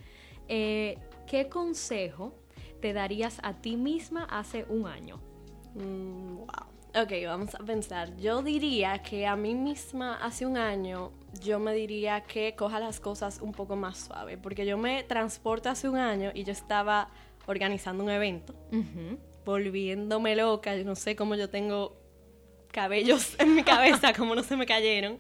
eh, 0.48 0.96
¿qué 1.26 1.50
consejo 1.50 2.32
te 2.80 2.94
darías 2.94 3.38
a 3.42 3.60
ti 3.60 3.76
misma 3.76 4.24
hace 4.24 4.64
un 4.70 4.86
año? 4.86 5.20
Mm, 5.74 6.36
wow. 6.38 7.02
Ok, 7.02 7.12
vamos 7.26 7.54
a 7.54 7.58
pensar. 7.58 8.16
Yo 8.16 8.42
diría 8.42 9.02
que 9.02 9.26
a 9.26 9.36
mí 9.36 9.54
misma 9.54 10.14
hace 10.24 10.46
un 10.46 10.56
año, 10.56 11.12
yo 11.42 11.58
me 11.58 11.74
diría 11.74 12.22
que 12.22 12.54
coja 12.56 12.80
las 12.80 12.98
cosas 12.98 13.40
un 13.42 13.52
poco 13.52 13.76
más 13.76 13.98
suave, 13.98 14.38
porque 14.38 14.64
yo 14.64 14.78
me 14.78 15.02
transporto 15.02 15.68
hace 15.68 15.90
un 15.90 15.98
año 15.98 16.30
y 16.32 16.44
yo 16.44 16.52
estaba 16.52 17.10
organizando 17.46 18.04
un 18.04 18.10
evento, 18.10 18.54
volviéndome 19.44 20.34
loca, 20.34 20.74
yo 20.76 20.84
no 20.84 20.94
sé 20.94 21.14
cómo 21.14 21.34
yo 21.34 21.50
tengo 21.50 21.94
cabellos 22.70 23.38
en 23.38 23.54
mi 23.54 23.64
cabeza, 23.64 24.12
cómo 24.16 24.34
no 24.34 24.42
se 24.42 24.56
me 24.56 24.64
cayeron. 24.64 25.18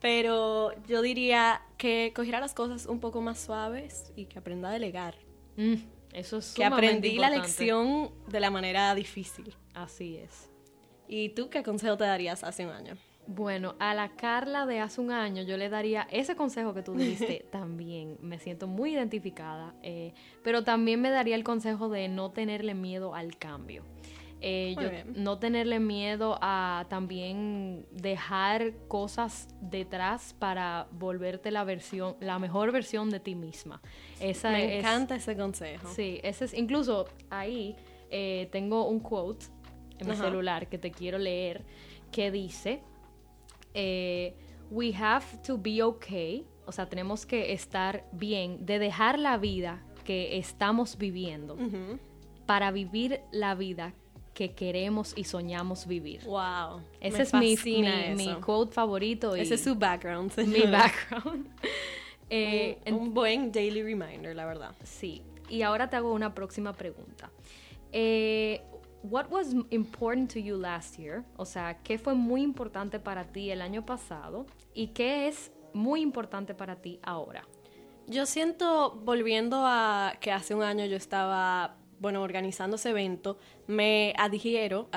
Pero 0.00 0.72
yo 0.86 1.02
diría 1.02 1.62
que 1.76 2.12
cogiera 2.14 2.40
las 2.40 2.54
cosas 2.54 2.86
un 2.86 3.00
poco 3.00 3.20
más 3.20 3.40
suaves 3.40 4.12
y 4.16 4.26
que 4.26 4.38
aprenda 4.38 4.68
a 4.68 4.72
delegar. 4.72 5.16
Mm, 5.56 5.74
eso 6.12 6.38
es 6.38 6.54
Que 6.54 6.64
aprendí 6.64 7.18
la 7.18 7.30
lección 7.30 8.10
de 8.28 8.40
la 8.40 8.50
manera 8.50 8.94
difícil. 8.94 9.54
Así 9.74 10.16
es. 10.16 10.50
¿Y 11.08 11.30
tú 11.30 11.48
qué 11.48 11.62
consejo 11.62 11.96
te 11.96 12.04
darías 12.04 12.44
hace 12.44 12.66
un 12.66 12.72
año? 12.72 12.96
Bueno, 13.26 13.74
a 13.78 13.92
la 13.92 14.08
Carla 14.16 14.64
de 14.64 14.80
hace 14.80 15.02
un 15.02 15.10
año 15.10 15.42
yo 15.42 15.58
le 15.58 15.68
daría 15.68 16.08
ese 16.10 16.34
consejo 16.34 16.72
que 16.72 16.82
tú 16.82 16.94
diste 16.94 17.46
también. 17.52 18.16
Me 18.22 18.38
siento 18.38 18.66
muy 18.66 18.94
identificada, 18.94 19.74
eh, 19.82 20.14
pero 20.42 20.64
también 20.64 21.02
me 21.02 21.10
daría 21.10 21.34
el 21.34 21.44
consejo 21.44 21.90
de 21.90 22.08
no 22.08 22.30
tenerle 22.30 22.74
miedo 22.74 23.14
al 23.14 23.36
cambio. 23.36 23.84
Eh, 24.40 25.04
no 25.16 25.38
tenerle 25.38 25.80
miedo 25.80 26.38
a 26.40 26.86
también 26.88 27.86
dejar 27.90 28.72
cosas 28.86 29.48
detrás 29.60 30.34
para 30.38 30.86
volverte 30.92 31.50
la 31.50 31.64
versión, 31.64 32.16
la 32.20 32.38
mejor 32.38 32.70
versión 32.70 33.10
de 33.10 33.18
ti 33.18 33.34
misma. 33.34 33.82
Esa 34.20 34.50
Me 34.50 34.78
encanta 34.78 35.16
ese 35.16 35.36
consejo. 35.36 35.88
Sí, 35.88 36.20
ese 36.22 36.44
es, 36.44 36.54
incluso 36.54 37.06
ahí 37.30 37.74
eh, 38.10 38.48
tengo 38.52 38.88
un 38.88 39.00
quote 39.00 39.46
en 39.98 40.08
mi 40.08 40.14
celular 40.14 40.68
que 40.68 40.78
te 40.78 40.92
quiero 40.92 41.18
leer 41.18 41.64
que 42.12 42.30
dice, 42.30 42.80
eh, 43.74 44.34
we 44.70 44.94
have 44.94 45.24
to 45.44 45.58
be 45.58 45.82
okay, 45.82 46.46
o 46.64 46.72
sea, 46.72 46.88
tenemos 46.88 47.26
que 47.26 47.52
estar 47.52 48.04
bien 48.12 48.64
de 48.64 48.78
dejar 48.78 49.18
la 49.18 49.36
vida 49.36 49.82
que 50.04 50.38
estamos 50.38 50.96
viviendo 50.96 51.56
para 52.46 52.70
vivir 52.70 53.20
la 53.30 53.54
vida 53.54 53.94
que 54.38 54.52
queremos 54.52 55.14
y 55.16 55.24
soñamos 55.24 55.88
vivir. 55.88 56.22
Wow. 56.22 56.80
Ese 57.00 57.22
es 57.22 57.34
mi, 57.34 57.56
mi, 58.14 58.36
quote 58.40 58.72
favorito. 58.72 59.34
Ese 59.34 59.54
es 59.54 59.64
su 59.64 59.74
background. 59.74 60.32
Mi 60.46 60.62
background. 60.62 61.48
Eh, 62.30 62.78
un, 62.92 63.14
buen 63.14 63.50
daily 63.50 63.82
reminder, 63.82 64.36
la 64.36 64.44
verdad. 64.44 64.74
Sí. 64.84 65.22
Y 65.48 65.62
ahora 65.62 65.88
te 65.88 65.96
hago 65.96 66.12
una 66.12 66.34
próxima 66.34 66.74
pregunta. 66.74 67.30
Eh, 67.90 68.60
what 69.02 69.30
was 69.30 69.54
important 69.70 70.30
to 70.30 70.38
you 70.38 70.58
last 70.58 70.98
year? 70.98 71.24
O 71.38 71.46
sea, 71.46 71.78
¿qué 71.82 71.96
fue 71.96 72.12
muy 72.12 72.42
importante 72.42 73.00
para 73.00 73.24
ti 73.24 73.50
el 73.50 73.62
año 73.62 73.86
pasado? 73.86 74.44
¿Y 74.74 74.88
qué 74.88 75.26
es 75.26 75.50
muy 75.72 76.02
importante 76.02 76.52
para 76.52 76.76
ti 76.76 77.00
ahora? 77.02 77.48
Yo 78.06 78.26
siento, 78.26 79.00
volviendo 79.04 79.62
a 79.64 80.12
que 80.20 80.30
hace 80.30 80.54
un 80.54 80.62
año 80.62 80.84
yo 80.84 80.98
estaba 80.98 81.77
bueno, 82.00 82.22
organizando 82.22 82.76
ese 82.76 82.90
evento, 82.90 83.38
me 83.66 84.14
adhiero, 84.16 84.88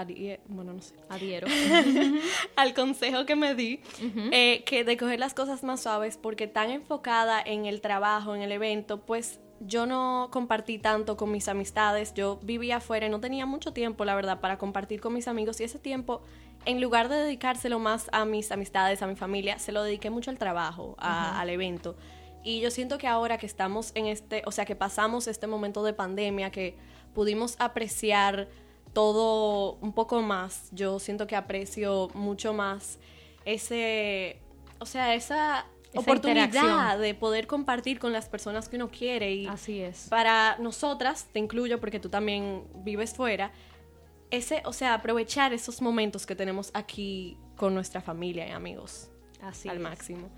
bueno, 0.47 0.74
no 0.74 0.82
sé, 0.82 0.95
adhiero 1.10 1.47
al 2.56 2.74
consejo 2.74 3.26
que 3.26 3.36
me 3.36 3.56
di, 3.56 3.80
eh, 4.32 4.64
que 4.66 4.84
de 4.84 4.97
coger 4.97 5.20
las 5.20 5.34
cosas 5.34 5.64
más 5.64 5.82
suaves, 5.82 6.18
porque 6.18 6.47
tan 6.47 6.70
enfocada 6.70 7.41
en 7.41 7.66
el 7.66 7.82
trabajo, 7.82 8.36
en 8.36 8.41
el 8.41 8.52
evento, 8.52 9.02
pues 9.02 9.39
yo 9.60 9.86
no 9.86 10.30
compartí 10.32 10.80
tanto 10.80 11.18
con 11.18 11.32
mis 11.32 11.47
amistades, 11.47 12.14
yo 12.14 12.39
vivía 12.41 12.78
afuera 12.78 13.06
y 13.06 13.10
no 13.10 13.20
tenía 13.20 13.45
mucho 13.45 13.74
tiempo, 13.74 14.06
la 14.06 14.16
verdad, 14.16 14.39
para 14.39 14.58
compartir 14.58 15.02
con 15.02 15.14
mis 15.14 15.28
amigos 15.28 15.60
y 15.62 15.66
ese 15.66 15.80
tiempo, 15.80 16.22
en 16.66 16.82
lugar 16.82 17.10
de 17.10 17.16
dedicárselo 17.16 17.80
más 17.80 18.10
a 18.12 18.26
mis 18.26 18.52
amistades, 18.52 19.02
a 19.02 19.08
mi 19.08 19.16
familia, 19.16 19.60
se 19.60 19.72
lo 19.72 19.84
dediqué 19.84 20.10
mucho 20.10 20.32
al 20.32 20.38
trabajo, 20.38 20.95
al 20.99 21.49
evento. 21.49 21.95
Y 22.44 22.60
yo 22.60 22.72
siento 22.72 22.98
que 22.98 23.08
ahora 23.08 23.38
que 23.38 23.46
estamos 23.46 23.92
en 23.96 24.08
este, 24.08 24.44
o 24.46 24.52
sea, 24.52 24.66
que 24.66 24.76
pasamos 24.76 25.28
este 25.28 25.48
momento 25.48 25.84
de 25.84 25.94
pandemia, 25.94 26.52
que 26.52 26.76
pudimos 27.14 27.56
apreciar 27.60 28.48
todo 28.94 29.76
un 29.82 29.94
poco 29.94 30.22
más, 30.22 30.70
yo 30.72 31.00
siento 31.00 31.28
que 31.28 31.36
aprecio 31.36 32.10
mucho 32.14 32.54
más 32.54 33.00
ese, 33.46 34.39
o 34.80 34.86
sea, 34.86 35.16
esa, 35.16 35.66
oportunidad 35.94 36.98
de 37.00 37.14
poder 37.14 37.48
compartir 37.48 38.00
con 38.00 38.14
las 38.14 38.30
personas 38.30 38.70
que 38.70 38.78
uno 38.78 38.89
quiere. 38.89 39.34
Y 39.34 39.48
Así 39.48 39.82
es. 39.82 40.08
Para 40.10 40.58
nosotras, 40.58 41.28
te 41.32 41.39
incluyo 41.39 41.80
porque 41.80 42.00
tú 42.00 42.10
también 42.10 42.64
vives 42.76 43.14
fuera, 43.14 43.52
ese, 44.30 44.62
o 44.66 44.74
sea, 44.74 44.94
aprovechar 44.94 45.54
esos 45.54 45.82
momentos 45.82 46.26
que 46.26 46.36
tenemos 46.36 46.72
aquí 46.74 47.38
con 47.58 47.74
nuestra 47.74 48.02
familia 48.02 48.48
y 48.48 48.52
amigos. 48.52 49.10
Así 49.42 49.68
al 49.68 49.80
máximo. 49.80 50.30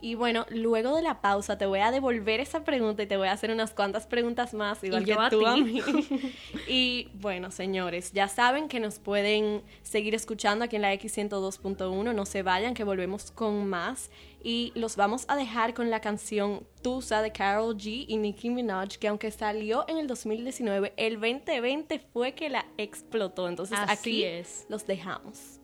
Y 0.00 0.14
bueno, 0.14 0.46
luego 0.50 0.94
de 0.94 1.02
la 1.02 1.20
pausa 1.20 1.58
te 1.58 1.66
voy 1.66 1.80
a 1.80 1.90
devolver 1.90 2.40
esa 2.40 2.62
pregunta 2.62 3.02
y 3.02 3.06
te 3.06 3.16
voy 3.16 3.28
a 3.28 3.32
hacer 3.32 3.50
unas 3.50 3.72
cuantas 3.72 4.06
preguntas 4.06 4.54
más, 4.54 4.82
igual 4.84 5.04
que 5.04 5.16
tú 5.30 5.44
a 5.44 5.56
mí. 5.56 5.82
y 6.68 7.08
bueno, 7.14 7.50
señores, 7.50 8.12
ya 8.12 8.28
saben 8.28 8.68
que 8.68 8.78
nos 8.78 9.00
pueden 9.00 9.62
seguir 9.82 10.14
escuchando 10.14 10.64
aquí 10.64 10.76
en 10.76 10.82
la 10.82 10.94
X102.1. 10.94 12.14
No 12.14 12.26
se 12.26 12.42
vayan, 12.42 12.74
que 12.74 12.84
volvemos 12.84 13.32
con 13.32 13.66
más. 13.66 14.10
Y 14.40 14.72
los 14.76 14.94
vamos 14.94 15.24
a 15.26 15.34
dejar 15.34 15.74
con 15.74 15.90
la 15.90 16.00
canción 16.00 16.64
Tusa 16.80 17.20
de 17.20 17.32
Carol 17.32 17.76
G 17.76 18.04
y 18.06 18.16
Nicki 18.18 18.50
Minaj, 18.50 18.98
que 18.98 19.08
aunque 19.08 19.32
salió 19.32 19.84
en 19.88 19.98
el 19.98 20.06
2019, 20.06 20.92
el 20.96 21.14
2020 21.14 21.98
fue 22.12 22.34
que 22.34 22.48
la 22.48 22.64
explotó. 22.76 23.48
Entonces 23.48 23.78
aquí 23.88 24.22
es. 24.22 24.64
los 24.68 24.86
dejamos. 24.86 25.57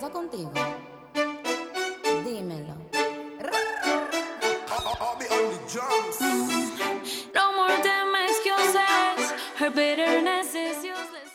Pasa 0.00 0.12
contigo? 0.12 0.50
Dímelo. 2.24 2.74
No 7.34 7.52
more 7.52 7.76
damn 7.84 8.14
excuses. 8.24 9.34
Her 9.58 9.70
bitterness 9.70 10.54
is 10.54 10.78
useless. 10.78 11.30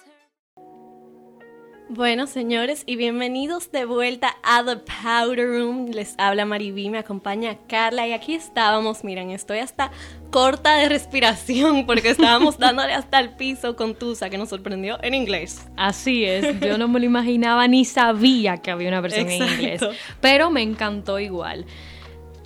Bueno, 1.89 2.25
señores, 2.25 2.83
y 2.87 2.95
bienvenidos 2.95 3.71
de 3.71 3.85
vuelta 3.85 4.35
a 4.41 4.63
The 4.63 4.77
Powder 4.77 5.47
Room. 5.47 5.91
Les 5.91 6.15
habla 6.17 6.45
Mariví, 6.45 6.89
me 6.89 6.97
acompaña 6.97 7.59
Carla 7.67 8.07
y 8.07 8.13
aquí 8.13 8.33
estábamos, 8.33 9.03
miren, 9.03 9.29
estoy 9.29 9.59
hasta 9.59 9.91
corta 10.31 10.75
de 10.75 10.89
respiración 10.89 11.85
porque 11.85 12.09
estábamos 12.09 12.57
dándole 12.57 12.93
hasta 12.93 13.19
el 13.19 13.31
piso 13.35 13.75
con 13.75 13.95
Tusa, 13.95 14.29
que 14.29 14.37
nos 14.37 14.49
sorprendió 14.49 14.97
en 15.03 15.13
inglés. 15.13 15.65
Así 15.77 16.25
es, 16.25 16.59
yo 16.59 16.77
no 16.77 16.87
me 16.87 16.99
lo 16.99 17.05
imaginaba 17.05 17.67
ni 17.67 17.85
sabía 17.85 18.57
que 18.57 18.71
había 18.71 18.89
una 18.89 19.01
versión 19.01 19.29
en 19.29 19.43
inglés, 19.43 19.81
pero 20.21 20.49
me 20.49 20.61
encantó 20.61 21.19
igual. 21.19 21.65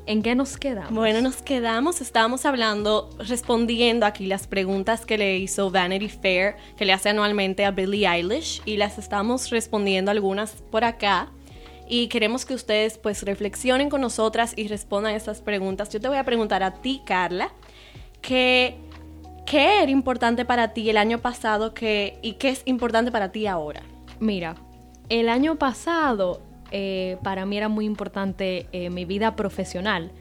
¿En 0.05 0.23
qué 0.23 0.34
nos 0.34 0.57
quedamos? 0.57 0.91
Bueno, 0.91 1.21
nos 1.21 1.43
quedamos, 1.43 2.01
estábamos 2.01 2.43
hablando, 2.45 3.11
respondiendo 3.19 4.07
aquí 4.07 4.25
las 4.25 4.47
preguntas 4.47 5.05
que 5.05 5.19
le 5.19 5.38
hizo 5.38 5.69
Vanity 5.69 6.09
Fair, 6.09 6.55
que 6.77 6.86
le 6.86 6.93
hace 6.93 7.09
anualmente 7.09 7.63
a 7.63 7.69
Billie 7.69 8.07
Eilish, 8.07 8.63
y 8.65 8.77
las 8.77 8.97
estamos 8.97 9.51
respondiendo 9.51 10.09
algunas 10.09 10.63
por 10.71 10.84
acá. 10.84 11.30
y 11.89 12.07
queremos 12.07 12.45
que 12.45 12.53
ustedes 12.53 12.99
pues 12.99 13.23
reflexionen 13.23 13.89
con 13.89 13.99
nosotras 14.01 14.53
y 14.55 14.67
respondan 14.67 15.15
estas 15.15 15.41
preguntas. 15.41 15.89
Yo 15.89 15.99
te 15.99 16.07
voy 16.07 16.17
a 16.17 16.23
preguntar 16.23 16.61
a 16.61 16.75
ti, 16.75 17.01
Carla, 17.03 17.51
que, 18.22 18.78
¿qué 19.45 19.82
era 19.82 19.91
importante 19.91 20.45
para 20.45 20.74
ti 20.74 20.89
el 20.89 20.97
año 20.97 21.20
pasado 21.20 21.74
que, 21.74 22.20
y 22.22 22.34
qué 22.34 22.49
es 22.49 22.63
importante 22.65 23.11
para 23.11 23.32
ti 23.32 23.47
ahora? 23.47 23.82
Mira, 24.20 24.55
el 25.09 25.30
año 25.30 25.57
pasado 25.57 26.41
eh, 26.72 27.17
para 27.24 27.45
mí 27.45 27.57
era 27.57 27.70
muy 27.70 27.86
importante 27.86 28.67
eh, 28.72 28.89
mi 28.89 29.05
vida 29.05 29.36
profesional. 29.36 30.11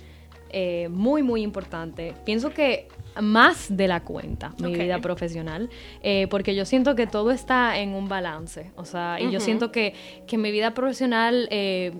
Eh, 0.51 0.89
muy, 0.91 1.23
muy 1.23 1.43
importante. 1.43 2.15
Pienso 2.25 2.51
que 2.51 2.89
más 3.21 3.77
de 3.77 3.89
la 3.89 4.01
cuenta, 4.05 4.55
mi 4.59 4.75
vida 4.75 4.99
profesional, 5.01 5.69
eh, 6.03 6.27
porque 6.31 6.55
yo 6.55 6.65
siento 6.65 6.95
que 6.95 7.07
todo 7.07 7.33
está 7.33 7.79
en 7.79 7.91
un 7.91 8.09
balance. 8.09 8.71
O 8.77 8.85
sea, 8.85 9.19
y 9.21 9.31
yo 9.31 9.41
siento 9.41 9.71
que, 9.73 9.95
que 10.27 10.39
mi 10.39 10.51
vida 10.51 10.73
profesional 10.73 11.49
eh, 11.51 11.93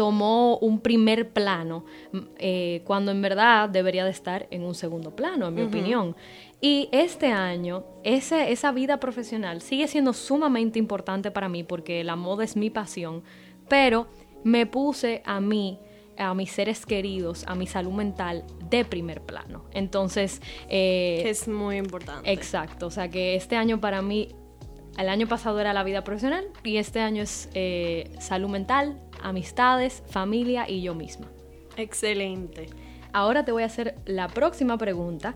tomó 0.00 0.56
un 0.62 0.80
primer 0.80 1.28
plano, 1.28 1.84
m- 2.10 2.28
eh, 2.38 2.80
cuando 2.86 3.10
en 3.10 3.20
verdad 3.20 3.68
debería 3.68 4.02
de 4.06 4.10
estar 4.10 4.46
en 4.50 4.64
un 4.64 4.74
segundo 4.74 5.14
plano, 5.14 5.48
en 5.48 5.54
mi 5.54 5.60
opinión. 5.60 6.16
Y 6.58 6.88
este 6.90 7.26
año, 7.32 7.84
ese, 8.02 8.50
esa 8.50 8.72
vida 8.72 8.98
profesional 8.98 9.60
sigue 9.60 9.86
siendo 9.88 10.14
sumamente 10.14 10.78
importante 10.78 11.30
para 11.30 11.50
mí 11.50 11.64
porque 11.64 12.02
la 12.02 12.16
moda 12.16 12.44
es 12.44 12.56
mi 12.56 12.70
pasión, 12.70 13.22
pero 13.68 14.06
me 14.42 14.64
puse 14.64 15.20
a 15.26 15.38
mí, 15.38 15.78
a 16.16 16.32
mis 16.32 16.50
seres 16.50 16.86
queridos, 16.86 17.44
a 17.46 17.54
mi 17.54 17.66
salud 17.66 17.92
mental 17.92 18.44
de 18.70 18.86
primer 18.86 19.20
plano. 19.20 19.66
Entonces, 19.74 20.40
eh, 20.70 21.24
es 21.26 21.46
muy 21.46 21.76
importante. 21.76 22.32
Exacto, 22.32 22.86
o 22.86 22.90
sea 22.90 23.10
que 23.10 23.34
este 23.34 23.56
año 23.56 23.80
para 23.82 24.00
mí, 24.00 24.28
el 24.98 25.10
año 25.10 25.26
pasado 25.28 25.60
era 25.60 25.74
la 25.74 25.82
vida 25.84 26.04
profesional 26.04 26.46
y 26.64 26.78
este 26.78 27.00
año 27.00 27.22
es 27.22 27.50
eh, 27.54 28.10
salud 28.18 28.48
mental, 28.48 28.98
amistades, 29.22 30.02
familia 30.08 30.68
y 30.68 30.82
yo 30.82 30.94
misma. 30.94 31.26
Excelente. 31.76 32.68
Ahora 33.12 33.44
te 33.44 33.52
voy 33.52 33.62
a 33.62 33.66
hacer 33.66 33.96
la 34.04 34.28
próxima 34.28 34.78
pregunta 34.78 35.34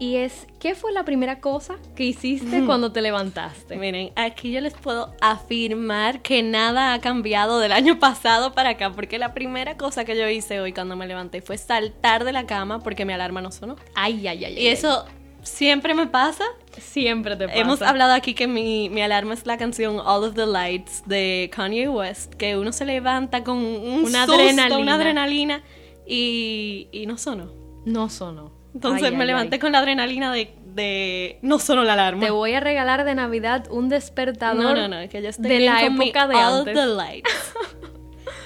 y 0.00 0.16
es, 0.16 0.46
¿qué 0.58 0.74
fue 0.74 0.92
la 0.92 1.04
primera 1.04 1.40
cosa 1.40 1.76
que 1.94 2.04
hiciste 2.04 2.64
cuando 2.64 2.90
te 2.90 3.02
levantaste? 3.02 3.76
Miren, 3.76 4.12
aquí 4.16 4.50
yo 4.50 4.62
les 4.62 4.72
puedo 4.72 5.12
afirmar 5.20 6.22
que 6.22 6.42
nada 6.42 6.94
ha 6.94 7.00
cambiado 7.00 7.58
del 7.58 7.72
año 7.72 7.98
pasado 7.98 8.54
para 8.54 8.70
acá, 8.70 8.92
porque 8.92 9.18
la 9.18 9.34
primera 9.34 9.76
cosa 9.76 10.06
que 10.06 10.16
yo 10.16 10.26
hice 10.26 10.58
hoy 10.58 10.72
cuando 10.72 10.96
me 10.96 11.06
levanté 11.06 11.42
fue 11.42 11.58
saltar 11.58 12.24
de 12.24 12.32
la 12.32 12.46
cama 12.46 12.78
porque 12.78 13.04
mi 13.04 13.12
alarma 13.12 13.42
no 13.42 13.52
sonó. 13.52 13.76
Ay, 13.94 14.26
ay, 14.26 14.46
ay. 14.46 14.58
Y 14.58 14.68
eso 14.68 15.04
siempre 15.42 15.94
me 15.94 16.06
pasa. 16.06 16.44
siempre 16.78 17.36
te 17.36 17.46
pasa. 17.48 17.58
Hemos 17.58 17.82
hablado 17.82 18.12
aquí 18.12 18.34
que 18.34 18.46
mi, 18.46 18.88
mi 18.90 19.02
alarma 19.02 19.34
es 19.34 19.46
la 19.46 19.56
canción 19.58 19.98
All 19.98 20.24
of 20.24 20.34
the 20.34 20.46
Lights 20.46 21.02
de 21.06 21.50
Kanye 21.54 21.88
West, 21.88 22.34
que 22.34 22.56
uno 22.56 22.72
se 22.72 22.84
levanta 22.84 23.42
con 23.44 23.58
un 23.58 24.04
Una 24.04 24.26
susto, 24.26 24.40
adrenalina. 24.40 24.78
una 24.78 24.94
adrenalina 24.94 25.62
y, 26.06 26.88
y 26.92 27.06
no 27.06 27.18
sonó. 27.18 27.52
No 27.84 28.08
sonó. 28.08 28.52
Entonces 28.74 29.08
Ay, 29.08 29.16
me 29.16 29.22
ay, 29.22 29.26
levanté 29.28 29.56
ay. 29.56 29.60
con 29.60 29.72
la 29.72 29.78
adrenalina 29.80 30.32
de, 30.32 30.54
de 30.64 31.38
no 31.42 31.58
sonó 31.58 31.82
la 31.82 31.94
alarma. 31.94 32.24
Te 32.24 32.30
voy 32.30 32.52
a 32.54 32.60
regalar 32.60 33.04
de 33.04 33.14
Navidad 33.14 33.66
un 33.70 33.88
despertador 33.88 34.76
No, 34.76 34.88
no, 34.88 35.02
no, 35.02 35.08
que 35.08 35.26
estoy 35.26 35.48
de 35.48 35.60
la 35.60 35.88
mi 35.90 36.04
época 36.08 36.28
de 36.28 36.34
All 36.36 36.58
antes. 36.60 36.74
the 36.74 36.86
Lights. 36.86 37.30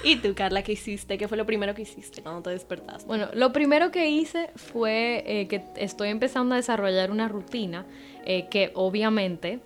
¿Y 0.05 0.17
tú, 0.17 0.35
Carla, 0.35 0.61
qué 0.61 0.73
hiciste? 0.73 1.17
¿Qué 1.17 1.27
fue 1.27 1.35
lo 1.35 1.45
primero 1.45 1.73
que 1.73 1.81
hiciste 1.81 2.21
cuando 2.21 2.43
te 2.43 2.51
despertaste? 2.51 3.07
Bueno, 3.07 3.27
lo 3.33 3.51
primero 3.51 3.91
que 3.91 4.07
hice 4.09 4.51
fue 4.55 5.23
eh, 5.25 5.47
que 5.47 5.63
estoy 5.77 6.09
empezando 6.09 6.53
a 6.53 6.57
desarrollar 6.57 7.09
una 7.09 7.27
rutina 7.27 7.85
eh, 8.23 8.47
que 8.49 8.71
obviamente 8.75 9.59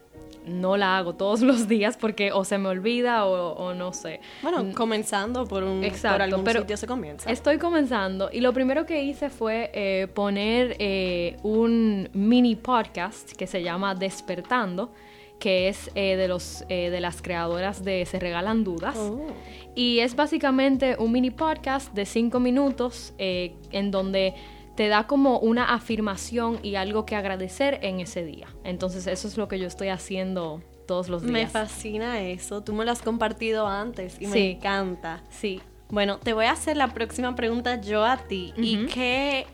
no 0.45 0.77
la 0.77 0.97
hago 0.97 1.15
todos 1.15 1.41
los 1.49 1.67
días 1.67 1.97
porque 1.97 2.31
o 2.31 2.43
se 2.45 2.57
me 2.57 2.69
olvida 2.69 3.25
o, 3.25 3.53
o 3.53 3.73
no 3.73 3.93
sé. 3.93 4.21
Bueno, 4.41 4.63
Mm, 4.63 4.71
comenzando 4.71 5.45
por 5.45 5.63
un 5.63 5.83
Exacto, 5.83 6.15
por 6.15 6.21
algún 6.21 6.43
pero 6.43 6.61
sitio 6.61 6.77
se 6.77 6.87
comienza. 6.87 7.29
Estoy 7.29 7.57
comenzando 7.57 8.29
y 8.31 8.41
lo 8.41 8.53
primero 8.53 8.85
que 8.85 9.03
hice 9.03 9.29
fue 9.29 9.71
eh, 9.73 10.07
poner 10.13 10.75
eh, 10.79 11.37
un 11.43 12.09
mini 12.13 12.55
podcast 12.55 13.31
que 13.33 13.47
se 13.47 13.61
llama 13.61 13.95
Despertando, 13.95 14.91
que 15.39 15.69
es 15.69 15.89
eh, 15.95 16.17
de, 16.17 16.27
los, 16.27 16.65
eh, 16.69 16.89
de 16.89 16.99
las 16.99 17.21
creadoras 17.21 17.83
de 17.83 18.05
Se 18.05 18.19
Regalan 18.19 18.63
Dudas. 18.63 18.97
Oh. 18.97 19.27
Y 19.73 19.99
es 19.99 20.15
básicamente 20.15 20.97
un 20.99 21.11
mini 21.11 21.31
podcast 21.31 21.93
de 21.93 22.05
cinco 22.05 22.39
minutos 22.39 23.13
eh, 23.17 23.55
en 23.71 23.91
donde 23.91 24.35
te 24.75 24.87
da 24.87 25.07
como 25.07 25.39
una 25.39 25.73
afirmación 25.73 26.59
y 26.63 26.75
algo 26.75 27.05
que 27.05 27.15
agradecer 27.15 27.79
en 27.81 27.99
ese 27.99 28.23
día. 28.23 28.47
Entonces 28.63 29.07
eso 29.07 29.27
es 29.27 29.37
lo 29.37 29.47
que 29.47 29.59
yo 29.59 29.67
estoy 29.67 29.89
haciendo 29.89 30.61
todos 30.85 31.09
los 31.09 31.21
días. 31.21 31.33
Me 31.33 31.47
fascina 31.47 32.21
eso. 32.21 32.63
Tú 32.63 32.73
me 32.73 32.85
lo 32.85 32.91
has 32.91 33.01
compartido 33.01 33.67
antes 33.67 34.17
y 34.19 34.27
me 34.27 34.51
encanta. 34.51 35.23
Sí. 35.29 35.61
Bueno, 35.89 36.19
te 36.19 36.33
voy 36.33 36.45
a 36.45 36.51
hacer 36.51 36.77
la 36.77 36.93
próxima 36.93 37.35
pregunta 37.35 37.81
yo 37.81 38.05
a 38.05 38.17
ti. 38.17 38.53
¿Y 38.57 38.85
qué, 38.87 39.47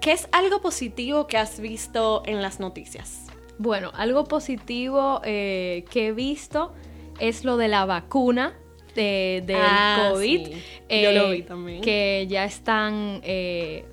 qué 0.00 0.12
es 0.12 0.28
algo 0.32 0.60
positivo 0.60 1.26
que 1.26 1.38
has 1.38 1.60
visto 1.60 2.22
en 2.26 2.42
las 2.42 2.60
noticias? 2.60 3.25
Bueno, 3.58 3.90
algo 3.94 4.24
positivo 4.24 5.20
eh, 5.24 5.84
que 5.90 6.08
he 6.08 6.12
visto 6.12 6.72
es 7.18 7.44
lo 7.44 7.56
de 7.56 7.68
la 7.68 7.84
vacuna 7.86 8.54
de- 8.94 9.42
del 9.46 9.56
Ah, 9.60 10.10
COVID. 10.12 10.46
sí. 10.46 10.62
eh, 10.88 11.02
Yo 11.02 11.12
lo 11.12 11.30
vi 11.30 11.42
también. 11.42 11.80
Que 11.82 12.26
ya 12.28 12.44
están, 12.44 13.20
eh, 13.24 13.84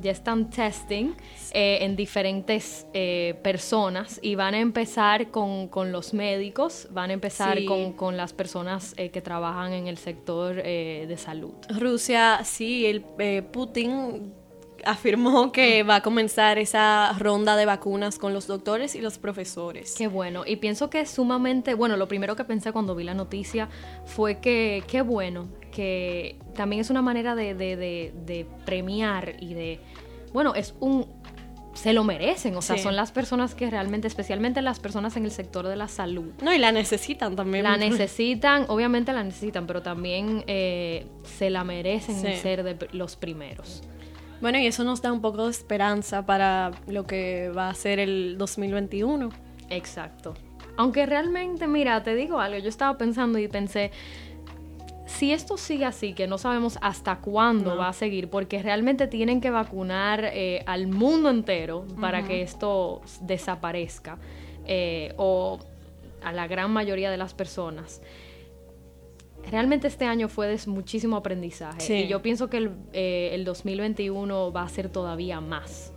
ya 0.00 0.10
están 0.10 0.50
testing 0.50 1.12
eh, 1.52 1.78
en 1.82 1.94
diferentes 1.94 2.84
eh, 2.94 3.38
personas 3.44 4.18
y 4.22 4.34
van 4.34 4.54
a 4.54 4.58
empezar 4.60 5.30
con, 5.30 5.68
con 5.68 5.92
los 5.92 6.12
médicos, 6.14 6.88
van 6.90 7.10
a 7.10 7.12
empezar 7.12 7.58
Sí. 7.58 7.64
con, 7.64 7.92
con 7.92 8.16
las 8.16 8.32
personas 8.32 8.94
eh, 8.96 9.10
que 9.10 9.20
trabajan 9.20 9.72
en 9.72 9.86
el 9.86 9.96
sector 9.98 10.60
eh, 10.64 11.04
de 11.08 11.16
salud. 11.16 11.54
Rusia, 11.78 12.40
sí, 12.44 12.86
el 12.86 13.04
eh, 13.20 13.42
Putin 13.42 14.32
afirmó 14.86 15.52
que 15.52 15.82
va 15.82 15.96
a 15.96 16.00
comenzar 16.02 16.58
esa 16.58 17.12
ronda 17.18 17.56
de 17.56 17.66
vacunas 17.66 18.18
con 18.18 18.32
los 18.32 18.46
doctores 18.46 18.94
y 18.94 19.00
los 19.00 19.18
profesores. 19.18 19.94
Qué 19.96 20.06
bueno. 20.08 20.44
Y 20.46 20.56
pienso 20.56 20.90
que 20.90 21.00
es 21.00 21.10
sumamente, 21.10 21.74
bueno, 21.74 21.96
lo 21.96 22.08
primero 22.08 22.36
que 22.36 22.44
pensé 22.44 22.72
cuando 22.72 22.94
vi 22.94 23.04
la 23.04 23.14
noticia 23.14 23.68
fue 24.04 24.40
que 24.40 24.82
qué 24.86 25.02
bueno, 25.02 25.48
que 25.72 26.36
también 26.54 26.80
es 26.80 26.90
una 26.90 27.02
manera 27.02 27.34
de, 27.34 27.54
de- 27.54 27.76
de- 27.76 28.12
de 28.26 28.46
premiar 28.64 29.34
y 29.40 29.54
de, 29.54 29.80
bueno, 30.32 30.54
es 30.54 30.74
un, 30.80 31.06
se 31.74 31.92
lo 31.92 32.04
merecen, 32.04 32.54
o 32.56 32.62
sea, 32.62 32.76
Sí. 32.76 32.82
son 32.84 32.94
las 32.94 33.10
personas 33.10 33.56
que 33.56 33.68
realmente, 33.68 34.06
especialmente 34.06 34.62
las 34.62 34.78
personas 34.78 35.16
en 35.16 35.24
el 35.24 35.32
sector 35.32 35.66
de 35.66 35.74
la 35.74 35.88
salud. 35.88 36.30
No, 36.40 36.54
y 36.54 36.58
la 36.58 36.70
necesitan 36.70 37.34
también. 37.34 37.64
La 37.64 37.76
necesitan, 37.76 38.66
obviamente 38.68 39.12
la 39.12 39.24
necesitan, 39.24 39.66
pero 39.66 39.82
también 39.82 40.44
eh, 40.46 41.06
se 41.24 41.50
la 41.50 41.64
merecen 41.64 42.14
Sí. 42.20 42.36
ser 42.40 42.62
de 42.62 42.88
los 42.92 43.16
primeros. 43.16 43.82
Bueno, 44.44 44.58
y 44.58 44.66
eso 44.66 44.84
nos 44.84 45.00
da 45.00 45.10
un 45.10 45.22
poco 45.22 45.46
de 45.46 45.52
esperanza 45.52 46.26
para 46.26 46.70
lo 46.86 47.06
que 47.06 47.48
va 47.56 47.70
a 47.70 47.74
ser 47.74 47.98
el 47.98 48.36
2021. 48.36 49.30
Exacto. 49.70 50.34
Aunque 50.76 51.06
realmente, 51.06 51.66
mira, 51.66 52.02
te 52.02 52.14
digo 52.14 52.38
algo, 52.40 52.58
yo 52.58 52.68
estaba 52.68 52.98
pensando 52.98 53.38
y 53.38 53.48
pensé, 53.48 53.90
si 55.06 55.32
esto 55.32 55.56
sigue 55.56 55.86
así, 55.86 56.12
que 56.12 56.26
no 56.26 56.36
sabemos 56.36 56.78
hasta 56.82 57.20
cuándo 57.20 57.70
No. 57.70 57.78
va 57.78 57.88
a 57.88 57.94
seguir, 57.94 58.28
porque 58.28 58.62
realmente 58.62 59.06
tienen 59.06 59.40
que 59.40 59.48
vacunar 59.48 60.26
eh, 60.34 60.62
al 60.66 60.88
mundo 60.88 61.30
entero 61.30 61.86
para 61.98 62.22
que 62.24 62.42
esto 62.42 63.00
desaparezca, 63.22 64.18
eh, 64.66 65.14
o 65.16 65.58
a 66.22 66.32
la 66.32 66.46
gran 66.46 66.70
mayoría 66.70 67.10
de 67.10 67.16
las 67.16 67.32
personas. 67.32 68.02
Realmente 69.50 69.86
este 69.88 70.04
año 70.06 70.28
fue 70.28 70.48
de 70.48 70.58
muchísimo 70.66 71.16
aprendizaje 71.16 71.80
Sí. 71.80 71.94
y 71.94 72.08
yo 72.08 72.22
pienso 72.22 72.48
que 72.50 72.56
el, 72.58 72.70
eh, 72.92 73.30
el 73.32 73.44
2021 73.44 74.52
va 74.52 74.62
a 74.62 74.68
ser 74.68 74.88
todavía 74.88 75.40
más. 75.40 75.92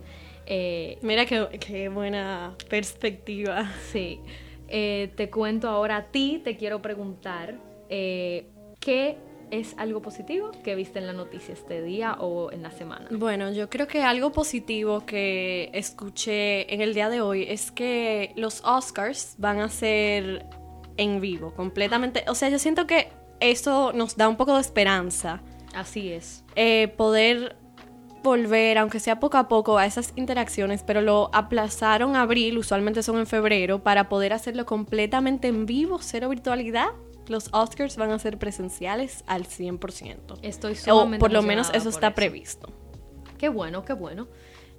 Eh, 0.46 0.98
Mira 1.02 1.26
qué, 1.26 1.46
qué 1.60 1.88
buena 1.88 2.54
perspectiva. 2.70 3.70
Sí. 3.92 4.20
Eh, 4.68 5.12
te 5.16 5.30
cuento 5.30 5.68
ahora 5.68 5.96
a 5.96 6.04
ti, 6.06 6.40
te 6.44 6.56
quiero 6.56 6.82
preguntar, 6.82 7.58
eh, 7.88 8.46
¿qué 8.80 9.16
es 9.50 9.74
algo 9.78 10.02
positivo 10.02 10.50
que 10.62 10.74
viste 10.74 10.98
en 10.98 11.06
la 11.06 11.14
noticia 11.14 11.54
este 11.54 11.82
día 11.82 12.16
o 12.20 12.52
en 12.52 12.62
la 12.62 12.70
semana? 12.70 13.08
Bueno, 13.10 13.50
yo 13.50 13.70
creo 13.70 13.86
que 13.86 14.02
algo 14.02 14.30
positivo 14.30 15.06
que 15.06 15.70
escuché 15.72 16.72
en 16.74 16.82
el 16.82 16.92
día 16.92 17.08
de 17.08 17.22
hoy 17.22 17.44
es 17.48 17.70
que 17.70 18.32
los 18.36 18.62
Oscars 18.64 19.36
van 19.38 19.60
a 19.60 19.68
ser 19.70 20.44
en 20.98 21.20
vivo, 21.22 21.54
completamente. 21.54 22.24
O 22.28 22.34
sea, 22.34 22.50
yo 22.50 22.58
siento 22.58 22.86
que 22.86 23.08
eso 23.40 23.92
nos 23.92 24.16
da 24.16 24.28
un 24.28 24.36
poco 24.36 24.54
de 24.54 24.60
esperanza. 24.60 25.40
Así 25.74 26.12
es. 26.12 26.44
eh, 26.56 26.88
poder 26.96 27.56
volver, 28.22 28.78
aunque 28.78 29.00
sea 29.00 29.20
poco 29.20 29.36
a 29.36 29.48
poco, 29.48 29.78
a 29.78 29.86
esas 29.86 30.12
interacciones, 30.16 30.82
pero 30.82 31.00
lo 31.00 31.30
aplazaron 31.32 32.16
a 32.16 32.22
abril, 32.22 32.58
usualmente 32.58 33.02
son 33.02 33.18
en 33.18 33.26
febrero, 33.26 33.82
para 33.82 34.08
poder 34.08 34.32
hacerlo 34.32 34.66
completamente 34.66 35.48
en 35.48 35.66
vivo, 35.66 35.98
cero 36.00 36.28
virtualidad. 36.28 36.88
Los 37.28 37.50
Oscars 37.52 37.96
van 37.96 38.10
a 38.10 38.18
ser 38.18 38.38
presenciales 38.38 39.22
al 39.26 39.44
100%. 39.44 40.38
Estoy 40.42 40.72
O 40.72 40.76
sumamente 40.76 41.20
por 41.20 41.32
lo 41.32 41.42
menos 41.42 41.70
eso 41.74 41.90
está 41.90 42.14
previsto. 42.14 42.72
Qué 43.36 43.48
bueno, 43.48 43.84
qué 43.84 43.92
bueno. 43.92 44.28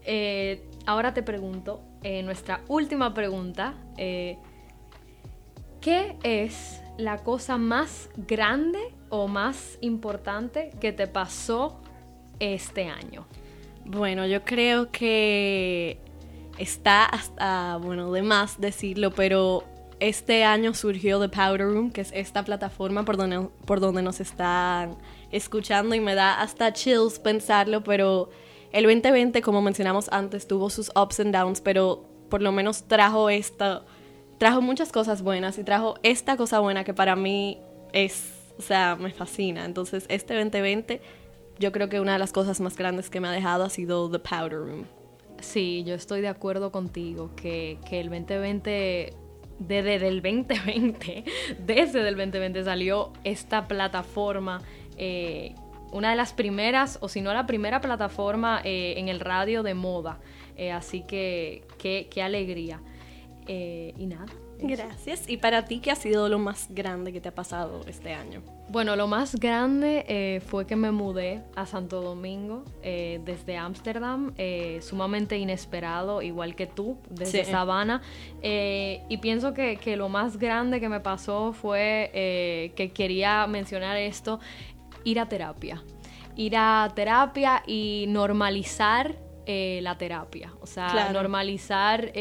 Eh, 0.04 0.68
ahora 0.86 1.14
te 1.14 1.22
pregunto, 1.22 1.84
eh, 2.02 2.24
nuestra 2.24 2.62
última 2.68 3.14
pregunta, 3.14 3.76
eh, 3.98 4.38
¿qué 5.82 6.18
es 6.24 6.82
la 7.00 7.18
cosa 7.24 7.58
más 7.58 8.10
grande 8.28 8.80
o 9.10 9.28
más 9.28 9.78
importante 9.82 10.72
que 10.80 10.92
te 10.92 11.08
pasó 11.08 11.80
este 12.40 12.86
año? 12.86 13.26
Bueno, 13.86 14.28
yo 14.28 14.44
creo 14.44 14.92
que 14.92 16.00
está 16.58 17.06
hasta, 17.06 17.78
bueno, 17.78 18.12
de 18.12 18.22
más 18.22 18.60
decirlo, 18.60 19.12
pero 19.12 19.64
este 20.00 20.44
año 20.44 20.74
surgió 20.74 21.20
The 21.20 21.30
Powder 21.30 21.68
Room, 21.68 21.92
que 21.92 22.02
es 22.02 22.12
esta 22.14 22.44
plataforma 22.44 23.04
por 23.04 23.18
donde, 23.18 23.48
por 23.66 23.80
donde 23.80 24.02
nos 24.02 24.20
están 24.20 24.98
escuchando 25.32 25.96
y 25.96 26.00
me 26.00 26.16
da 26.16 26.42
hasta 26.42 26.74
chills 26.74 27.20
pensarlo, 27.20 27.84
pero 27.84 28.30
el 28.72 28.84
2020, 28.84 29.42
como 29.42 29.62
mencionamos 29.62 30.10
antes, 30.12 30.48
tuvo 30.48 30.70
sus 30.70 30.92
ups 30.96 31.20
and 31.20 31.34
downs, 31.34 31.62
pero 31.62 32.06
por 32.30 32.42
lo 32.42 32.52
menos 32.52 32.84
trajo 32.84 33.30
esta, 33.30 33.84
trajo 34.40 34.62
muchas 34.62 34.92
cosas 34.92 35.22
buenas 35.22 35.60
y 35.60 35.64
trajo 35.64 35.96
esta 36.02 36.38
cosa 36.38 36.60
buena 36.60 36.84
que 36.84 36.94
para 36.96 37.16
mí 37.16 37.60
es, 37.94 38.32
o 38.58 38.62
sea, 38.62 38.96
me 38.96 39.12
fascina. 39.12 39.66
Entonces, 39.66 40.06
este 40.08 40.34
2020, 40.34 41.02
yo 41.60 41.72
creo 41.72 41.90
que 41.90 42.00
una 42.00 42.14
de 42.14 42.20
las 42.20 42.32
cosas 42.32 42.60
más 42.62 42.76
grandes 42.76 43.10
que 43.10 43.20
me 43.20 43.28
ha 43.28 43.32
dejado 43.32 43.66
ha 43.66 43.70
sido 43.70 44.10
The 44.10 44.20
Powder 44.20 44.60
Room. 44.60 44.86
Sí, 45.42 45.84
yo 45.86 45.94
estoy 45.94 46.22
de 46.22 46.30
acuerdo 46.30 46.72
contigo 46.72 47.32
que, 47.36 47.78
que 47.88 48.00
el 48.00 48.10
2020 48.10 49.14
desde 49.60 50.08
el 50.08 50.22
2020, 50.22 51.26
desde 51.60 52.08
el 52.08 52.16
2020 52.16 52.64
salió 52.64 53.12
esta 53.26 53.68
plataforma, 53.68 54.62
eh, 54.98 55.54
una 55.92 56.12
de 56.12 56.16
las 56.16 56.32
primeras, 56.32 56.98
o 57.02 57.10
si 57.10 57.20
no 57.20 57.34
la 57.34 57.46
primera 57.46 57.82
plataforma 57.82 58.62
eh, 58.64 58.94
en 58.98 59.10
el 59.10 59.20
radio 59.20 59.64
de 59.64 59.74
moda. 59.74 60.20
Eh, 60.56 60.72
así 60.72 61.02
que 61.02 61.64
qué 61.78 62.22
alegría. 62.22 62.82
Y 63.50 64.06
nada. 64.06 64.28
Gracias. 64.62 65.30
¿Y 65.30 65.38
para 65.38 65.66
ti 65.66 65.80
qué 65.80 65.92
ha 65.92 65.96
sido 65.96 66.28
lo 66.28 66.38
más 66.38 66.68
grande 66.70 67.14
que 67.14 67.22
te 67.22 67.30
ha 67.30 67.36
pasado 67.36 67.82
este 67.88 68.14
año? 68.14 68.42
Bueno, 68.68 68.96
lo 68.96 69.08
más 69.08 69.36
grande 69.36 70.06
eh, 70.08 70.42
fue 70.46 70.68
que 70.68 70.76
me 70.76 70.92
mudé 70.92 71.42
a 71.56 71.66
Santo 71.66 72.02
Domingo 72.02 72.64
eh, 72.84 73.22
desde 73.24 73.58
Ámsterdam, 73.58 74.34
eh, 74.38 74.80
sumamente 74.82 75.38
inesperado, 75.38 76.22
igual 76.22 76.56
que 76.56 76.68
tú, 76.68 76.98
desde 77.10 77.46
Sabana. 77.46 78.02
y 78.42 79.18
pienso 79.18 79.54
que, 79.54 79.78
que, 79.78 79.96
lo 79.96 80.10
más 80.10 80.38
grande 80.38 80.80
que 80.80 80.90
me 80.90 81.00
pasó 81.00 81.54
fue 81.54 82.12
que 82.76 82.92
quería 82.94 83.48
mencionar 83.48 83.98
esto, 83.98 84.40
ir 85.04 85.20
a 85.20 85.28
terapia. 85.28 85.84
Ir 86.36 86.56
a 86.58 86.92
terapia 86.96 87.64
y 87.66 88.06
normalizar 88.08 89.16
la 89.82 89.98
terapia. 89.98 90.54
O 90.62 90.68
sea, 90.68 91.12
normalizar, 91.12 92.12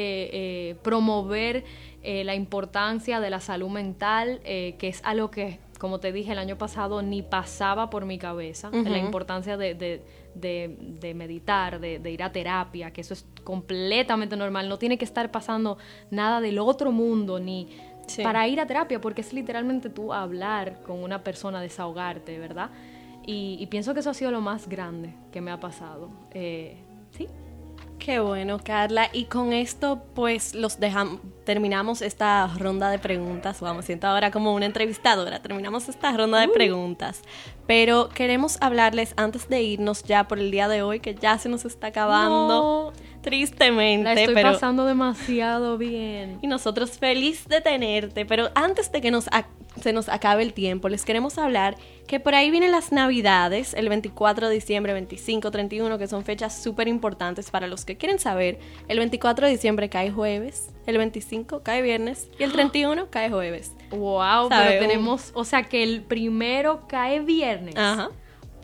promover 0.82 1.64
la 2.02 2.34
importancia 2.34 3.20
de 3.20 3.30
la 3.30 3.40
salud 3.40 3.68
mental, 3.68 4.40
que 4.42 4.76
es 4.80 5.00
algo 5.04 5.30
que 5.30 5.60
como 5.78 6.00
te 6.00 6.12
dije 6.12 6.32
el 6.32 6.38
año 6.38 6.58
pasado, 6.58 7.02
ni 7.02 7.22
pasaba 7.22 7.88
por 7.88 8.04
mi 8.04 8.18
cabeza 8.18 8.70
la 8.70 8.98
importancia 8.98 9.56
de, 9.56 10.02
meditar, 11.14 11.80
de, 11.80 12.10
ir 12.10 12.22
a 12.22 12.32
terapia, 12.32 12.92
que 12.92 13.00
eso 13.00 13.14
es 13.14 13.24
completamente 13.44 14.36
normal. 14.36 14.68
No 14.68 14.78
tiene 14.78 14.98
que 14.98 15.04
estar 15.04 15.30
pasando 15.30 15.78
nada 16.10 16.40
del 16.40 16.58
otro 16.58 16.92
mundo, 16.92 17.38
ni 17.38 17.68
para 18.22 18.46
ir 18.48 18.60
a 18.60 18.66
terapia, 18.66 19.00
porque 19.00 19.20
es 19.20 19.32
literalmente 19.32 19.88
tú 19.88 20.12
hablar 20.12 20.82
con 20.82 21.02
una 21.02 21.22
persona, 21.22 21.60
desahogarte, 21.60 22.38
¿verdad? 22.38 22.70
Y, 23.24 23.66
pienso 23.66 23.92
que 23.92 24.00
eso 24.00 24.10
ha 24.10 24.14
sido 24.14 24.30
lo 24.30 24.40
más 24.40 24.68
grande 24.68 25.14
que 25.30 25.40
me 25.40 25.50
ha 25.50 25.60
pasado. 25.60 26.10
Eh. 26.32 26.87
Qué 28.08 28.20
bueno, 28.20 28.58
Carla. 28.58 29.10
Y 29.12 29.26
con 29.26 29.52
esto, 29.52 30.02
pues, 30.14 30.54
los 30.54 30.80
dejamos, 30.80 31.20
terminamos 31.44 32.00
esta 32.00 32.46
ronda 32.56 32.88
de 32.88 32.98
preguntas. 32.98 33.60
Vamos, 33.60 33.84
siento 33.84 34.06
ahora 34.06 34.30
como 34.30 34.54
una 34.54 34.64
entrevistadora. 34.64 35.42
Terminamos 35.42 35.90
esta 35.90 36.16
ronda 36.16 36.40
de 36.40 36.46
uh. 36.46 36.52
preguntas. 36.54 37.20
Pero 37.68 38.08
queremos 38.08 38.56
hablarles 38.62 39.12
antes 39.18 39.50
de 39.50 39.62
irnos 39.62 40.02
ya 40.02 40.26
por 40.26 40.38
el 40.38 40.50
día 40.50 40.68
de 40.68 40.80
hoy, 40.80 41.00
que 41.00 41.14
ya 41.14 41.36
se 41.36 41.50
nos 41.50 41.66
está 41.66 41.88
acabando. 41.88 42.94
Tristemente. 43.20 44.04
La 44.04 44.14
estoy 44.14 44.42
pasando 44.42 44.86
demasiado 44.86 45.76
bien. 45.76 46.38
Y 46.42 46.46
nosotros 46.46 46.92
feliz 46.92 47.46
de 47.46 47.60
tenerte. 47.60 48.24
Pero 48.24 48.48
antes 48.54 48.90
de 48.90 49.02
que 49.02 49.10
nos 49.10 49.28
se 49.82 49.92
nos 49.92 50.08
acabe 50.08 50.42
el 50.42 50.54
tiempo, 50.54 50.88
les 50.88 51.04
queremos 51.04 51.36
hablar 51.36 51.76
que 52.06 52.20
por 52.20 52.34
ahí 52.34 52.50
vienen 52.50 52.72
las 52.72 52.90
navidades, 52.90 53.74
el 53.74 53.90
24 53.90 54.48
de 54.48 54.54
diciembre, 54.54 54.94
25, 54.94 55.50
31, 55.50 55.98
que 55.98 56.08
son 56.08 56.24
fechas 56.24 56.60
súper 56.60 56.88
importantes 56.88 57.50
para 57.50 57.66
los 57.66 57.84
que 57.84 57.98
quieren 57.98 58.18
saber. 58.18 58.58
El 58.88 58.98
24 58.98 59.46
de 59.46 59.52
diciembre 59.52 59.90
cae 59.90 60.10
jueves, 60.10 60.70
el 60.88 60.96
25 60.96 61.62
cae 61.62 61.82
viernes 61.82 62.28
y 62.38 62.44
el 62.44 62.52
31 62.52 63.10
cae 63.10 63.28
jueves. 63.28 63.72
Wow, 63.90 64.48
pero 64.48 64.80
tenemos, 64.80 65.32
o 65.34 65.44
sea 65.44 65.64
que 65.64 65.82
el 65.82 66.00
primero 66.02 66.86
cae 66.88 67.20
viernes. 67.20 67.76
Ajá. 67.76 68.08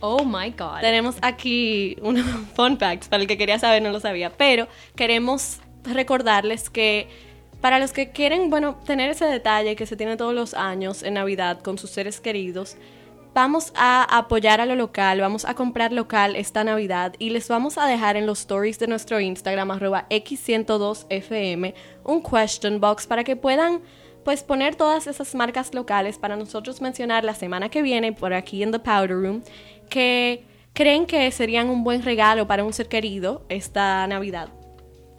Oh 0.00 0.24
my 0.24 0.50
God. 0.50 0.80
Tenemos 0.80 1.16
aquí 1.20 1.96
unos 2.00 2.24
fun 2.56 2.78
facts, 2.78 3.08
para 3.08 3.22
el 3.22 3.28
que 3.28 3.36
quería 3.36 3.58
saber 3.58 3.82
no 3.82 3.90
lo 3.90 4.00
sabía, 4.00 4.30
pero 4.30 4.68
queremos 4.96 5.60
recordarles 5.84 6.70
que 6.70 7.08
para 7.60 7.78
los 7.78 7.92
que 7.92 8.10
quieren, 8.10 8.48
bueno, 8.48 8.78
tener 8.86 9.10
ese 9.10 9.26
detalle 9.26 9.76
que 9.76 9.84
se 9.84 9.96
tiene 9.96 10.16
todos 10.16 10.34
los 10.34 10.54
años 10.54 11.02
en 11.02 11.14
Navidad 11.14 11.60
con 11.60 11.76
sus 11.76 11.90
seres 11.90 12.20
queridos, 12.20 12.76
vamos 13.34 13.72
a 13.74 14.16
apoyar 14.16 14.60
a 14.60 14.66
lo 14.66 14.76
local, 14.76 15.20
vamos 15.20 15.44
a 15.44 15.54
comprar 15.54 15.92
local 15.92 16.36
esta 16.36 16.62
Navidad 16.62 17.14
y 17.18 17.30
les 17.30 17.48
vamos 17.48 17.76
a 17.76 17.86
dejar 17.86 18.16
en 18.16 18.26
los 18.26 18.40
stories 18.40 18.78
de 18.78 18.86
nuestro 18.86 19.20
Instagram 19.20 19.72
arroba 19.72 20.06
x102fm 20.08 21.74
un 22.04 22.22
question 22.22 22.80
box 22.80 23.06
para 23.06 23.24
que 23.24 23.34
puedan 23.34 23.82
pues 24.24 24.42
poner 24.42 24.76
todas 24.76 25.06
esas 25.08 25.34
marcas 25.34 25.74
locales 25.74 26.16
para 26.16 26.36
nosotros 26.36 26.80
mencionar 26.80 27.24
la 27.24 27.34
semana 27.34 27.68
que 27.68 27.82
viene 27.82 28.12
por 28.12 28.32
aquí 28.32 28.62
en 28.62 28.70
The 28.70 28.78
Powder 28.78 29.20
Room 29.20 29.42
que 29.90 30.44
creen 30.72 31.04
que 31.04 31.30
serían 31.32 31.68
un 31.70 31.82
buen 31.82 32.02
regalo 32.02 32.46
para 32.46 32.64
un 32.64 32.72
ser 32.72 32.88
querido 32.88 33.44
esta 33.48 34.06
Navidad. 34.06 34.48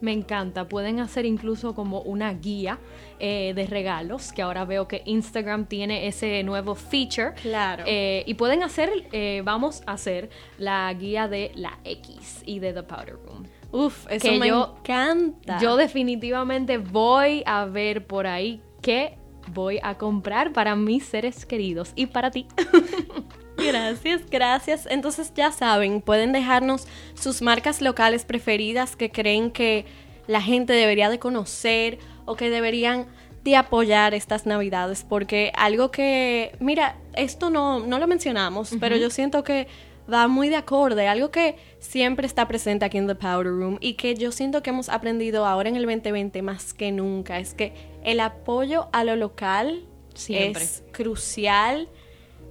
Me 0.06 0.14
encanta. 0.14 0.68
Pueden 0.68 1.00
hacer 1.00 1.26
incluso 1.26 1.74
como 1.74 2.02
una 2.02 2.32
guía 2.32 2.78
eh, 3.18 3.54
de 3.56 3.66
regalos, 3.66 4.32
que 4.32 4.44
ahora 4.44 4.64
veo 4.64 4.88
que 4.88 5.02
Instagram 5.04 5.66
tiene 5.66 6.06
ese 6.06 6.44
nuevo 6.44 6.76
feature. 6.76 7.34
Claro. 7.42 7.86
Eh, 7.88 8.24
y 8.28 8.36
pueden 8.36 8.62
hacer, 8.62 8.92
eh, 9.12 9.42
vamos 9.44 9.82
a 9.88 9.94
hacer 9.94 10.30
la 10.60 10.94
guía 10.94 11.28
de 11.28 11.52
la 11.56 11.80
X 11.84 12.44
y 12.46 12.60
de 12.60 12.74
The 12.74 12.84
Powder 12.84 13.16
Room. 13.16 13.48
Uf, 13.72 14.06
eso 14.12 14.32
me 14.34 14.50
encanta. 14.50 15.58
Yo 15.60 15.76
definitivamente 15.76 16.78
voy 16.78 17.42
a 17.48 17.66
ver 17.66 18.06
por 18.06 18.28
ahí 18.28 18.62
qué 18.84 19.18
voy 19.56 19.80
a 19.82 19.98
comprar 19.98 20.54
para 20.54 20.76
mis 20.76 21.04
seres 21.04 21.48
queridos 21.48 21.94
y 21.96 22.06
para 22.06 22.30
ti. 22.30 22.46
Gracias, 23.58 24.22
gracias. 24.30 24.88
Entonces 24.90 25.32
ya 25.36 25.52
saben, 25.52 26.02
pueden 26.02 26.32
dejarnos 26.32 26.88
sus 27.14 27.42
marcas 27.42 27.82
locales 27.82 28.26
preferidas 28.26 28.96
que 28.96 29.12
creen 29.12 29.52
que 29.52 29.86
la 30.28 30.42
gente 30.42 30.74
debería 30.74 31.10
de 31.10 31.20
conocer 31.20 32.00
o 32.26 32.36
que 32.36 32.50
deberían 32.50 33.08
de 33.44 33.56
apoyar 33.56 34.16
estas 34.16 34.48
navidades 34.48 35.06
porque 35.08 35.52
algo 35.56 35.92
que, 35.92 36.56
mira, 36.60 36.98
esto 37.16 37.52
no, 37.52 37.80
no 37.80 38.00
lo 38.00 38.08
mencionamos, 38.08 38.72
pero 38.80 38.98
yo 38.98 39.12
siento 39.12 39.44
que 39.44 39.68
va 40.12 40.28
muy 40.28 40.50
de 40.50 40.56
acorde, 40.56 41.08
algo 41.08 41.30
que 41.30 41.56
siempre 41.80 42.26
está 42.26 42.48
presente 42.48 42.86
aquí 42.86 42.98
en 42.98 43.08
The 43.08 43.16
Powder 43.16 43.52
Room 43.52 43.78
y 43.82 43.94
que 43.94 44.16
yo 44.16 44.32
siento 44.32 44.64
que 44.64 44.72
hemos 44.72 44.90
aprendido 44.90 45.46
ahora 45.46 45.70
en 45.70 45.76
el 45.76 45.86
2020 45.86 46.42
más 46.42 46.74
que 46.74 46.92
nunca, 46.92 47.40
es 47.40 47.54
que 47.54 47.74
el 48.04 48.20
apoyo 48.20 48.88
a 48.92 49.04
lo 49.04 49.16
local 49.16 49.86
es 50.28 50.84
crucial 50.92 51.88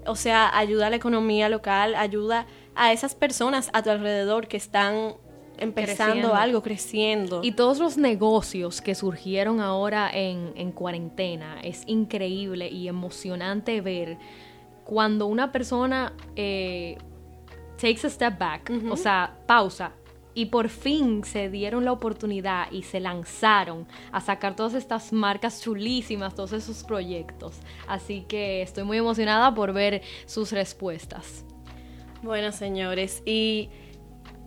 o 0.06 0.16
sea, 0.16 0.56
ayuda 0.56 0.88
a 0.88 0.90
la 0.90 0.96
economía 0.96 1.48
local, 1.48 1.94
ayuda 1.94 2.46
a 2.74 2.92
esas 2.92 3.14
personas 3.14 3.70
a 3.72 3.82
tu 3.82 3.90
alrededor 3.90 4.48
que 4.48 4.56
están 4.56 5.14
empezando 5.58 6.34
algo, 6.34 6.62
creciendo. 6.62 7.40
Y 7.42 7.52
todos 7.52 7.78
los 7.78 7.96
negocios 7.96 8.80
que 8.80 8.94
surgieron 8.94 9.60
ahora 9.60 10.10
en, 10.12 10.72
cuarentena, 10.72 11.60
es 11.62 11.82
increíble 11.86 12.68
y 12.68 12.88
emocionante 12.88 13.80
ver 13.80 14.18
cuando 14.84 15.26
una 15.26 15.52
persona 15.52 16.12
eh, 16.36 16.98
takes 17.80 18.06
a 18.06 18.10
step 18.10 18.38
back, 18.38 18.70
o 18.90 18.96
sea, 18.96 19.36
pausa, 19.46 19.92
y 20.34 20.46
por 20.46 20.68
fin 20.68 21.24
se 21.24 21.48
dieron 21.48 21.84
la 21.84 21.92
oportunidad 21.92 22.70
y 22.72 22.82
se 22.82 23.00
lanzaron 23.00 23.86
a 24.12 24.20
sacar 24.20 24.56
todas 24.56 24.74
estas 24.74 25.12
marcas 25.12 25.62
chulísimas, 25.62 26.34
todos 26.34 26.52
esos 26.52 26.84
proyectos. 26.84 27.60
Así 27.86 28.22
que 28.22 28.62
estoy 28.62 28.84
muy 28.84 28.98
emocionada 28.98 29.54
por 29.54 29.72
ver 29.72 30.02
sus 30.26 30.52
respuestas. 30.52 31.44
Bueno, 32.22 32.52
señores, 32.52 33.22
y 33.26 33.68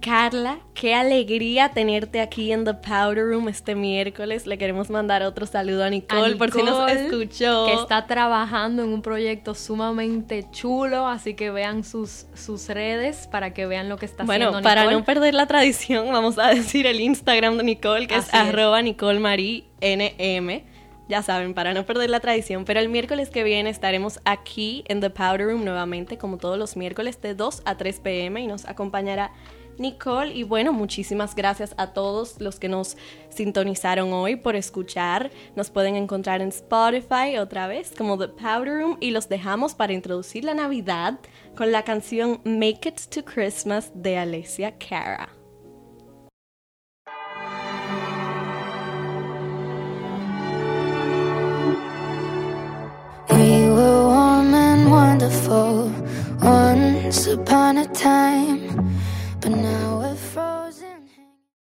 Carla, 0.02 0.60
qué 0.74 0.94
alegría 0.94 1.70
tenerte 1.70 2.22
aquí 2.22 2.52
en 2.52 2.64
The 2.66 2.76
Powder 2.76 3.26
Room 3.26 3.50
este 3.50 3.76
miércoles. 3.76 4.46
Le 4.46 4.58
queremos 4.58 4.90
mandar 4.90 5.24
otro 5.24 5.46
saludo 5.46 5.84
a 5.84 5.90
Nicole, 5.90 6.36
por 6.36 6.52
si 6.52 6.64
nos 6.64 6.90
escuchó. 6.92 7.66
Que 7.66 7.74
está 7.74 8.06
trabajando 8.06 8.84
en 8.84 8.90
un 8.90 9.02
proyecto 9.02 9.56
sumamente 9.56 10.46
chulo, 10.52 11.08
así 11.08 11.34
que 11.34 11.52
vean 11.52 11.84
sus, 11.84 12.28
sus 12.34 12.70
redes 12.70 13.28
para 13.28 13.54
que 13.54 13.66
vean 13.66 13.90
lo 13.90 13.98
que 13.98 14.06
está 14.06 14.24
haciendo 14.24 14.52
Bueno, 14.52 14.64
para 14.64 14.90
no 14.90 15.04
perder 15.04 15.34
la 15.34 15.48
tradición, 15.48 16.12
vamos 16.12 16.38
a 16.38 16.48
decir 16.54 16.86
el 16.86 17.00
Instagram 17.00 17.58
de 17.58 17.64
Nicole, 17.64 18.08
que 18.08 18.16
es, 18.16 18.34
arroba 18.34 18.82
Nicole 18.82 19.20
NM. 19.20 20.64
ya 21.10 21.22
saben, 21.22 21.54
para 21.54 21.74
no 21.74 21.86
perder 21.86 22.10
la 22.10 22.20
tradición, 22.20 22.66
pero 22.66 22.80
el 22.80 22.90
miércoles 22.90 23.30
que 23.30 23.44
viene 23.44 23.70
estaremos 23.70 24.20
aquí 24.26 24.84
en 24.88 25.02
The 25.02 25.10
Powder 25.10 25.48
Room 25.48 25.66
nuevamente, 25.66 26.18
como 26.18 26.38
todos 26.38 26.58
los 26.58 26.78
miércoles, 26.78 27.22
de 27.22 27.34
2 27.34 27.64
a 27.66 27.76
3 27.76 28.00
pm 28.00 28.42
y 28.42 28.48
nos 28.48 28.66
acompañará 28.66 29.32
Nicole. 29.80 30.34
Y 30.34 30.44
bueno, 30.44 30.74
muchísimas 30.74 31.36
gracias 31.36 31.74
a 31.78 31.94
todos 31.94 32.40
los 32.40 32.60
que 32.60 32.70
nos 32.70 32.98
sintonizaron 33.30 34.14
hoy 34.14 34.36
por 34.36 34.56
escuchar. 34.56 35.32
Nos 35.56 35.70
pueden 35.70 35.96
encontrar 35.96 36.42
en 36.42 36.50
Spotify 36.50 37.38
otra 37.40 37.68
vez 37.68 37.94
como 37.98 38.18
The 38.18 38.30
Powder 38.30 38.82
Room 38.82 38.98
y 39.00 39.12
los 39.12 39.30
dejamos 39.30 39.76
para 39.76 39.94
introducir 39.94 40.44
la 40.44 40.54
Navidad 40.54 41.20
con 41.56 41.72
la 41.72 41.84
canción 41.84 42.42
Make 42.44 42.90
It 42.90 43.02
to 43.14 43.24
Christmas 43.24 43.92
de 43.94 44.18
Alessia 44.18 44.74
Cara. 44.78 45.30
We 53.30 53.70
were 53.70 54.08
warm 54.08 54.54
and 54.54 54.90
wonderful 54.90 55.92
once 56.42 57.28
upon 57.28 57.78
a 57.78 57.86
time. 57.94 58.68
But 59.48 59.60
now 59.60 60.17